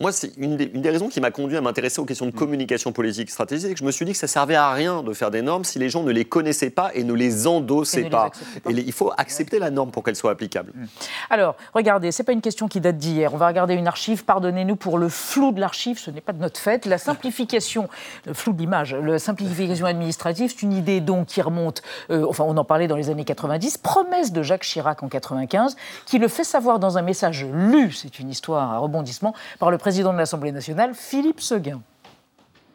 moi, 0.00 0.12
c'est 0.12 0.36
une, 0.36 0.56
des, 0.56 0.90
raisons 0.90 1.08
qui 1.08 1.20
m'a 1.20 1.30
conduit 1.30 1.56
à 1.56 1.60
m'intéresser 1.60 2.00
aux 2.00 2.04
questions 2.04 2.26
de 2.26 2.30
mm. 2.30 2.34
communication 2.34 2.92
politique 2.92 3.30
stratégique. 3.30 3.76
Je 3.78 3.84
me 3.84 3.90
suis 3.90 4.04
dit 4.04 4.12
que 4.12 4.18
ça 4.18 4.28
servait 4.28 4.54
à 4.54 4.72
rien 4.72 5.02
de 5.02 5.12
faire 5.12 5.30
des 5.30 5.42
normes 5.42 5.64
si 5.64 5.78
les 5.78 5.88
gens 5.88 6.04
ne 6.04 6.12
les 6.12 6.24
connaissaient 6.24 6.70
pas 6.70 6.90
et 6.94 7.02
ne 7.02 7.12
les 7.12 7.46
endossaient 7.46 8.08
pas. 8.08 8.30
Et 8.68 8.72
il 8.72 8.92
faut 8.92 9.12
accepter 9.16 9.58
la 9.58 9.70
norme 9.70 9.90
pour 9.90 10.04
qu'elle 10.04 10.14
soit 10.14 10.30
applicable. 10.30 10.72
Mm. 10.74 10.84
Alors, 11.30 11.56
regardez, 11.74 12.12
c'est 12.12 12.22
pas 12.22 12.32
une 12.32 12.40
question 12.40 12.68
qui 12.68 12.80
date 12.80 12.96
d'hier. 12.96 13.34
On 13.34 13.38
va 13.38 13.48
regarder 13.48 13.74
une 13.74 13.88
archive. 13.88 14.24
Pardonnez-nous 14.24 14.76
pour 14.76 14.98
le 14.98 15.08
flou 15.08 15.50
de 15.50 15.60
l'archive. 15.60 15.98
Ce 15.98 16.10
n'est 16.12 16.20
pas 16.20 16.32
de 16.32 16.40
notre 16.40 16.60
fait. 16.60 16.86
La 16.86 16.98
simplification, 16.98 17.88
le 18.26 18.34
flou 18.34 18.52
de 18.52 18.58
l'image, 18.58 18.94
la 18.94 19.18
simplification 19.18 19.86
administrative, 19.86 20.52
c'est 20.54 20.62
une 20.62 20.72
idée 20.72 21.00
donc 21.00 21.26
qui 21.26 21.42
remonte. 21.42 21.82
Euh, 22.10 22.24
enfin, 22.28 22.44
on 22.46 22.56
en 22.56 22.64
parlait 22.64 22.86
dans 22.86 22.96
les 22.96 23.10
années 23.10 23.24
90. 23.24 23.78
Promesse 23.78 24.32
de 24.32 24.42
Jacques 24.42 24.62
Chirac 24.62 25.02
en 25.02 25.08
95, 25.08 25.76
qui 26.06 26.18
le 26.18 26.28
fait 26.28 26.44
savoir 26.44 26.78
dans 26.78 26.98
un 26.98 27.02
message 27.02 27.44
lu. 27.52 27.90
C'est 27.90 28.20
une 28.20 28.30
histoire 28.30 28.72
à 28.72 28.78
rebondissement 28.78 29.34
par 29.58 29.72
le 29.72 29.78
président 29.78 29.87
président 29.88 30.12
de 30.12 30.18
l'Assemblée 30.18 30.52
nationale, 30.52 30.92
Philippe 30.92 31.40
Seguin. 31.40 31.80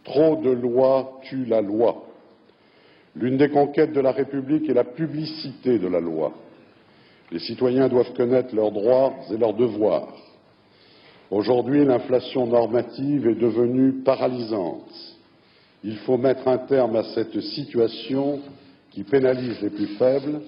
Trop 0.03 0.35
de 0.37 0.49
lois 0.49 1.19
tuent 1.21 1.45
la 1.45 1.61
loi. 1.61 2.05
L'une 3.15 3.37
des 3.37 3.49
conquêtes 3.49 3.93
de 3.93 3.99
la 3.99 4.11
République 4.11 4.67
est 4.67 4.73
la 4.73 4.83
publicité 4.83 5.77
de 5.77 5.87
la 5.87 5.99
loi. 5.99 6.33
Les 7.31 7.37
citoyens 7.37 7.87
doivent 7.87 8.13
connaître 8.13 8.55
leurs 8.55 8.71
droits 8.71 9.13
et 9.31 9.37
leurs 9.37 9.53
devoirs. 9.53 10.11
Aujourd'hui, 11.29 11.85
l'inflation 11.85 12.47
normative 12.47 13.27
est 13.27 13.39
devenue 13.39 14.01
paralysante. 14.03 14.89
Il 15.83 15.97
faut 15.97 16.17
mettre 16.17 16.47
un 16.47 16.57
terme 16.57 16.95
à 16.95 17.03
cette 17.13 17.39
situation 17.39 18.39
qui 18.89 19.03
pénalise 19.03 19.61
les 19.61 19.69
plus 19.69 19.97
faibles 19.99 20.41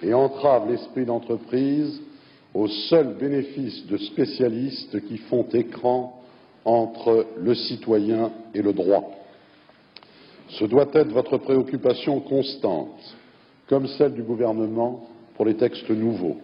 et 0.00 0.14
entrave 0.14 0.70
l'esprit 0.70 1.04
d'entreprise 1.04 2.00
au 2.54 2.68
seul 2.68 3.14
bénéfice 3.14 3.86
de 3.86 3.96
spécialistes 3.96 5.00
qui 5.08 5.18
font 5.18 5.46
écran 5.52 6.22
entre 6.64 7.26
le 7.38 7.54
citoyen 7.54 8.30
et 8.54 8.62
le 8.62 8.72
droit. 8.72 9.10
Ce 10.48 10.64
doit 10.64 10.88
être 10.92 11.10
votre 11.10 11.38
préoccupation 11.38 12.20
constante, 12.20 13.16
comme 13.68 13.86
celle 13.86 14.12
du 14.12 14.22
gouvernement 14.22 15.08
pour 15.34 15.46
les 15.46 15.56
textes 15.56 15.88
nouveaux. 15.90 16.36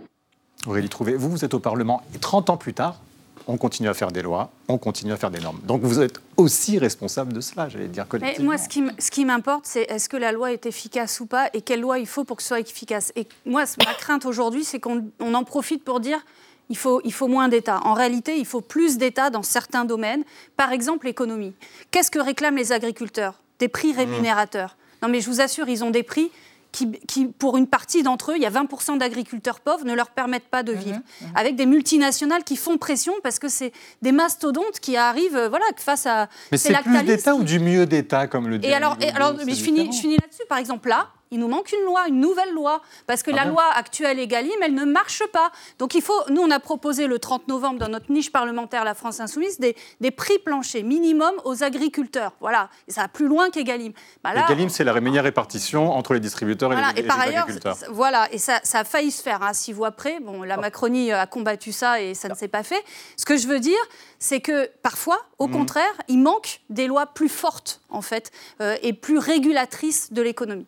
Aurélie 0.66 0.88
Trouvé, 0.88 1.14
vous, 1.14 1.30
vous 1.30 1.44
êtes 1.44 1.54
au 1.54 1.60
Parlement 1.60 2.02
et 2.14 2.18
30 2.18 2.50
ans 2.50 2.56
plus 2.56 2.74
tard, 2.74 3.00
on 3.48 3.56
continue 3.56 3.88
à 3.88 3.94
faire 3.94 4.12
des 4.12 4.22
lois, 4.22 4.50
on 4.68 4.76
continue 4.76 5.12
à 5.12 5.16
faire 5.16 5.30
des 5.30 5.40
normes. 5.40 5.58
Donc 5.64 5.80
vous 5.82 6.00
êtes 6.00 6.20
aussi 6.37 6.78
responsable 6.78 7.32
de 7.32 7.40
cela, 7.40 7.68
j'allais 7.68 7.88
dire 7.88 8.06
collectivement. 8.06 8.52
moi, 8.52 8.58
ce 8.58 9.11
qui 9.11 9.24
m'importe, 9.24 9.64
c'est 9.64 9.90
est-ce 9.90 10.08
que 10.08 10.18
la 10.18 10.32
loi 10.32 10.52
est 10.52 10.66
efficace 10.66 11.18
ou 11.20 11.26
pas 11.26 11.48
et 11.54 11.62
quelle 11.62 11.80
loi 11.80 11.98
il 11.98 12.06
faut 12.06 12.24
pour 12.24 12.37
que 12.37 12.42
ce 12.42 12.48
soit 12.48 12.61
efficace. 12.61 13.11
Et 13.16 13.26
moi, 13.46 13.64
ma 13.78 13.94
crainte 13.94 14.26
aujourd'hui, 14.26 14.64
c'est 14.64 14.78
qu'on 14.78 15.11
en 15.20 15.44
profite 15.44 15.82
pour 15.82 15.98
dire 15.98 16.20
il 16.68 16.76
faut, 16.76 17.00
il 17.04 17.12
faut 17.14 17.28
moins 17.28 17.48
d'État. 17.48 17.80
En 17.84 17.94
réalité, 17.94 18.37
il 18.37 18.44
faut 18.44 18.61
plus 18.61 18.98
d'État 18.98 19.30
dans 19.30 19.42
certains 19.42 19.87
domaines, 19.87 20.24
par 20.58 20.72
exemple 20.72 21.06
l'économie. 21.06 21.54
Qu'est-ce 21.90 22.11
que 22.11 22.18
réclament 22.18 22.56
les 22.56 22.72
agriculteurs? 22.72 23.40
Des 23.58 23.68
prix 23.68 23.94
mmh. 23.94 23.96
rémunérateurs. 23.96 24.76
Non, 25.02 25.08
mais 25.08 25.22
je 25.22 25.30
vous 25.30 25.40
assure, 25.40 25.68
ils 25.68 25.82
ont 25.82 25.90
des 25.90 26.02
prix 26.02 26.30
qui, 26.72 27.26
pour 27.38 27.57
une 27.57 27.66
partie 27.66 28.02
d'entre 28.02 28.33
eux, 28.33 28.37
il 28.37 28.42
y 28.42 28.46
a 28.46 28.50
20% 28.50 28.98
d'agriculteurs 28.98 29.61
pauvres, 29.61 29.85
ne 29.85 29.94
leur 29.94 30.11
permettent 30.11 30.48
pas 30.48 30.62
de 30.62 30.72
mhm, 30.72 30.78
vivre. 30.78 30.98
Mhm. 31.20 31.28
Avec 31.35 31.57
des 31.57 31.66
multinationales 31.66 32.44
qui 32.44 32.57
font 32.57 32.78
pression 32.78 33.14
parce 33.22 33.38
que 33.38 33.48
c'est 33.48 33.72
des 34.02 34.12
mastodontes 34.12 34.81
qui 34.81 34.96
arrivent 34.96 35.37
euh, 35.37 35.48
voilà, 35.48 35.64
face 35.76 36.07
à. 36.07 36.28
Mais 36.52 36.59
c'est 36.59 36.74
plus 36.83 37.02
d'État 37.02 37.35
ou 37.35 37.42
du 37.42 37.59
mieux 37.59 37.87
d'État, 37.87 38.26
comme 38.26 38.48
le 38.48 38.59
dit 38.59 38.68
Et 38.68 38.74
alors, 38.74 38.96
et 39.00 39.09
alors 39.11 39.35
mais 39.44 39.54
je 39.54 39.62
finis, 39.62 39.90
je 39.92 39.98
finis 39.98 40.16
là-dessus. 40.16 40.42
Par 40.48 40.59
exemple, 40.59 40.88
là, 40.88 41.09
il 41.30 41.40
nous 41.40 41.48
manque 41.48 41.72
une 41.72 41.84
loi, 41.84 42.08
une 42.08 42.20
nouvelle 42.20 42.52
loi, 42.54 42.80
parce 43.06 43.22
que 43.22 43.30
ah 43.32 43.36
la 43.36 43.44
loi 43.44 43.64
actuelle 43.74 44.18
Egalim, 44.18 44.56
elle 44.62 44.74
ne 44.74 44.84
marche 44.84 45.22
pas. 45.32 45.50
Donc 45.78 45.94
il 45.94 46.02
faut, 46.02 46.20
nous 46.30 46.40
on 46.40 46.50
a 46.50 46.60
proposé 46.60 47.06
le 47.06 47.18
30 47.18 47.48
novembre 47.48 47.78
dans 47.78 47.88
notre 47.88 48.10
niche 48.10 48.32
parlementaire 48.32 48.84
La 48.84 48.94
France 48.94 49.20
Insoumise 49.20 49.58
des, 49.58 49.76
des 50.00 50.10
prix 50.10 50.38
planchers 50.38 50.84
minimum 50.84 51.32
aux 51.44 51.62
agriculteurs. 51.62 52.32
Voilà, 52.40 52.70
et 52.86 52.92
ça 52.92 53.02
va 53.02 53.08
plus 53.08 53.26
loin 53.26 53.50
qu'Egalim. 53.50 53.92
Bah 54.24 54.30
Egalim, 54.34 54.68
c'est 54.68 54.84
la 54.84 54.92
rémunération 54.92 55.18
répartition 55.18 55.92
entre 55.92 56.14
les 56.14 56.20
distributeurs 56.20 56.72
et, 56.72 56.76
les, 56.76 57.00
et, 57.00 57.06
par 57.06 57.20
ailleurs, 57.20 57.46
Voilà, 57.90 58.32
et 58.32 58.38
ça, 58.38 58.60
ça, 58.62 58.80
a 58.80 58.84
failli 58.84 59.10
se 59.10 59.22
faire 59.22 59.42
hein, 59.42 59.52
six 59.52 59.72
voix 59.72 59.90
près. 59.90 60.20
Bon, 60.20 60.42
la 60.42 60.56
Macronie 60.56 61.12
a 61.12 61.26
combattu 61.26 61.72
ça 61.72 62.00
et 62.00 62.14
ça 62.14 62.28
ne 62.28 62.34
s'est 62.34 62.48
pas 62.48 62.62
fait. 62.62 62.82
Ce 63.16 63.24
que 63.24 63.36
je 63.36 63.46
veux 63.46 63.60
dire, 63.60 63.78
c'est 64.18 64.40
que 64.40 64.68
parfois, 64.82 65.18
au 65.38 65.46
mhm. 65.46 65.52
contraire, 65.52 65.94
il 66.08 66.18
manque 66.18 66.60
des 66.70 66.86
lois 66.86 67.06
plus 67.06 67.28
fortes, 67.28 67.80
en 67.88 68.02
fait, 68.02 68.30
euh, 68.60 68.76
et 68.82 68.92
plus 68.92 69.18
régulatrices 69.18 70.12
de 70.12 70.22
l'économie. 70.22 70.66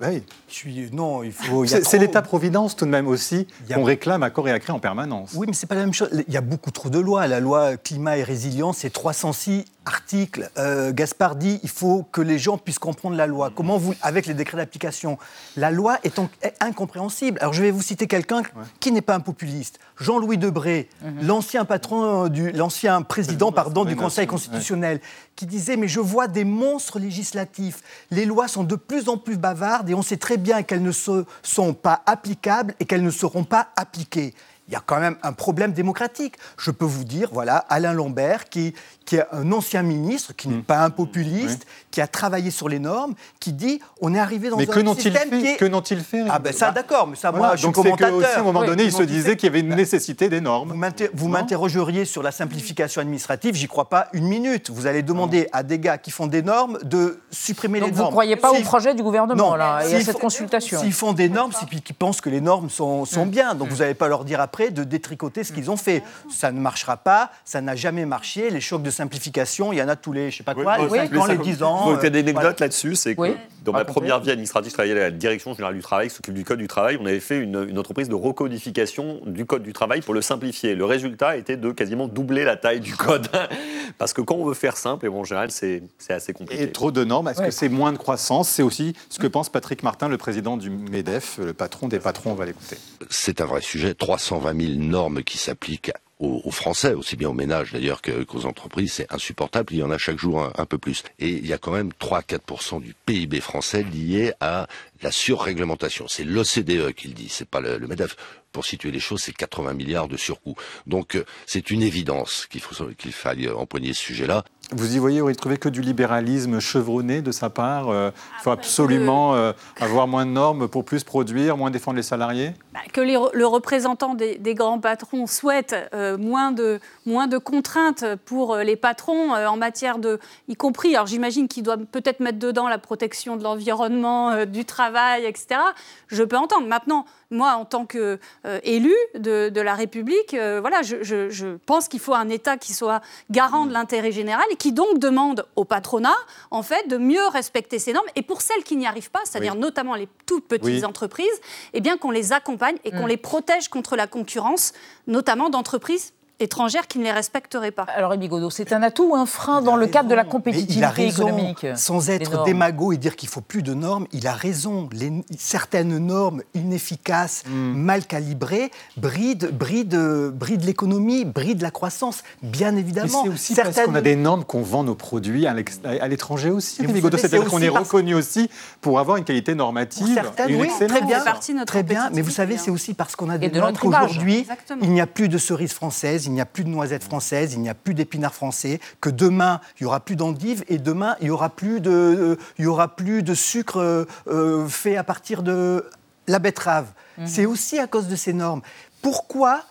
Bah, 0.00 0.08
je 0.48 0.54
suis, 0.54 0.90
non, 0.92 1.22
il 1.22 1.32
faut. 1.32 1.66
C'est 1.66 1.98
l'État-providence 1.98 2.76
tout 2.76 2.84
de 2.84 2.90
même 2.90 3.08
aussi 3.08 3.46
qu'on 3.72 3.84
réclame 3.84 4.22
à 4.22 4.30
corps 4.30 4.48
et 4.48 4.52
à 4.52 4.58
craie 4.58 4.72
en 4.72 4.80
permanence. 4.80 5.32
Oui, 5.34 5.46
mais 5.46 5.54
c'est 5.54 5.66
pas 5.66 5.74
la 5.74 5.82
même 5.82 5.94
chose. 5.94 6.08
Il 6.26 6.32
y 6.32 6.36
a 6.36 6.42
beaucoup 6.42 6.70
trop 6.70 6.90
de 6.90 6.98
lois. 6.98 7.26
La 7.26 7.40
loi 7.40 7.76
climat 7.76 8.16
et 8.16 8.22
résilience, 8.22 8.78
c'est 8.78 8.90
306 8.90 9.64
articles. 9.88 10.48
Euh, 10.58 10.92
Gaspard 10.92 11.34
dit 11.36 11.58
il 11.62 11.68
faut 11.70 12.04
que 12.12 12.20
les 12.20 12.38
gens 12.38 12.58
puissent 12.58 12.78
comprendre 12.78 13.16
la 13.16 13.26
loi. 13.26 13.50
Comment 13.54 13.78
vous, 13.78 13.94
avec 14.02 14.26
les 14.26 14.34
décrets 14.34 14.58
d'application, 14.58 15.18
la 15.56 15.70
loi 15.70 15.98
est, 16.04 16.20
incompréhensible. 16.60 17.38
Alors 17.40 17.54
je 17.54 17.62
vais 17.62 17.70
vous 17.70 17.82
citer 17.82 18.06
quelqu'un 18.06 18.42
qui 18.80 18.92
n'est 18.92 19.00
pas 19.00 19.14
un 19.14 19.20
populiste. 19.20 19.78
Jean-Louis 19.98 20.38
Debré, 20.38 20.88
mhm. 21.02 21.26
l'ancien 21.26 21.64
patron 21.64 22.28
du, 22.28 22.52
l'ancien 22.52 23.02
président, 23.02 23.50
pardon, 23.50 23.84
du 23.84 23.96
Conseil 23.96 24.26
constitutionnel, 24.26 25.00
qui 25.34 25.46
disait 25.46 25.76
mais 25.76 25.88
je 25.88 26.00
vois 26.00 26.28
des 26.28 26.44
monstres 26.44 26.98
législatifs. 26.98 27.82
Les 28.10 28.26
lois 28.26 28.46
sont 28.46 28.64
de 28.64 28.76
plus 28.76 29.08
en 29.08 29.16
plus 29.16 29.38
bavardes 29.38 29.88
et 29.88 29.94
on 29.94 30.02
sait 30.02 30.18
très 30.18 30.36
bien 30.36 30.62
qu'elles 30.62 30.82
ne 30.82 30.92
sont 30.92 31.74
pas 31.74 32.02
applicables 32.06 32.74
et 32.78 32.84
qu'elles 32.84 33.02
ne 33.02 33.10
seront 33.10 33.44
pas 33.44 33.68
appliquées 33.76 34.34
il 34.68 34.74
y 34.74 34.76
a 34.76 34.82
quand 34.84 35.00
même 35.00 35.16
un 35.22 35.32
problème 35.32 35.72
démocratique. 35.72 36.34
Je 36.58 36.70
peux 36.70 36.84
vous 36.84 37.04
dire, 37.04 37.30
voilà, 37.32 37.56
Alain 37.56 37.94
Lambert, 37.94 38.50
qui, 38.50 38.74
qui 39.06 39.16
est 39.16 39.24
un 39.32 39.50
ancien 39.52 39.82
ministre, 39.82 40.34
qui 40.36 40.48
n'est 40.48 40.56
mmh. 40.56 40.64
pas 40.64 40.80
un 40.80 40.90
populiste, 40.90 41.66
qui 41.90 42.02
a 42.02 42.06
travaillé 42.06 42.50
sur 42.50 42.68
les 42.68 42.78
normes, 42.78 43.14
qui 43.40 43.54
dit 43.54 43.80
on 44.02 44.14
est 44.14 44.18
arrivé 44.18 44.50
dans 44.50 44.58
mais 44.58 44.68
un 44.68 44.72
que 44.72 45.00
système 45.00 45.30
qui 45.30 45.46
est... 45.46 45.56
Que 45.56 45.64
n'ont-ils 45.64 46.00
fait 46.00 46.22
Ah 46.28 46.38
ben 46.38 46.52
ça, 46.52 46.70
d'accord, 46.70 47.06
mais 47.06 47.16
ça, 47.16 47.32
moi, 47.32 47.56
je 47.56 47.62
suis 47.62 47.72
commentateur. 47.72 48.10
Donc 48.10 48.24
à 48.24 48.40
un 48.40 48.42
moment 48.42 48.62
donné, 48.62 48.84
il 48.84 48.92
se 48.92 49.02
disait 49.02 49.36
qu'il 49.36 49.46
y 49.46 49.50
avait 49.50 49.60
une 49.60 49.74
nécessité 49.74 50.28
des 50.28 50.42
normes. 50.42 50.78
Vous 51.14 51.28
m'interrogeriez 51.28 52.04
sur 52.04 52.22
la 52.22 52.30
simplification 52.30 53.00
administrative, 53.00 53.54
j'y 53.54 53.68
crois 53.68 53.88
pas 53.88 54.08
une 54.12 54.28
minute. 54.28 54.68
Vous 54.70 54.86
allez 54.86 55.02
demander 55.02 55.48
à 55.52 55.62
des 55.62 55.78
gars 55.78 55.96
qui 55.96 56.10
font 56.10 56.26
des 56.26 56.42
normes 56.42 56.78
de 56.82 57.20
supprimer 57.30 57.80
les 57.80 57.86
normes. 57.86 57.96
vous 57.96 58.04
ne 58.04 58.10
croyez 58.10 58.36
pas 58.36 58.52
au 58.52 58.60
projet 58.60 58.94
du 58.94 59.02
gouvernement, 59.02 59.56
là, 59.56 59.80
et 59.88 59.94
à 59.94 60.00
cette 60.02 60.18
consultation 60.18 60.80
S'ils 60.80 60.92
font 60.92 61.14
des 61.14 61.30
normes, 61.30 61.52
c'est 61.58 61.66
qu'ils 61.66 61.94
pensent 61.94 62.20
que 62.20 62.28
les 62.28 62.42
normes 62.42 62.68
sont, 62.68 63.06
sont 63.06 63.24
mmh. 63.24 63.30
bien. 63.30 63.54
Donc 63.54 63.68
mmh. 63.68 63.70
vous 63.70 63.76
n'allez 63.78 63.94
pas 63.94 64.08
leur 64.08 64.24
dire 64.24 64.40
après 64.40 64.57
de 64.70 64.84
détricoter 64.84 65.44
ce 65.44 65.52
qu'ils 65.52 65.70
ont 65.70 65.76
fait. 65.76 66.02
Ça 66.30 66.52
ne 66.52 66.60
marchera 66.60 66.96
pas, 66.96 67.30
ça 67.44 67.60
n'a 67.60 67.76
jamais 67.76 68.04
marché. 68.04 68.50
Les 68.50 68.60
chocs 68.60 68.82
de 68.82 68.90
simplification, 68.90 69.72
il 69.72 69.78
y 69.78 69.82
en 69.82 69.88
a 69.88 69.96
tous 69.96 70.12
les, 70.12 70.30
je 70.30 70.38
sais 70.38 70.44
pas 70.44 70.54
quoi, 70.54 70.78
les 70.78 70.88
5 70.88 71.16
ans, 71.16 71.26
les 71.26 71.38
10 71.38 71.62
ans. 71.62 71.86
Donc, 71.90 71.98
il 72.00 72.04
y 72.04 72.06
a 72.06 72.10
des 72.10 72.20
anecdotes 72.20 72.60
là-dessus, 72.60 72.94
c'est 72.94 73.14
que 73.14 73.36
dans 73.64 73.72
ma 73.72 73.84
première 73.84 74.20
vie 74.20 74.30
administrative, 74.30 74.70
je 74.70 74.74
travaillais 74.74 74.98
à 74.98 75.04
la 75.04 75.10
Direction 75.10 75.52
générale 75.52 75.74
du 75.74 75.82
travail, 75.82 76.08
qui 76.08 76.14
s'occupe 76.14 76.34
du 76.34 76.44
Code 76.44 76.58
du 76.58 76.68
travail. 76.68 76.98
On 77.00 77.06
avait 77.06 77.20
fait 77.20 77.38
une, 77.38 77.78
entreprise 77.78 78.08
de 78.08 78.14
recodification 78.14 79.20
du 79.26 79.44
Code 79.44 79.62
du 79.62 79.72
travail 79.72 80.00
pour 80.00 80.14
le 80.14 80.22
simplifier. 80.22 80.74
Le 80.74 80.84
résultat 80.84 81.36
était 81.36 81.56
de 81.56 81.70
quasiment 81.72 82.08
doubler 82.08 82.44
la 82.44 82.56
taille 82.56 82.80
du 82.80 82.96
code. 82.96 83.28
Parce 83.98 84.12
que 84.12 84.20
quand 84.20 84.36
on 84.36 84.44
veut 84.44 84.54
faire 84.54 84.76
simple, 84.76 85.06
et 85.06 85.08
bon, 85.08 85.20
en 85.20 85.24
général, 85.24 85.50
c'est 85.50 85.82
assez 86.08 86.32
compliqué. 86.32 86.62
Et 86.62 86.72
trop 86.72 86.92
de 86.92 87.04
normes, 87.04 87.28
est-ce 87.28 87.42
que 87.42 87.50
c'est 87.50 87.68
moins 87.68 87.92
de 87.92 87.98
croissance? 87.98 88.48
C'est 88.48 88.62
aussi 88.62 88.94
ce 89.08 89.18
que 89.18 89.26
pense 89.26 89.48
Patrick 89.48 89.82
Martin, 89.82 90.08
le 90.08 90.18
président 90.18 90.56
du 90.56 90.70
MEDEF, 90.70 91.38
le 91.38 91.52
patron 91.52 91.88
des 91.88 91.98
patrons, 91.98 92.32
on 92.32 92.34
va 92.34 92.46
l'écouter. 92.46 92.76
C'est 93.10 93.40
un 93.40 93.46
vrai 93.46 93.60
sujet. 93.60 93.94
320 93.94 94.47
000 94.54 94.74
normes 94.74 95.22
qui 95.22 95.38
s'appliquent 95.38 95.92
aux, 96.20 96.50
Français, 96.50 96.94
aussi 96.94 97.16
bien 97.16 97.28
aux 97.28 97.34
ménages 97.34 97.72
d'ailleurs 97.72 98.02
qu'aux 98.02 98.44
entreprises, 98.44 98.94
c'est 98.94 99.12
insupportable. 99.12 99.72
Il 99.72 99.78
y 99.78 99.82
en 99.82 99.90
a 99.90 99.98
chaque 99.98 100.18
jour 100.18 100.50
un, 100.56 100.66
peu 100.66 100.76
plus. 100.76 101.04
Et 101.20 101.28
il 101.28 101.46
y 101.46 101.52
a 101.52 101.58
quand 101.58 101.70
même 101.70 101.90
3-4% 102.00 102.82
du 102.82 102.94
PIB 103.06 103.40
français 103.40 103.84
lié 103.84 104.32
à 104.40 104.66
la 105.02 105.12
surréglementation. 105.12 106.06
C'est 106.08 106.24
l'OCDE 106.24 106.92
qui 106.92 107.08
le 107.08 107.14
dit, 107.14 107.28
c'est 107.28 107.48
pas 107.48 107.60
le, 107.60 107.78
MEDEF 107.86 108.16
pour 108.50 108.66
situer 108.66 108.90
les 108.90 108.98
choses, 108.98 109.22
c'est 109.22 109.32
80 109.32 109.74
milliards 109.74 110.08
de 110.08 110.16
surcoût. 110.16 110.56
Donc 110.86 111.14
euh, 111.14 111.24
c'est 111.46 111.70
une 111.70 111.82
évidence 111.82 112.46
qu'il 112.50 112.62
qu'il 112.96 113.12
faille 113.12 113.48
empoigner 113.48 113.92
ce 113.92 114.02
sujet-là. 114.02 114.44
Vous 114.72 114.94
y 114.94 114.98
voyez, 114.98 115.22
vous 115.22 115.30
y 115.30 115.36
trouvez 115.36 115.56
que 115.56 115.70
du 115.70 115.80
libéralisme 115.80 116.60
chevronné 116.60 117.22
de 117.22 117.32
sa 117.32 117.48
part 117.48 117.88
euh, 117.88 118.10
Il 118.38 118.42
faut 118.42 118.50
ah, 118.50 118.52
absolument 118.52 119.34
euh, 119.34 119.52
avoir 119.80 120.06
moins 120.06 120.26
de 120.26 120.30
normes 120.30 120.68
pour 120.68 120.84
plus 120.84 121.04
produire, 121.04 121.56
moins 121.56 121.70
défendre 121.70 121.96
les 121.96 122.02
salariés? 122.02 122.52
Bah, 122.74 122.80
Que 122.92 123.00
le 123.00 123.46
représentant 123.46 124.14
des, 124.14 124.54
grands 124.54 124.78
patrons 124.78 125.26
souhaite 125.26 125.74
moins, 126.18 126.52
de, 126.52 126.80
moins 127.06 127.28
de 127.28 127.38
contraintes 127.38 128.04
pour 128.26 128.56
les 128.56 128.76
patrons 128.76 129.32
en 129.32 129.56
matière 129.56 129.98
de... 129.98 130.18
y 130.48 130.54
compris, 130.54 130.94
alors 130.94 131.06
j'imagine 131.06 131.48
qu'il 131.48 131.62
doit 131.62 131.78
peut-être 131.78 132.20
mettre 132.20 132.38
dedans 132.38 132.68
la 132.68 132.78
protection 132.78 133.36
de 133.36 133.44
l'environnement, 133.44 134.44
du 134.44 134.64
travail, 134.66 135.24
etc. 135.24 135.60
Je 136.08 136.22
peux 136.22 136.36
entendre. 136.36 136.66
Maintenant, 136.66 137.06
moi, 137.30 137.52
en 137.52 137.64
tant 137.64 137.84
qu'élu 137.84 138.94
euh, 139.16 139.50
de, 139.50 139.60
la 139.60 139.74
République, 139.74 140.34
euh, 140.34 140.60
voilà, 140.60 140.82
je, 140.82 141.56
pense 141.66 141.88
qu'il 141.88 142.00
faut 142.00 142.14
un 142.14 142.28
État 142.28 142.56
qui 142.56 142.72
soit 142.72 143.02
garant 143.30 143.66
de 143.66 143.72
l'intérêt 143.72 144.12
général 144.12 144.44
et 144.50 144.56
qui 144.58 144.72
donc 144.72 144.98
demande 144.98 145.46
au 145.56 145.64
patronat, 145.64 146.16
en 146.50 146.62
fait, 146.62 146.88
de 146.88 146.96
mieux 146.96 147.26
respecter 147.28 147.78
ces 147.78 147.92
normes. 147.92 148.06
Et 148.16 148.22
pour 148.22 148.42
celles 148.42 148.64
qui 148.64 148.76
n'y 148.76 148.86
arrivent 148.86 149.10
pas, 149.10 149.20
c'est-à-dire 149.24 149.54
notamment 149.54 149.94
les 149.94 150.08
toutes 150.26 150.46
petites 150.46 150.84
entreprises, 150.84 151.40
eh 151.72 151.80
bien 151.80 151.96
qu'on 151.96 152.10
les 152.10 152.32
accompagne 152.32 152.48
accompagne 152.48 152.76
et 152.84 152.90
qu'on 152.90 153.04
mm. 153.04 153.08
les 153.08 153.16
protège 153.16 153.68
contre 153.68 153.96
la 153.96 154.06
concurrence, 154.06 154.72
notamment 155.06 155.50
d'entreprises 155.50 156.12
étrangères 156.40 156.86
qui 156.86 156.98
ne 156.98 157.04
les 157.04 157.12
respecteraient 157.12 157.70
pas. 157.70 157.84
Alors, 157.94 158.14
Émy 158.14 158.28
Godot, 158.28 158.50
c'est 158.50 158.72
un 158.72 158.82
atout 158.82 159.10
ou 159.10 159.16
un 159.16 159.26
frein 159.26 159.60
dans 159.60 159.76
le 159.76 159.86
cadre 159.86 160.08
de 160.08 160.14
la 160.14 160.24
compétitivité 160.24 160.78
il 160.78 160.84
a 160.84 160.90
raison, 160.90 161.28
économique 161.28 161.66
Sans 161.74 162.10
être 162.10 162.44
démago 162.44 162.92
et 162.92 162.96
dire 162.96 163.16
qu'il 163.16 163.28
faut 163.28 163.40
plus 163.40 163.62
de 163.62 163.74
normes, 163.74 164.06
il 164.12 164.26
a 164.26 164.32
raison. 164.32 164.88
Les, 164.92 165.12
certaines 165.36 165.98
normes 165.98 166.42
inefficaces, 166.54 167.42
hmm. 167.46 167.74
mal 167.74 168.06
calibrées, 168.06 168.70
brident, 168.96 169.48
brident, 169.52 170.30
brident 170.32 170.64
l'économie, 170.64 171.24
brident 171.24 171.62
la 171.62 171.70
croissance, 171.70 172.22
bien 172.42 172.76
évidemment. 172.76 173.22
C'est 173.24 173.30
aussi 173.30 173.54
parce 173.54 173.80
qu'on 173.80 173.94
a 173.94 174.00
des 174.00 174.16
normes 174.16 174.44
qu'on 174.44 174.62
vend 174.62 174.84
nos 174.84 174.94
produits 174.94 175.46
à 175.46 176.08
l'étranger 176.08 176.50
aussi. 176.50 176.82
Émy 176.84 177.00
Godot, 177.00 177.18
c'est-à-dire 177.18 177.48
qu'on 177.48 177.62
est 177.62 177.68
reconnu 177.68 178.14
aussi 178.14 178.48
pour 178.80 178.98
avoir 179.00 179.16
une 179.16 179.24
qualité 179.24 179.54
normative 179.54 180.20
et 180.46 180.52
une 180.52 180.60
oui, 180.60 180.68
très 180.68 181.02
bien, 181.02 181.24
très 181.66 181.82
bien. 181.82 182.10
Mais 182.12 182.22
vous 182.22 182.30
savez, 182.30 182.58
c'est 182.58 182.70
aussi 182.70 182.94
parce 182.94 183.16
qu'on 183.16 183.28
a 183.28 183.38
des 183.38 183.50
normes 183.50 183.76
qu'aujourd'hui, 183.76 184.46
il 184.82 184.90
n'y 184.90 185.00
a 185.00 185.06
plus 185.06 185.28
de 185.28 185.38
cerises 185.38 185.72
françaises 185.72 186.27
il 186.28 186.34
n'y 186.34 186.40
a 186.40 186.46
plus 186.46 186.64
de 186.64 186.68
noisettes 186.68 187.02
françaises, 187.02 187.54
il 187.54 187.60
n'y 187.60 187.68
a 187.68 187.74
plus 187.74 187.94
d'épinards 187.94 188.34
français, 188.34 188.80
que 189.00 189.10
demain, 189.10 189.60
il 189.78 189.84
n'y 189.84 189.86
aura 189.86 190.00
plus 190.00 190.14
d'endives 190.14 190.62
et 190.68 190.78
demain, 190.78 191.16
il 191.20 191.24
n'y 191.24 191.30
aura, 191.30 191.50
plus 191.50 191.80
de, 191.80 191.90
euh, 191.90 192.36
il 192.58 192.64
y 192.64 192.68
aura 192.68 192.94
plus 192.94 193.22
de 193.22 193.34
sucre 193.34 193.78
euh, 193.78 194.04
euh, 194.28 194.68
fait 194.68 194.96
à 194.96 195.04
partir 195.04 195.42
de 195.42 195.84
la 196.26 196.38
betterave. 196.38 196.92
Mhm. 197.16 197.26
C'est 197.26 197.46
aussi 197.46 197.78
à 197.78 197.86
cause 197.86 198.08
de 198.08 198.16
ces 198.16 198.32
normes. 198.32 198.60
Pourquoi 199.02 199.62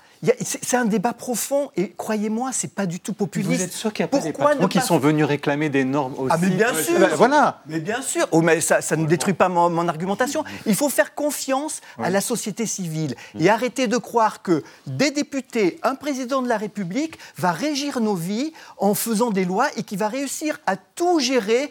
c'est 0.42 0.78
un 0.78 0.86
débat 0.86 1.14
profond 1.14 1.70
et 1.76 1.90
croyez-moi, 1.90 2.52
c'est 2.52 2.74
pas 2.74 2.86
du 2.86 3.00
tout 3.00 3.14
populiste. 3.14 3.52
Vous 3.52 3.64
êtes 3.64 3.74
sûr 3.74 3.94
qu'il 3.94 4.04
y 4.04 4.06
a 4.06 4.08
pas 4.08 4.20
des 4.20 4.34
patrons 4.34 4.68
qui 4.68 4.82
sont 4.82 4.98
venus 4.98 5.26
réclamer 5.26 5.70
des 5.70 5.86
normes 5.86 6.16
aussi 6.18 6.32
Ah 6.34 6.38
mais 6.42 6.50
bien 6.50 6.74
sûr. 6.74 7.16
Voilà. 7.16 7.62
Mais 7.68 7.80
bien 7.80 8.02
sûr. 8.02 8.28
Oh, 8.32 8.42
mais 8.42 8.62
Ça, 8.62 8.82
ça 8.82 8.96
ne 8.96 9.06
détruit 9.06 9.34
pas 9.34 9.50
mon, 9.50 9.88
argumentation. 9.88 10.44
Il 10.66 10.76
faut 10.76 10.90
faire 10.90 11.14
confiance 11.14 11.82
à 12.02 12.10
la 12.10 12.22
société 12.22 12.66
civile 12.66 13.16
et 13.40 13.50
arrêter 13.50 13.88
de 13.88 13.98
croire 13.98 14.42
que 14.42 14.64
des 14.86 15.12
députés, 15.12 15.80
un 15.84 15.96
président 15.96 16.42
de 16.42 16.48
la 16.48 16.58
République 16.58 17.18
va 17.38 17.52
régir 17.52 18.00
nos 18.00 18.16
vies 18.16 18.54
en 18.78 18.94
faisant 18.94 19.32
des 19.32 19.46
lois 19.46 19.68
et 19.78 19.84
qui 19.84 19.96
va 19.96 20.08
réussir 20.08 20.60
à 20.66 20.76
tout 20.76 21.20
gérer 21.20 21.70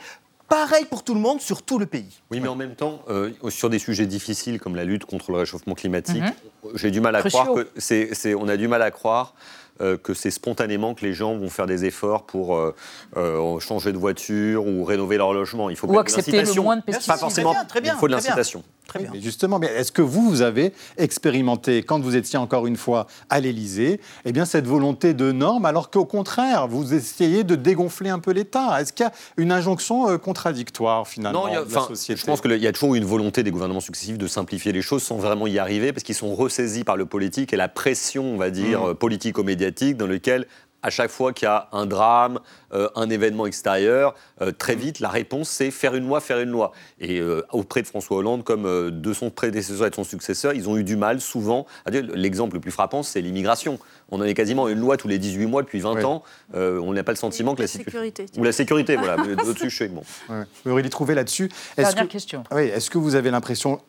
Pareil 0.49 0.85
pour 0.85 1.03
tout 1.03 1.15
le 1.15 1.21
monde 1.21 1.41
sur 1.41 1.63
tout 1.63 1.79
le 1.79 1.87
pays. 1.87 2.21
Oui, 2.31 2.41
mais 2.41 2.49
en 2.49 2.55
même 2.55 2.77
temps, 2.77 3.03
euh, 3.09 3.31
sur 3.49 3.69
des 3.69 3.79
sujets 3.79 4.07
difficiles 4.07 4.61
comme 4.61 4.77
la 4.77 4.85
lutte 4.85 5.05
contre 5.05 5.33
le 5.33 5.39
réchauffement 5.39 5.75
climatique, 5.75 6.23
mhm. 6.23 6.71
j'ai 6.75 6.91
du 6.91 7.01
mal 7.01 7.17
à 7.17 7.23
croire 7.23 7.53
que 7.53 7.69
c'est, 7.77 8.35
on 8.35 8.49
a 8.49 8.57
du 8.57 8.69
mal 8.69 8.83
à 8.83 8.91
croire 8.91 9.35
euh, 9.83 9.99
que 9.99 10.15
c'est 10.15 10.31
spontanément 10.31 10.95
que 10.95 11.05
les 11.05 11.13
gens 11.13 11.37
vont 11.37 11.51
faire 11.51 11.67
des 11.67 11.85
efforts 11.85 12.25
pour 12.25 12.57
euh, 12.57 12.75
euh, 13.19 13.61
changer 13.61 13.93
de 13.93 13.99
voiture 13.99 14.67
ou 14.67 14.85
rénover 14.85 15.19
leur 15.19 15.35
logement. 15.35 15.69
Il 15.69 15.77
faut 15.77 15.87
ou 15.87 15.99
accepter 15.99 16.43
le 16.43 16.63
moins 16.63 16.77
de 16.77 16.83
pesticides. 16.83 17.13
Pas 17.13 17.19
forcément. 17.19 17.55
Très 17.69 17.83
bien, 17.83 17.95
il 17.95 17.99
faut 17.99 18.09
de 18.09 18.13
l'incitation. 18.13 18.63
Très 18.87 19.01
bien. 19.01 19.11
justement, 19.21 19.61
est-ce 19.61 19.91
que 19.91 20.01
vous, 20.01 20.31
vous 20.31 20.43
avez 20.43 20.73
expérimenté, 20.97 21.83
quand 21.83 21.99
vous 21.99 22.15
étiez 22.15 22.39
encore 22.39 22.69
une 22.69 22.77
fois 22.77 23.09
à 23.29 23.41
l'Élysée, 23.41 24.01
eh 24.25 24.31
bien, 24.31 24.45
cette 24.45 24.67
volonté 24.67 25.13
de 25.13 25.33
normes, 25.33 25.65
alors 25.65 25.91
qu'au 25.91 26.05
contraire, 26.05 26.69
vous 26.69 26.95
essayez 26.95 27.43
de 27.43 27.57
dégonfler 27.57 28.11
un 28.11 28.21
peu 28.21 28.31
l'État? 28.31 28.81
Est-ce 28.81 28.93
qu'il 28.93 29.05
y 29.05 29.09
a 29.09 29.13
une 29.39 29.51
injonction 29.51 30.17
contradictoire, 30.19 31.09
finalement, 31.09 31.49
non, 31.49 31.65
de 31.65 31.75
la 31.75 31.81
société? 31.81 32.21
Je 32.21 32.27
pense 32.27 32.41
qu'il 32.41 32.57
y 32.57 32.67
a 32.69 32.73
toujours 32.73 32.95
eu 32.95 32.99
une 32.99 33.05
volonté 33.05 33.43
des 33.43 33.51
gouvernements 33.51 33.81
successifs 33.81 34.19
de 34.19 34.29
simplifier 34.29 34.71
les 34.71 34.83
choses 34.83 35.03
sans 35.03 35.17
vraiment 35.17 35.49
y 35.49 35.59
arriver, 35.59 35.93
parce 35.93 36.05
qu'ils 36.05 36.15
sont 36.15 36.33
ressaisis 36.35 36.85
par 36.85 36.97
le 36.97 37.07
politique 37.07 37.53
et 37.53 37.57
la 37.57 37.69
pression, 37.69 38.23
on 38.23 38.37
va 38.37 38.51
dire, 38.51 38.87
mmh. 38.87 38.95
politico-médiatique 38.95 39.66
dans 39.95 40.07
lequel 40.07 40.47
à 40.87 40.91
chaque 40.91 41.11
fois 41.11 41.33
qu'il 41.33 41.47
y 41.47 41.49
a 41.49 41.69
un 41.73 41.85
drame, 41.85 42.39
euh, 42.73 42.89
un 42.95 43.11
événement 43.11 43.47
extérieur, 43.47 44.15
euh, 44.41 44.53
très 44.53 44.77
vite, 44.77 45.01
la 45.01 45.09
réponse, 45.09 45.49
c'est 45.49 45.73
faire 45.73 45.97
une 45.97 46.07
loi, 46.07 46.21
faire 46.21 46.39
une 46.39 46.51
loi. 46.51 46.71
Et 47.01 47.19
euh, 47.19 47.45
auprès 47.51 47.83
de 47.83 47.89
François 47.89 48.19
Hollande, 48.19 48.45
comme 48.45 48.91
de 48.93 49.13
son 49.13 49.31
prédécesseur 49.31 49.89
et 49.89 49.91
de 49.91 49.97
son 49.97 50.05
successeur, 50.05 50.53
ils 50.53 50.69
ont 50.69 50.77
eu 50.77 50.85
du 50.85 50.95
mal 50.95 51.21
souvent. 51.21 51.67
L'exemple 51.91 52.55
le 52.55 52.61
plus 52.61 52.71
frappant, 52.71 53.03
c'est 53.03 53.21
l'immigration. 53.21 53.81
On 54.11 54.21
en 54.21 54.25
est 54.25 54.35
quasiment 54.35 54.69
une 54.69 54.79
loi 54.79 54.97
tous 54.97 55.09
les 55.09 55.19
18 55.19 55.47
mois 55.47 55.63
depuis 55.63 55.81
20 55.81 56.05
ans. 56.05 56.23
on 56.55 56.93
n'a 56.93 57.03
pas 57.03 57.13
le 57.13 57.17
sentiment 57.17 57.57
que 57.57 57.63
la, 57.63 57.69
sécurité. 57.69 58.27
Ou 58.37 58.45
la 58.45 58.53
sécurité, 58.53 58.95
voilà. 58.95 59.17
D'autres 59.45 59.59
sujets, 59.59 59.89
bon. 59.89 60.05
Ouais. 60.29 60.45
Aurélie 60.71 60.91
Trouvé 60.91 61.17
là-dessus. 61.17 61.51
Dernière 61.77 62.07
question. 62.07 62.45
Oui, 62.53 62.63
est-ce 62.63 62.91
que 62.91 62.99
vous 62.99 63.17
avez 63.17 63.33
l'impression 63.33 63.81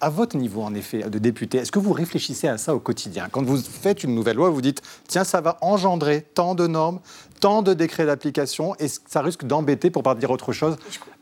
à 0.00 0.10
votre 0.10 0.36
niveau, 0.36 0.62
en 0.62 0.74
effet, 0.74 1.08
de 1.08 1.18
député, 1.18 1.58
est-ce 1.58 1.72
que 1.72 1.78
vous 1.78 1.92
réfléchissez 1.92 2.48
à 2.48 2.58
ça 2.58 2.74
au 2.74 2.80
quotidien 2.80 3.28
Quand 3.30 3.42
vous 3.42 3.56
faites 3.58 4.04
une 4.04 4.14
nouvelle 4.14 4.36
loi, 4.36 4.50
vous 4.50 4.60
dites, 4.60 4.82
tiens, 5.08 5.24
ça 5.24 5.40
va 5.40 5.58
engendrer 5.60 6.22
tant 6.34 6.54
de 6.54 6.66
normes, 6.66 7.00
tant 7.40 7.62
de 7.62 7.74
décrets 7.74 8.06
d'application, 8.06 8.74
et 8.78 8.86
ça 8.88 9.22
risque 9.22 9.44
d'embêter, 9.44 9.90
pour 9.90 10.02
pas 10.02 10.14
dire 10.14 10.30
autre 10.30 10.52
chose, 10.52 10.76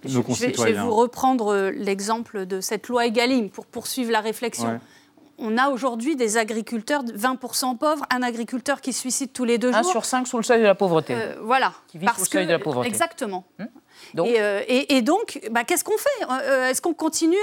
nos 0.08 0.22
concitoyens. 0.22 0.74
Je 0.74 0.80
vais, 0.80 0.86
vous 0.86 0.94
reprendre 0.94 1.52
euh, 1.52 1.70
l'exemple 1.70 2.46
de 2.46 2.60
cette 2.60 2.88
loi 2.88 3.06
Egalim 3.06 3.50
pour 3.50 3.66
poursuivre 3.66 4.10
la 4.10 4.20
réflexion. 4.20 4.80
On 5.38 5.58
a 5.58 5.68
aujourd'hui 5.68 6.16
des 6.16 6.36
agriculteurs 6.36 7.02
20% 7.04 7.76
pauvres, 7.78 8.04
un 8.10 8.22
agriculteur 8.22 8.80
qui 8.80 8.92
se 8.92 9.00
suicide 9.00 9.32
tous 9.32 9.44
les 9.44 9.58
deux 9.58 9.72
jours. 9.72 9.80
Un 9.80 9.82
sur 9.82 10.04
cinq 10.04 10.26
sous 10.26 10.36
le 10.36 10.42
seuil 10.42 10.60
de 10.60 10.66
la 10.66 10.74
pauvreté. 10.74 11.14
Euh, 11.14 11.36
voilà. 11.42 11.72
Qui 11.88 11.98
vit 11.98 12.06
sous 12.14 12.20
le 12.20 12.26
seuil 12.26 12.46
de 12.46 12.52
la 12.52 12.58
pauvreté. 12.58 12.88
Exactement. 12.88 13.44
Hum 13.58 13.68
euh, 14.18 14.62
et, 14.68 15.02
donc, 15.02 15.40
bah, 15.50 15.64
qu'est-ce 15.64 15.84
qu'on 15.84 15.96
fait? 15.96 16.26
Euh, 16.30 16.68
Est-ce 16.68 16.82
qu'on 16.82 16.94
continue 16.94 17.36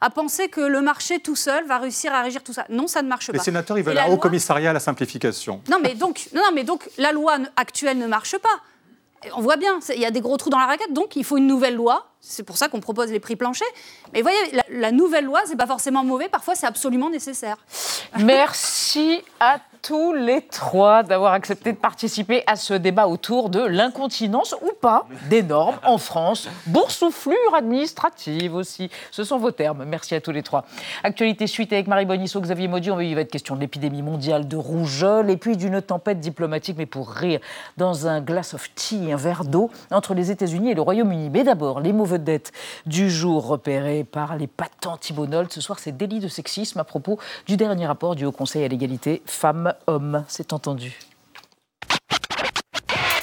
à, 0.00 0.10
penser 0.10 0.48
que 0.48 0.60
le 0.60 0.80
marché 0.80 1.18
tout 1.18 1.36
seul 1.36 1.66
va 1.66 1.78
réussir 1.78 2.12
à 2.12 2.22
régir 2.22 2.42
tout 2.42 2.52
ça? 2.52 2.64
Non, 2.68 2.86
ça 2.86 3.02
ne 3.02 3.08
marche 3.08 3.26
pas. 3.26 3.32
Les 3.32 3.38
sénateurs, 3.38 3.78
ils 3.78 3.84
veulent 3.84 3.98
un 3.98 4.10
haut 4.10 4.16
commissariat 4.16 4.70
à 4.70 4.72
la 4.72 4.80
simplification. 4.80 5.60
Non, 5.70 5.78
mais 5.82 5.94
donc, 5.94 6.28
non, 6.34 6.42
mais 6.54 6.64
donc 6.64 6.88
la 6.98 7.12
loi 7.12 7.38
actuelle 7.56 7.98
ne 7.98 8.06
marche 8.06 8.36
pas. 8.38 9.30
On 9.36 9.40
voit 9.40 9.56
bien, 9.56 9.78
il 9.94 10.00
y 10.00 10.06
a 10.06 10.10
des 10.10 10.20
gros 10.20 10.36
trous 10.36 10.50
dans 10.50 10.58
la 10.58 10.66
raquette, 10.66 10.92
donc 10.92 11.16
il 11.16 11.24
faut 11.24 11.36
une 11.36 11.46
nouvelle 11.46 11.76
loi. 11.76 12.11
C'est 12.24 12.44
pour 12.44 12.56
ça 12.56 12.68
qu'on 12.68 12.78
propose 12.78 13.10
les 13.10 13.18
prix 13.18 13.34
planchers. 13.34 13.66
Mais 14.12 14.22
voyez, 14.22 14.38
la, 14.52 14.62
la 14.70 14.92
nouvelle 14.92 15.24
loi, 15.24 15.40
c'est 15.44 15.56
pas 15.56 15.66
forcément 15.66 16.04
mauvais, 16.04 16.28
parfois 16.28 16.54
c'est 16.54 16.66
absolument 16.66 17.10
nécessaire. 17.10 17.56
Merci 18.18 19.22
à 19.40 19.58
tous 19.82 20.12
les 20.12 20.42
trois 20.42 21.02
d'avoir 21.02 21.32
accepté 21.32 21.72
de 21.72 21.76
participer 21.76 22.44
à 22.46 22.54
ce 22.54 22.74
débat 22.74 23.08
autour 23.08 23.50
de 23.50 23.60
l'incontinence 23.60 24.54
ou 24.62 24.70
pas 24.80 25.06
des 25.28 25.42
normes 25.42 25.78
en 25.84 25.98
France. 25.98 26.48
Boursouflure 26.66 27.54
administrative 27.54 28.54
aussi. 28.54 28.90
Ce 29.10 29.24
sont 29.24 29.38
vos 29.38 29.50
termes. 29.50 29.84
Merci 29.84 30.14
à 30.14 30.20
tous 30.20 30.30
les 30.30 30.44
trois. 30.44 30.64
Actualité 31.02 31.48
suite 31.48 31.72
avec 31.72 31.88
Marie 31.88 32.06
Bonisseau, 32.06 32.40
Xavier 32.40 32.68
Maudy. 32.68 32.92
On 32.92 32.96
va 32.96 33.02
être 33.02 33.30
question 33.30 33.56
de 33.56 33.60
l'épidémie 33.60 34.02
mondiale 34.02 34.46
de 34.46 34.56
rougeole 34.56 35.30
et 35.30 35.36
puis 35.36 35.56
d'une 35.56 35.82
tempête 35.82 36.20
diplomatique, 36.20 36.76
mais 36.78 36.86
pour 36.86 37.10
rire, 37.10 37.40
dans 37.76 38.06
un 38.06 38.20
glass 38.20 38.54
of 38.54 38.72
tea, 38.76 39.12
un 39.12 39.16
verre 39.16 39.44
d'eau, 39.44 39.68
entre 39.90 40.14
les 40.14 40.30
États-Unis 40.30 40.70
et 40.70 40.74
le 40.74 40.82
Royaume-Uni. 40.82 41.28
Mais 41.30 41.42
d'abord, 41.42 41.80
les 41.80 41.92
mauvais 41.92 42.11
dettes 42.18 42.52
du 42.86 43.10
jour 43.10 43.46
repérés 43.46 44.04
par 44.04 44.36
les 44.36 44.46
patents 44.46 44.96
Thibault 44.96 45.26
Ce 45.50 45.60
soir, 45.60 45.78
c'est 45.78 45.96
délit 45.96 46.20
de 46.20 46.28
sexisme 46.28 46.78
à 46.78 46.84
propos 46.84 47.18
du 47.46 47.56
dernier 47.56 47.86
rapport 47.86 48.14
du 48.14 48.24
Haut 48.24 48.32
Conseil 48.32 48.64
à 48.64 48.68
l'égalité 48.68 49.22
femmes 49.26 49.74
homme, 49.86 50.24
c'est 50.28 50.52
entendu. 50.52 50.98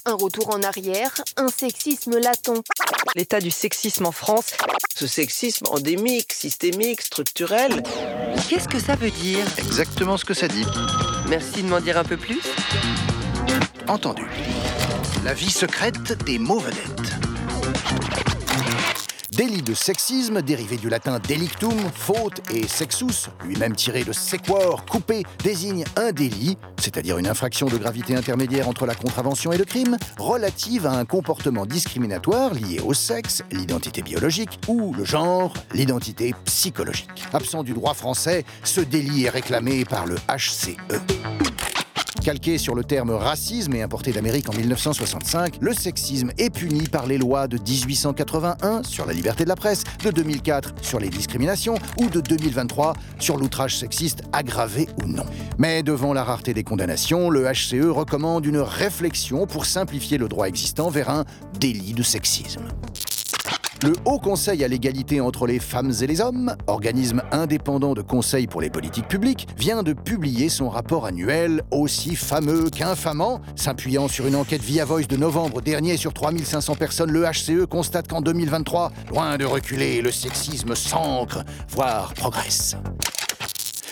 Un 0.06 0.14
retour 0.14 0.50
en 0.50 0.64
arrière, 0.64 1.12
un 1.38 1.50
sexisme 1.50 2.18
latent. 2.18 2.64
L'état 3.16 3.40
du 3.40 3.52
sexisme 3.52 4.06
en 4.06 4.12
France. 4.12 4.54
Ce 4.96 5.06
sexisme 5.06 5.68
endémique, 5.68 6.34
systémique, 6.34 7.02
structurel. 7.02 7.84
Qu'est-ce 8.50 8.68
que 8.68 8.80
ça 8.80 8.96
veut 8.96 9.12
dire? 9.12 9.46
Exactement 9.58 10.18
ce 10.18 10.26
que 10.26 10.34
ça 10.34 10.48
dit. 10.48 10.66
Merci 11.28 11.64
de 11.64 11.68
m'en 11.68 11.80
dire 11.80 11.98
un 11.98 12.04
peu 12.04 12.18
plus. 12.18 12.42
Entendu. 13.88 14.26
La 15.24 15.34
vie 15.34 15.52
secrète 15.52 16.24
des 16.24 16.40
mots 16.40 16.60
vedettes. 16.60 17.39
Délit 19.40 19.62
de 19.62 19.74
sexisme, 19.74 20.42
dérivé 20.42 20.76
du 20.76 20.90
latin 20.90 21.18
delictum, 21.18 21.72
faute, 21.96 22.42
et 22.54 22.68
sexus, 22.68 23.30
lui-même 23.46 23.74
tiré 23.74 24.04
de 24.04 24.12
sequor, 24.12 24.84
coupé, 24.84 25.24
désigne 25.42 25.86
un 25.96 26.12
délit, 26.12 26.58
c'est-à-dire 26.78 27.18
une 27.18 27.26
infraction 27.26 27.68
de 27.68 27.78
gravité 27.78 28.18
intermédiaire 28.18 28.68
entre 28.68 28.86
la 28.86 28.96
contravention 28.96 29.54
et 29.54 29.58
le 29.58 29.64
crime, 29.64 29.96
relative 30.18 30.86
à 30.86 30.92
un 30.92 31.06
comportement 31.06 31.66
discriminatoire 31.66 32.54
lié 32.54 32.82
au 32.84 32.94
sexe, 32.94 33.42
l'identité 33.50 34.02
biologique, 34.02 34.60
ou 34.68 34.94
le 34.94 35.06
genre, 35.06 35.54
l'identité 35.74 36.36
psychologique. 36.44 37.24
Absent 37.32 37.64
du 37.64 37.72
droit 37.72 37.94
français, 37.94 38.44
ce 38.66 38.82
délit 38.82 39.24
est 39.24 39.30
réclamé 39.30 39.86
par 39.86 40.06
le 40.06 40.18
HCE. 40.28 40.76
Calqué 42.24 42.57
sur 42.57 42.76
le 42.76 42.84
terme 42.84 43.11
racisme 43.11 43.74
et 43.76 43.82
importé 43.82 44.11
d'Amérique 44.11 44.49
en 44.49 44.53
1965, 44.53 45.55
le 45.61 45.74
sexisme 45.74 46.32
est 46.38 46.49
puni 46.49 46.88
par 46.88 47.07
les 47.07 47.17
lois 47.17 47.47
de 47.47 47.57
1881 47.57 48.84
sur 48.84 49.05
la 49.05 49.13
liberté 49.13 49.45
de 49.45 49.49
la 49.49 49.55
presse, 49.55 49.84
de 50.03 50.11
2004 50.11 50.74
sur 50.82 50.99
les 50.99 51.09
discriminations 51.09 51.76
ou 51.97 52.09
de 52.09 52.20
2023 52.20 52.93
sur 53.20 53.38
l'outrage 53.38 53.78
sexiste 53.78 54.22
aggravé 54.34 54.89
ou 55.01 55.07
non. 55.07 55.26
Mais 55.57 55.82
devant 55.82 56.13
la 56.13 56.24
rareté 56.24 56.53
des 56.53 56.63
condamnations, 56.63 57.30
le 57.30 57.45
HCE 57.45 57.89
recommande 57.89 58.45
une 58.45 58.59
réflexion 58.59 59.47
pour 59.47 59.65
simplifier 59.65 60.17
le 60.17 60.28
droit 60.28 60.47
existant 60.47 60.89
vers 60.89 61.09
un 61.09 61.26
délit 61.59 61.93
de 61.93 62.03
sexisme. 62.03 62.63
Le 63.82 63.93
Haut 64.03 64.19
Conseil 64.19 64.61
à 64.65 64.67
l'égalité 64.67 65.21
entre 65.21 65.47
les 65.47 65.59
femmes 65.59 65.93
et 66.01 66.07
les 66.07 66.19
hommes, 66.19 66.53
organisme 66.67 67.21
indépendant 67.32 67.93
de 67.93 68.01
conseil 68.01 68.45
pour 68.45 68.59
les 68.59 68.69
politiques 68.69 69.07
publiques, 69.07 69.47
vient 69.57 69.84
de 69.84 69.93
publier 69.93 70.49
son 70.49 70.67
rapport 70.67 71.05
annuel 71.05 71.63
aussi 71.71 72.17
fameux 72.17 72.69
qu'infamant. 72.69 73.39
S'appuyant 73.55 74.09
sur 74.09 74.27
une 74.27 74.36
enquête 74.36 74.61
via 74.61 74.84
Voice 74.84 75.07
de 75.07 75.15
novembre 75.15 75.61
dernier 75.61 75.95
sur 75.95 76.13
3500 76.13 76.75
personnes, 76.75 77.11
le 77.11 77.23
HCE 77.23 77.67
constate 77.69 78.09
qu'en 78.09 78.19
2023, 78.19 78.91
loin 79.11 79.38
de 79.38 79.45
reculer, 79.45 80.01
le 80.01 80.11
sexisme 80.11 80.75
s'ancre, 80.75 81.45
voire 81.69 82.13
progresse. 82.15 82.75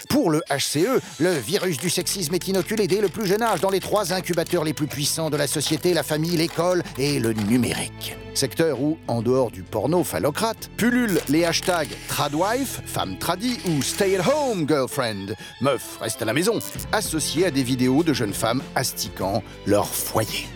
Pour 0.09 0.31
le 0.31 0.41
HCE, 0.49 1.01
le 1.19 1.33
virus 1.33 1.77
du 1.77 1.89
sexisme 1.89 2.33
est 2.33 2.47
inoculé 2.47 2.87
dès 2.87 3.01
le 3.01 3.09
plus 3.09 3.27
jeune 3.27 3.41
âge 3.41 3.61
dans 3.61 3.69
les 3.69 3.79
trois 3.79 4.13
incubateurs 4.13 4.63
les 4.63 4.73
plus 4.73 4.87
puissants 4.87 5.29
de 5.29 5.37
la 5.37 5.47
société, 5.47 5.93
la 5.93 6.03
famille, 6.03 6.37
l'école 6.37 6.83
et 6.97 7.19
le 7.19 7.33
numérique. 7.33 8.15
Secteur 8.33 8.81
où, 8.81 8.97
en 9.07 9.21
dehors 9.21 9.49
du 9.49 9.63
porno 9.63 10.03
phallocrate, 10.03 10.69
pullulent 10.77 11.19
les 11.27 11.43
hashtags 11.43 11.89
tradwife, 12.07 12.81
femme 12.85 13.17
tradie 13.17 13.57
ou 13.67 13.81
stay 13.81 14.15
at 14.15 14.23
home 14.27 14.67
girlfriend, 14.67 15.35
meuf 15.61 15.97
reste 15.99 16.21
à 16.21 16.25
la 16.25 16.33
maison, 16.33 16.59
associés 16.91 17.47
à 17.47 17.51
des 17.51 17.63
vidéos 17.63 18.03
de 18.03 18.13
jeunes 18.13 18.35
femmes 18.35 18.61
astiquant 18.75 19.41
leur 19.65 19.87
foyer. 19.87 20.47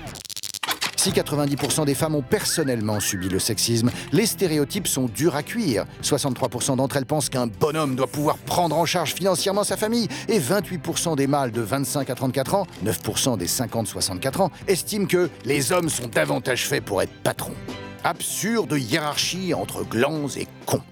Si 1.03 1.09
90% 1.09 1.85
des 1.85 1.95
femmes 1.95 2.13
ont 2.13 2.21
personnellement 2.21 2.99
subi 2.99 3.27
le 3.27 3.39
sexisme, 3.39 3.89
les 4.11 4.27
stéréotypes 4.27 4.87
sont 4.87 5.05
durs 5.05 5.35
à 5.35 5.41
cuire. 5.41 5.85
63% 6.03 6.75
d'entre 6.75 6.95
elles 6.95 7.07
pensent 7.07 7.27
qu'un 7.27 7.47
bonhomme 7.47 7.95
doit 7.95 8.05
pouvoir 8.05 8.37
prendre 8.37 8.77
en 8.77 8.85
charge 8.85 9.15
financièrement 9.15 9.63
sa 9.63 9.77
famille 9.77 10.07
et 10.27 10.37
28% 10.39 11.15
des 11.15 11.25
mâles 11.25 11.51
de 11.51 11.61
25 11.61 12.07
à 12.11 12.13
34 12.13 12.53
ans, 12.53 12.67
9% 12.85 13.35
des 13.35 13.47
50-64 13.47 14.41
ans, 14.43 14.51
estiment 14.67 15.07
que 15.07 15.31
les 15.43 15.71
hommes 15.71 15.89
sont 15.89 16.05
davantage 16.05 16.67
faits 16.67 16.85
pour 16.85 17.01
être 17.01 17.13
patrons. 17.23 17.55
Absurde 18.03 18.77
hiérarchie 18.77 19.55
entre 19.55 19.83
glands 19.83 20.27
et 20.37 20.45
cons. 20.67 20.83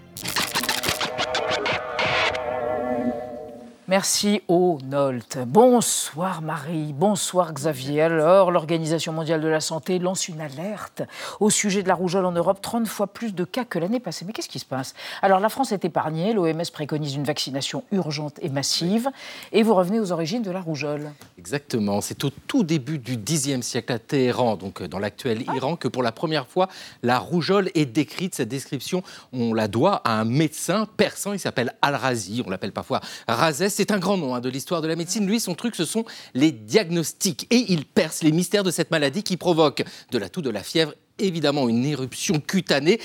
Merci 3.90 4.44
Nolt. 4.48 5.40
Bonsoir 5.48 6.44
Marie, 6.44 6.94
bonsoir 6.94 7.52
Xavier. 7.52 8.04
Alors, 8.04 8.52
l'Organisation 8.52 9.14
mondiale 9.14 9.42
de 9.42 9.48
la 9.48 9.62
santé 9.62 9.98
lance 9.98 10.28
une 10.28 10.42
alerte 10.42 11.02
au 11.40 11.50
sujet 11.50 11.82
de 11.82 11.88
la 11.88 11.96
rougeole 11.96 12.26
en 12.26 12.32
Europe, 12.32 12.62
30 12.62 12.88
fois 12.88 13.08
plus 13.08 13.34
de 13.34 13.44
cas 13.46 13.66
que 13.66 13.80
l'année 13.80 14.00
passée. 14.00 14.26
Mais 14.26 14.32
qu'est-ce 14.32 14.48
qui 14.48 14.60
se 14.60 14.66
passe? 14.66 14.94
Alors, 15.24 15.40
la 15.40 15.50
France 15.50 15.72
est 15.72 15.86
épargnée, 15.86 16.34
l'OMS 16.34 16.70
préconise 16.72 17.16
une 17.16 17.24
vaccination 17.24 17.84
urgente 17.92 18.36
et 18.44 18.50
massive, 18.50 19.10
et 19.54 19.64
vous 19.64 19.74
revenez 19.74 20.00
aux 20.00 20.12
origines 20.12 20.44
de 20.44 20.52
la 20.52 20.62
rougeole. 20.62 21.10
Exactement, 21.40 22.00
c'est 22.00 22.24
au 22.24 22.30
tout 22.30 22.64
début 22.64 23.00
du 23.00 23.18
Xe 23.18 23.60
siècle 23.62 23.94
à 23.94 23.98
Téhéran, 23.98 24.56
donc 24.56 24.84
dans 24.84 25.00
l'actuel 25.00 25.44
ah. 25.48 25.56
Iran, 25.56 25.76
que 25.76 25.88
pour 25.88 26.04
la 26.04 26.12
première 26.12 26.46
fois, 26.46 26.70
la 27.02 27.18
rougeole 27.18 27.72
est 27.74 27.88
décrite. 27.88 28.36
Cette 28.36 28.50
description, 28.50 29.02
on 29.34 29.56
la 29.56 29.68
doit 29.68 30.04
à 30.06 30.12
un 30.12 30.26
médecin 30.26 30.88
persan, 30.96 31.34
il 31.34 31.40
s'appelle 31.40 31.74
Al-Razi, 31.82 32.44
on 32.46 32.52
l'appelle 32.52 32.72
parfois 32.72 33.02
Razès 33.28 33.79
c'est 33.80 33.92
un 33.92 34.00
grand 34.00 34.18
nom 34.18 34.36
hein, 34.36 34.42
de 34.42 34.50
l'histoire 34.50 34.82
de 34.82 34.90
la 34.90 34.98
médecine. 34.98 35.26
Lui, 35.26 35.40
son 35.40 35.56
truc, 35.56 35.74
ce 35.74 35.86
sont 35.86 36.04
les 36.34 36.52
diagnostics. 36.52 37.48
Et 37.50 37.72
il 37.72 37.86
perce 37.86 38.24
les 38.24 38.34
mystères 38.34 38.66
de 38.66 38.72
cette 38.72 38.92
maladie 38.92 39.24
qui 39.24 39.38
provoque 39.38 39.86
de 40.12 40.18
la 40.18 40.28
toux, 40.28 40.42
de 40.42 40.50
la 40.50 40.64
fièvre, 40.64 40.94
évidemment 41.18 41.70
une 41.70 41.86
éruption 41.86 42.42
cutanée 42.42 43.00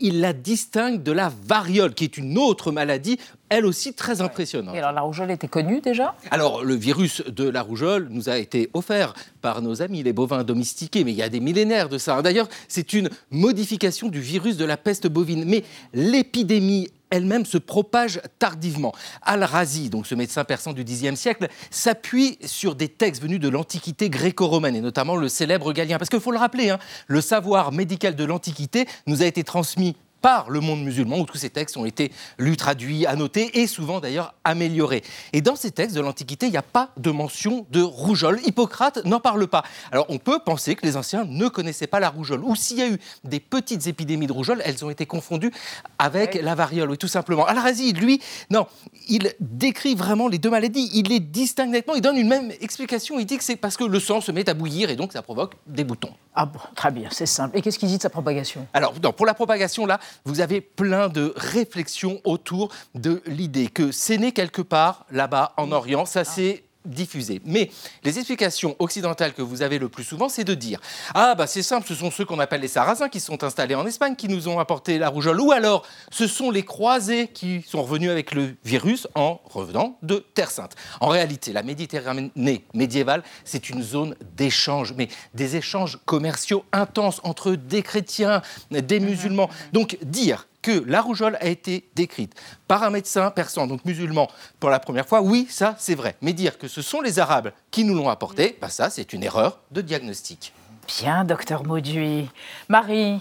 il 0.00 0.20
la 0.20 0.34
distingue 0.34 1.02
de 1.02 1.10
la 1.10 1.32
variole, 1.46 1.94
qui 1.94 2.04
est 2.04 2.18
une 2.18 2.36
autre 2.36 2.70
maladie, 2.70 3.18
elle 3.48 3.64
aussi 3.64 3.94
très 3.94 4.20
impressionnante. 4.20 4.74
Et 4.74 4.78
alors 4.78 4.92
la 4.92 5.00
rougeole 5.00 5.30
était 5.30 5.48
connue 5.48 5.80
déjà? 5.80 6.14
Alors 6.30 6.62
le 6.62 6.74
virus 6.74 7.22
de 7.26 7.48
la 7.48 7.62
rougeole 7.62 8.08
nous 8.10 8.28
a 8.28 8.36
été 8.36 8.68
offert 8.74 9.14
par 9.40 9.62
nos 9.62 9.80
amis 9.80 10.02
les 10.02 10.12
bovins 10.12 10.44
domestiqués, 10.44 11.02
mais 11.02 11.12
il 11.12 11.16
y 11.16 11.22
a 11.22 11.28
des 11.28 11.40
millénaires 11.40 11.88
de 11.88 11.96
ça. 11.98 12.20
D'ailleurs, 12.20 12.48
c'est 12.68 12.92
une 12.92 13.08
modification 13.30 14.08
du 14.08 14.20
virus 14.20 14.58
de 14.58 14.64
la 14.64 14.76
peste 14.76 15.06
bovine. 15.06 15.44
Mais 15.46 15.64
l'épidémie 15.94 16.88
elle-même 17.16 17.44
se 17.44 17.58
propage 17.58 18.20
tardivement. 18.38 18.92
Al-Razi, 19.22 19.90
donc 19.90 20.06
ce 20.06 20.14
médecin 20.14 20.44
persan 20.44 20.72
du 20.72 20.84
Xe 20.84 21.14
siècle, 21.14 21.48
s'appuie 21.70 22.38
sur 22.44 22.74
des 22.74 22.88
textes 22.88 23.22
venus 23.22 23.40
de 23.40 23.48
l'Antiquité 23.48 24.10
gréco-romaine, 24.10 24.76
et 24.76 24.80
notamment 24.80 25.16
le 25.16 25.28
célèbre 25.28 25.72
Galien. 25.72 25.98
Parce 25.98 26.10
qu'il 26.10 26.20
faut 26.20 26.32
le 26.32 26.38
rappeler, 26.38 26.70
hein, 26.70 26.78
le 27.06 27.20
savoir 27.20 27.72
médical 27.72 28.14
de 28.14 28.24
l'Antiquité 28.24 28.86
nous 29.06 29.22
a 29.22 29.26
été 29.26 29.44
transmis 29.44 29.96
par 30.20 30.50
le 30.50 30.60
monde 30.60 30.82
musulman, 30.82 31.18
où 31.18 31.24
tous 31.24 31.36
ces 31.36 31.50
textes 31.50 31.76
ont 31.76 31.84
été 31.84 32.12
lus, 32.38 32.56
traduits, 32.56 33.06
annotés 33.06 33.60
et 33.60 33.66
souvent 33.66 34.00
d'ailleurs 34.00 34.34
améliorés. 34.44 35.02
Et 35.32 35.40
dans 35.40 35.56
ces 35.56 35.70
textes 35.70 35.94
de 35.94 36.00
l'Antiquité, 36.00 36.46
il 36.46 36.50
n'y 36.50 36.56
a 36.56 36.62
pas 36.62 36.90
de 36.96 37.10
mention 37.10 37.66
de 37.70 37.82
rougeole. 37.82 38.40
Hippocrate 38.44 39.04
n'en 39.04 39.20
parle 39.20 39.46
pas. 39.46 39.62
Alors 39.92 40.06
on 40.08 40.18
peut 40.18 40.40
penser 40.44 40.74
que 40.74 40.84
les 40.84 40.96
anciens 40.96 41.24
ne 41.24 41.48
connaissaient 41.48 41.86
pas 41.86 42.00
la 42.00 42.08
rougeole, 42.08 42.42
ou 42.44 42.56
s'il 42.56 42.78
y 42.78 42.82
a 42.82 42.88
eu 42.88 42.98
des 43.24 43.40
petites 43.40 43.86
épidémies 43.86 44.26
de 44.26 44.32
rougeole, 44.32 44.62
elles 44.64 44.84
ont 44.84 44.90
été 44.90 45.06
confondues 45.06 45.52
avec 45.98 46.34
la 46.34 46.54
variole, 46.54 46.90
oui, 46.90 46.98
tout 46.98 47.08
simplement. 47.08 47.46
Al-Razi, 47.46 47.92
lui, 47.92 48.20
non, 48.50 48.66
il 49.08 49.32
décrit 49.40 49.94
vraiment 49.94 50.28
les 50.28 50.38
deux 50.38 50.50
maladies, 50.50 50.90
il 50.94 51.08
les 51.08 51.20
distingue 51.20 51.70
nettement, 51.70 51.94
il 51.94 52.00
donne 52.00 52.16
une 52.16 52.28
même 52.28 52.52
explication, 52.60 53.18
il 53.18 53.26
dit 53.26 53.38
que 53.38 53.44
c'est 53.44 53.56
parce 53.56 53.76
que 53.76 53.84
le 53.84 54.00
sang 54.00 54.20
se 54.20 54.32
met 54.32 54.48
à 54.48 54.54
bouillir 54.54 54.90
et 54.90 54.96
donc 54.96 55.12
ça 55.12 55.22
provoque 55.22 55.54
des 55.66 55.84
boutons. 55.84 56.12
Ah 56.34 56.46
bon, 56.46 56.60
très 56.74 56.90
bien, 56.90 57.08
c'est 57.10 57.26
simple. 57.26 57.56
Et 57.56 57.62
qu'est-ce 57.62 57.78
qu'il 57.78 57.88
dit 57.88 57.96
de 57.96 58.02
sa 58.02 58.10
propagation? 58.10 58.66
Alors, 58.74 58.92
pour 58.92 59.24
la 59.24 59.32
propagation, 59.32 59.86
là, 59.86 59.98
vous 60.24 60.40
avez 60.40 60.60
plein 60.60 61.08
de 61.08 61.32
réflexions 61.36 62.20
autour 62.24 62.72
de 62.94 63.22
l'idée 63.26 63.68
que 63.68 63.92
c'est 63.92 64.18
né 64.18 64.32
quelque 64.32 64.62
part 64.62 65.06
là-bas 65.10 65.54
en 65.56 65.72
Orient. 65.72 66.06
Ça, 66.06 66.24
c'est 66.24 66.65
diffusé. 66.86 67.40
Mais 67.44 67.70
les 68.04 68.18
explications 68.18 68.76
occidentales 68.78 69.32
que 69.32 69.42
vous 69.42 69.62
avez 69.62 69.78
le 69.78 69.88
plus 69.88 70.04
souvent, 70.04 70.28
c'est 70.28 70.44
de 70.44 70.54
dire 70.54 70.80
Ah, 71.14 71.34
bah 71.34 71.46
c'est 71.46 71.62
simple, 71.62 71.86
ce 71.86 71.94
sont 71.94 72.10
ceux 72.10 72.24
qu'on 72.24 72.38
appelle 72.38 72.60
les 72.60 72.68
Sarrasins 72.68 73.08
qui 73.08 73.20
sont 73.20 73.44
installés 73.44 73.74
en 73.74 73.86
Espagne 73.86 74.16
qui 74.16 74.28
nous 74.28 74.48
ont 74.48 74.58
apporté 74.58 74.98
la 74.98 75.08
rougeole. 75.08 75.40
Ou 75.40 75.52
alors, 75.52 75.84
ce 76.10 76.26
sont 76.26 76.50
les 76.50 76.64
croisés 76.64 77.28
qui 77.28 77.62
sont 77.66 77.82
revenus 77.82 78.10
avec 78.10 78.32
le 78.32 78.54
virus 78.64 79.06
en 79.14 79.40
revenant 79.44 79.98
de 80.02 80.24
Terre 80.34 80.50
Sainte. 80.50 80.74
En 81.00 81.08
réalité, 81.08 81.52
la 81.52 81.62
Méditerranée 81.62 82.30
médiévale, 82.74 83.22
c'est 83.44 83.70
une 83.70 83.82
zone 83.82 84.16
d'échange, 84.36 84.94
mais 84.96 85.08
des 85.34 85.56
échanges 85.56 85.98
commerciaux 86.04 86.64
intenses 86.72 87.20
entre 87.24 87.52
des 87.52 87.82
chrétiens, 87.82 88.42
des 88.70 89.00
musulmans. 89.00 89.50
Donc, 89.72 89.98
dire 90.02 90.46
que 90.66 90.82
la 90.84 91.00
rougeole 91.00 91.38
a 91.40 91.46
été 91.46 91.88
décrite 91.94 92.34
par 92.66 92.82
un 92.82 92.90
médecin 92.90 93.30
persan, 93.30 93.68
donc 93.68 93.84
musulman, 93.84 94.28
pour 94.58 94.68
la 94.68 94.80
première 94.80 95.06
fois, 95.06 95.22
oui, 95.22 95.46
ça 95.48 95.76
c'est 95.78 95.94
vrai. 95.94 96.16
Mais 96.22 96.32
dire 96.32 96.58
que 96.58 96.66
ce 96.66 96.82
sont 96.82 97.00
les 97.00 97.20
Arabes 97.20 97.52
qui 97.70 97.84
nous 97.84 97.94
l'ont 97.94 98.08
apporté, 98.08 98.58
bah 98.60 98.68
ça 98.68 98.90
c'est 98.90 99.12
une 99.12 99.22
erreur 99.22 99.60
de 99.70 99.80
diagnostic. 99.80 100.52
Bien, 100.88 101.22
docteur 101.22 101.64
Mauduit. 101.64 102.28
Marie, 102.68 103.20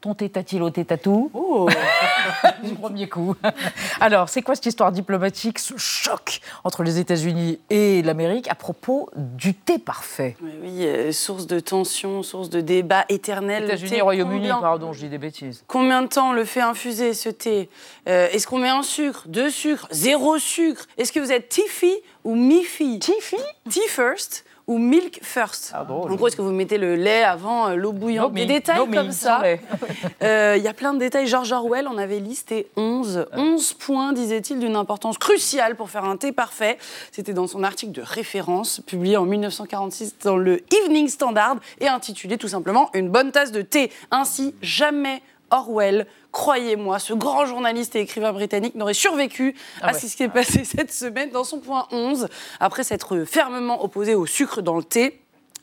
ton 0.00 0.14
tétatilo 0.14 0.70
tétatou 0.70 1.30
Oh 1.34 1.68
Du 2.62 2.74
premier 2.74 3.08
coup. 3.08 3.34
Alors, 4.00 4.28
c'est 4.28 4.42
quoi 4.42 4.54
cette 4.54 4.66
histoire 4.66 4.92
diplomatique, 4.92 5.58
ce 5.58 5.74
choc 5.76 6.40
entre 6.64 6.82
les 6.82 6.98
États-Unis 6.98 7.58
et 7.70 8.02
l'Amérique 8.02 8.48
à 8.50 8.54
propos 8.54 9.08
du 9.16 9.54
thé 9.54 9.78
parfait? 9.78 10.36
Oui, 10.42 10.84
euh, 10.86 11.12
source 11.12 11.46
de 11.46 11.60
tension, 11.60 12.22
source 12.22 12.50
de 12.50 12.60
débat 12.60 13.04
éternel. 13.08 13.64
États-Unis 13.64 13.94
et 13.96 14.00
Royaume-Uni, 14.00 14.48
pardon, 14.48 14.92
je 14.92 15.00
dis 15.00 15.08
des 15.08 15.18
bêtises. 15.18 15.64
Combien 15.66 16.02
de 16.02 16.08
temps 16.08 16.30
on 16.30 16.32
le 16.32 16.44
fait 16.44 16.60
infuser, 16.60 17.14
ce 17.14 17.28
thé? 17.28 17.68
Euh, 18.08 18.28
Est-ce 18.32 18.46
qu'on 18.46 18.58
met 18.58 18.68
un 18.68 18.82
sucre, 18.82 19.24
deux 19.26 19.50
sucres, 19.50 19.88
zéro 19.90 20.38
sucre? 20.38 20.86
Est-ce 20.98 21.12
que 21.12 21.20
vous 21.20 21.32
êtes 21.32 21.48
Tiffy 21.48 21.94
ou 22.24 22.34
Miffy? 22.34 22.98
Tiffy? 22.98 23.36
Tea 23.70 23.88
first 23.88 24.44
ou 24.66 24.78
milk 24.78 25.20
first. 25.22 25.70
Ah, 25.74 25.86
en 25.88 26.14
gros, 26.16 26.26
est-ce 26.26 26.36
que 26.36 26.42
vous 26.42 26.52
mettez 26.52 26.76
le 26.76 26.96
lait 26.96 27.22
avant 27.22 27.68
euh, 27.68 27.76
l'eau 27.76 27.92
bouillante 27.92 28.32
Des 28.32 28.46
détails 28.46 28.88
comme 28.90 29.12
ça. 29.12 29.42
Euh, 30.22 30.54
il 30.56 30.62
y 30.62 30.68
a 30.68 30.72
plein 30.72 30.94
de 30.94 30.98
détails. 30.98 31.26
George 31.26 31.52
Orwell 31.52 31.86
en 31.86 31.98
avait 31.98 32.20
listé 32.20 32.68
11. 32.76 33.26
11 33.32 33.72
points, 33.74 34.12
disait-il, 34.12 34.58
d'une 34.58 34.76
importance 34.76 35.18
cruciale 35.18 35.76
pour 35.76 35.90
faire 35.90 36.04
un 36.04 36.16
thé 36.16 36.32
parfait. 36.32 36.78
C'était 37.12 37.32
dans 37.32 37.46
son 37.46 37.62
article 37.62 37.92
de 37.92 38.02
référence, 38.02 38.80
publié 38.86 39.16
en 39.16 39.24
1946 39.24 40.16
dans 40.24 40.36
le 40.36 40.62
Evening 40.72 41.08
Standard 41.08 41.56
et 41.80 41.88
intitulé 41.88 42.38
tout 42.38 42.48
simplement 42.48 42.90
Une 42.94 43.10
bonne 43.10 43.30
tasse 43.30 43.52
de 43.52 43.62
thé. 43.62 43.92
Ainsi, 44.10 44.54
jamais 44.62 45.22
Orwell 45.50 46.06
croyez-moi, 46.36 46.98
ce 46.98 47.14
grand 47.14 47.46
journaliste 47.46 47.96
et 47.96 48.00
écrivain 48.00 48.30
britannique 48.30 48.74
n'aurait 48.74 48.92
survécu 48.92 49.54
ah 49.80 49.88
à 49.88 49.92
ce 49.94 50.00
qui 50.02 50.08
s'est 50.10 50.28
passé 50.28 50.64
cette 50.76 50.92
semaine 50.92 51.30
dans 51.30 51.44
son 51.44 51.60
point 51.60 51.88
11, 51.92 52.28
après 52.60 52.84
s'être 52.84 53.24
fermement 53.24 53.82
opposé 53.82 54.14
au 54.14 54.26
sucre 54.26 54.60
dans 54.60 54.76
le 54.76 54.84
thé. 54.84 55.18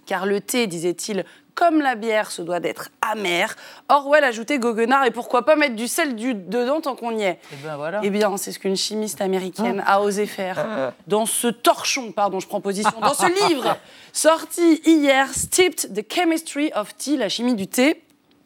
Car 0.07 0.25
le 0.25 0.41
thé, 0.41 0.65
disait-il, 0.65 1.25
comme 1.53 1.79
la 1.79 1.93
bière, 1.93 2.31
se 2.31 2.41
doit 2.41 2.59
d'être 2.59 2.89
amer. 3.01 3.55
Orwell 3.87 4.23
ajoutait 4.23 4.57
goguenard 4.57 5.05
et 5.05 5.11
pourquoi 5.11 5.45
pas 5.45 5.55
mettre 5.55 5.75
du 5.75 5.87
sel 5.87 6.15
du, 6.15 6.33
dedans 6.33 6.81
tant 6.81 6.95
qu'on 6.95 7.15
y 7.15 7.21
est? 7.21 7.29
Et 7.29 7.37
eh 7.53 7.55
ben 7.63 7.77
voilà. 7.77 8.01
Eh 8.03 8.09
bien, 8.09 8.35
c'est 8.37 8.51
ce 8.51 8.57
qu'une 8.57 8.75
chimiste 8.75 9.21
américaine 9.21 9.83
a 9.85 10.01
osé 10.01 10.25
faire 10.25 10.57
ah. 10.57 10.93
dans 11.05 11.27
ce 11.27 11.49
torchon, 11.49 12.11
pardon, 12.11 12.39
je 12.39 12.47
prends 12.47 12.61
position, 12.61 12.99
dans 12.99 13.13
ce 13.13 13.47
livre 13.47 13.77
sorti 14.11 14.81
hier, 14.87 15.29
Steeped 15.29 15.93
the 15.93 16.03
Chemistry 16.11 16.71
of 16.73 16.97
Tea, 16.97 17.15
la 17.15 17.29
chimie 17.29 17.53
du 17.53 17.67
thé 17.67 18.01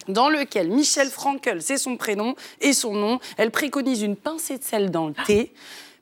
dans 0.08 0.30
lequel 0.30 0.70
Michel 0.70 1.10
Frankel, 1.10 1.62
c'est 1.62 1.78
son 1.78 1.98
prénom 1.98 2.36
et 2.62 2.74
son 2.74 2.94
nom, 2.94 3.20
elle 3.38 3.52
préconise 3.52 4.02
une 4.02 4.16
pincée 4.16 4.58
de 4.58 4.64
sel 4.64 4.92
dans 4.92 5.08
le 5.08 5.14
thé. 5.26 5.54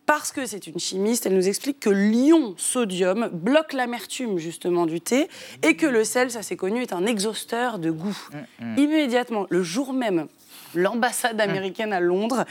Parce 0.06 0.32
que 0.32 0.46
c'est 0.46 0.68
une 0.68 0.80
chimiste, 0.80 1.26
elle 1.26 1.34
nous 1.34 1.48
explique 1.48 1.80
que 1.80 1.90
l'ion 1.90 2.54
sodium 2.58 3.28
bloque 3.34 3.74
l'amertume 3.74 4.38
justement 4.38 4.86
du 4.86 5.02
thé 5.02 5.28
et 5.64 5.76
que 5.76 5.88
le 5.88 6.04
sel, 6.04 6.30
ça 6.30 6.44
c'est 6.44 6.56
connu, 6.56 6.84
est 6.84 6.94
un 6.94 7.08
exhausteur 7.08 7.80
de 7.80 7.90
goût. 7.90 8.18
Mm, 8.60 8.66
mm. 8.66 8.78
Immédiatement, 8.78 9.48
le 9.50 9.64
jour 9.64 9.94
même 9.94 10.28
l'ambassade 10.76 11.40
américaine 11.40 11.94
à 11.94 12.00
Londres 12.00 12.46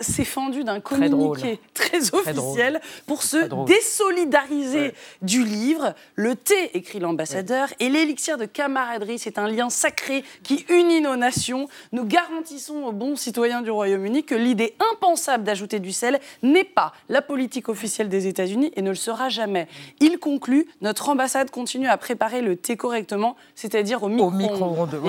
s'est 0.00 0.24
fendue 0.24 0.64
d'un 0.64 0.80
communiqué 0.80 1.60
très, 1.74 2.14
officiel 2.14 2.80
pour 3.06 3.22
se 3.22 3.38
désolidariser 3.64 4.92
du 5.22 5.44
livre. 5.44 5.94
Le 6.14 6.34
thé, 6.34 6.70
écrit 6.74 6.98
l'ambassadeur, 6.98 7.68
et 7.80 7.88
l'élixir 7.88 8.38
de 8.38 8.44
camaraderie, 8.44 9.18
c'est 9.18 9.38
un 9.38 9.48
lien 9.48 9.70
sacré 9.70 10.24
qui 10.42 10.64
unit 10.68 11.00
nos 11.00 11.16
nations. 11.16 11.68
Nous 11.92 12.04
garantissons 12.04 12.84
aux 12.84 12.92
bons 12.92 13.16
citoyens 13.16 13.62
du 13.62 13.70
Royaume-Uni 13.70 14.24
que 14.24 14.34
l'idée 14.34 14.74
impensable 14.92 15.44
d'ajouter 15.44 15.78
du 15.78 15.92
sel 15.92 16.20
n'est 16.42 16.64
pas 16.64 16.92
la 17.08 17.22
politique 17.22 17.68
officielle 17.68 18.08
des 18.08 18.26
États-Unis 18.26 18.72
et 18.76 18.82
ne 18.82 18.90
le 18.90 18.94
sera 18.94 19.28
jamais. 19.28 19.68
Il 20.00 20.18
conclut 20.18 20.66
Notre 20.80 21.08
ambassade 21.08 21.50
continue 21.50 21.88
à 21.88 21.96
préparer 21.96 22.42
le 22.42 22.56
thé 22.56 22.76
correctement, 22.76 23.36
c'est-à-dire 23.54 24.02
au 24.02 24.08
micro-ondes. 24.08 25.00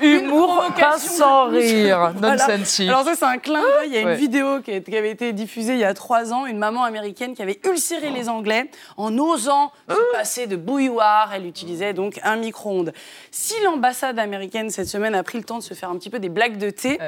Humour, 0.00 0.64
pas 0.78 0.98
sans 0.98 1.48
rire, 1.48 1.67
nonsense. 2.20 2.80
Alors 2.80 3.04
ça, 3.04 3.14
c'est 3.14 3.24
un 3.24 3.38
clin 3.38 3.60
d'œil. 3.60 3.88
Il 3.88 3.94
y 3.94 3.98
a 3.98 4.00
une 4.02 4.18
vidéo 4.18 4.60
qui, 4.60 4.72
avait 4.96 5.10
été 5.10 5.32
diffusée 5.32 5.74
il 5.74 5.78
y 5.78 5.84
a 5.84 5.94
trois 5.94 6.32
ans, 6.32 6.46
une 6.46 6.58
maman 6.58 6.84
américaine 6.84 7.34
qui 7.34 7.42
avait 7.42 7.60
ulcéré 7.64 8.10
les 8.10 8.28
Anglais 8.28 8.70
en 8.96 9.16
osant 9.18 9.72
se 9.88 10.12
passer 10.12 10.46
de 10.46 10.56
bouilloire. 10.56 11.32
Elle 11.34 11.46
utilisait 11.46 11.92
donc 11.92 12.20
un 12.24 12.36
micro-ondes. 12.36 12.92
Si 13.30 13.54
l'ambassade 13.64 14.18
américaine 14.18 14.70
cette 14.70 14.88
semaine 14.88 15.14
a 15.14 15.22
pris 15.22 15.38
le 15.38 15.44
temps 15.44 15.58
de 15.58 15.62
se 15.62 15.74
faire 15.74 15.90
un 15.90 15.96
petit 15.96 16.10
peu 16.10 16.18
des 16.18 16.28
blagues 16.28 16.58
de 16.58 16.70
thé, 16.70 16.98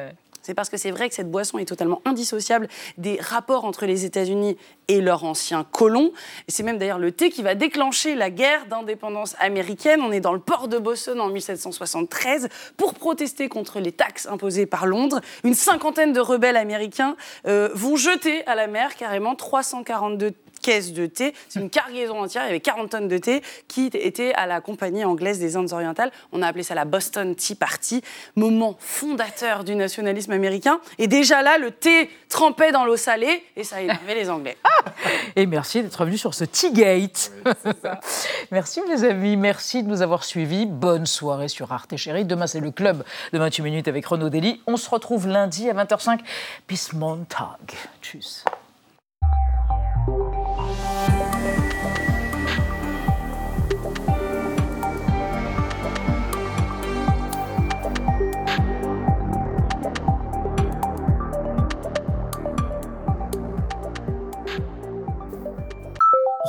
c'est 0.42 0.54
parce 0.54 0.68
que 0.68 0.76
c'est 0.76 0.90
vrai 0.90 1.08
que 1.08 1.14
cette 1.14 1.30
boisson 1.30 1.58
est 1.58 1.64
totalement 1.64 2.00
indissociable 2.04 2.68
des 2.98 3.18
rapports 3.20 3.64
entre 3.64 3.86
les 3.86 4.04
États-Unis 4.04 4.56
et 4.88 5.00
leurs 5.00 5.24
anciens 5.24 5.64
colons. 5.64 6.12
Et 6.48 6.50
c'est 6.50 6.62
même 6.62 6.78
d'ailleurs 6.78 6.98
le 6.98 7.12
thé 7.12 7.30
qui 7.30 7.42
va 7.42 7.54
déclencher 7.54 8.14
la 8.14 8.30
guerre 8.30 8.66
d'indépendance 8.66 9.36
américaine. 9.38 10.00
On 10.02 10.12
est 10.12 10.20
dans 10.20 10.32
le 10.32 10.40
port 10.40 10.68
de 10.68 10.78
Boston 10.78 11.20
en 11.20 11.28
1773 11.28 12.48
pour 12.76 12.94
protester 12.94 13.48
contre 13.48 13.80
les 13.80 13.92
taxes 13.92 14.26
imposées 14.26 14.66
par 14.66 14.86
Londres. 14.86 15.20
Une 15.44 15.54
cinquantaine 15.54 16.12
de 16.12 16.20
rebelles 16.20 16.56
américains 16.56 17.16
euh, 17.46 17.70
vont 17.74 17.96
jeter 17.96 18.46
à 18.46 18.54
la 18.54 18.66
mer 18.66 18.96
carrément 18.96 19.34
342 19.34 20.32
caisse 20.60 20.92
de 20.92 21.06
thé. 21.06 21.34
C'est 21.48 21.60
une 21.60 21.70
cargaison 21.70 22.20
entière. 22.20 22.44
Il 22.44 22.46
y 22.46 22.50
avait 22.50 22.60
40 22.60 22.90
tonnes 22.90 23.08
de 23.08 23.18
thé 23.18 23.42
qui 23.68 23.90
étaient 23.92 24.32
à 24.34 24.46
la 24.46 24.60
compagnie 24.60 25.04
anglaise 25.04 25.38
des 25.38 25.56
Indes 25.56 25.72
orientales. 25.72 26.12
On 26.32 26.42
a 26.42 26.46
appelé 26.46 26.62
ça 26.62 26.74
la 26.74 26.84
Boston 26.84 27.34
Tea 27.34 27.54
Party, 27.54 28.02
moment 28.36 28.76
fondateur 28.78 29.64
du 29.64 29.74
nationalisme 29.74 30.32
américain. 30.32 30.80
Et 30.98 31.06
déjà 31.06 31.42
là, 31.42 31.58
le 31.58 31.70
thé 31.70 32.10
trempait 32.28 32.72
dans 32.72 32.84
l'eau 32.84 32.96
salée 32.96 33.44
et 33.56 33.64
ça 33.64 33.80
énervait 33.80 34.14
les 34.14 34.30
Anglais. 34.30 34.56
Et 35.36 35.46
merci 35.46 35.82
d'être 35.82 36.04
venu 36.04 36.18
sur 36.18 36.34
ce 36.34 36.44
Tea 36.44 36.72
Gate. 36.72 37.32
merci 38.50 38.80
mes 38.88 39.04
amis, 39.04 39.36
merci 39.36 39.82
de 39.82 39.88
nous 39.88 40.02
avoir 40.02 40.24
suivis. 40.24 40.66
Bonne 40.66 41.06
soirée 41.06 41.48
sur 41.48 41.72
Arte 41.72 41.96
Chérie. 41.96 42.24
Demain, 42.24 42.46
c'est 42.46 42.60
le 42.60 42.70
club 42.70 43.04
de 43.32 43.38
28 43.38 43.62
minutes 43.62 43.88
avec 43.88 44.06
Renaud 44.06 44.30
Dely. 44.30 44.60
On 44.66 44.76
se 44.76 44.88
retrouve 44.90 45.28
lundi 45.28 45.68
à 45.68 45.74
20h05. 45.74 46.20
Peace 46.66 46.92
Montag. 46.94 47.58
Tchuss. 48.02 48.44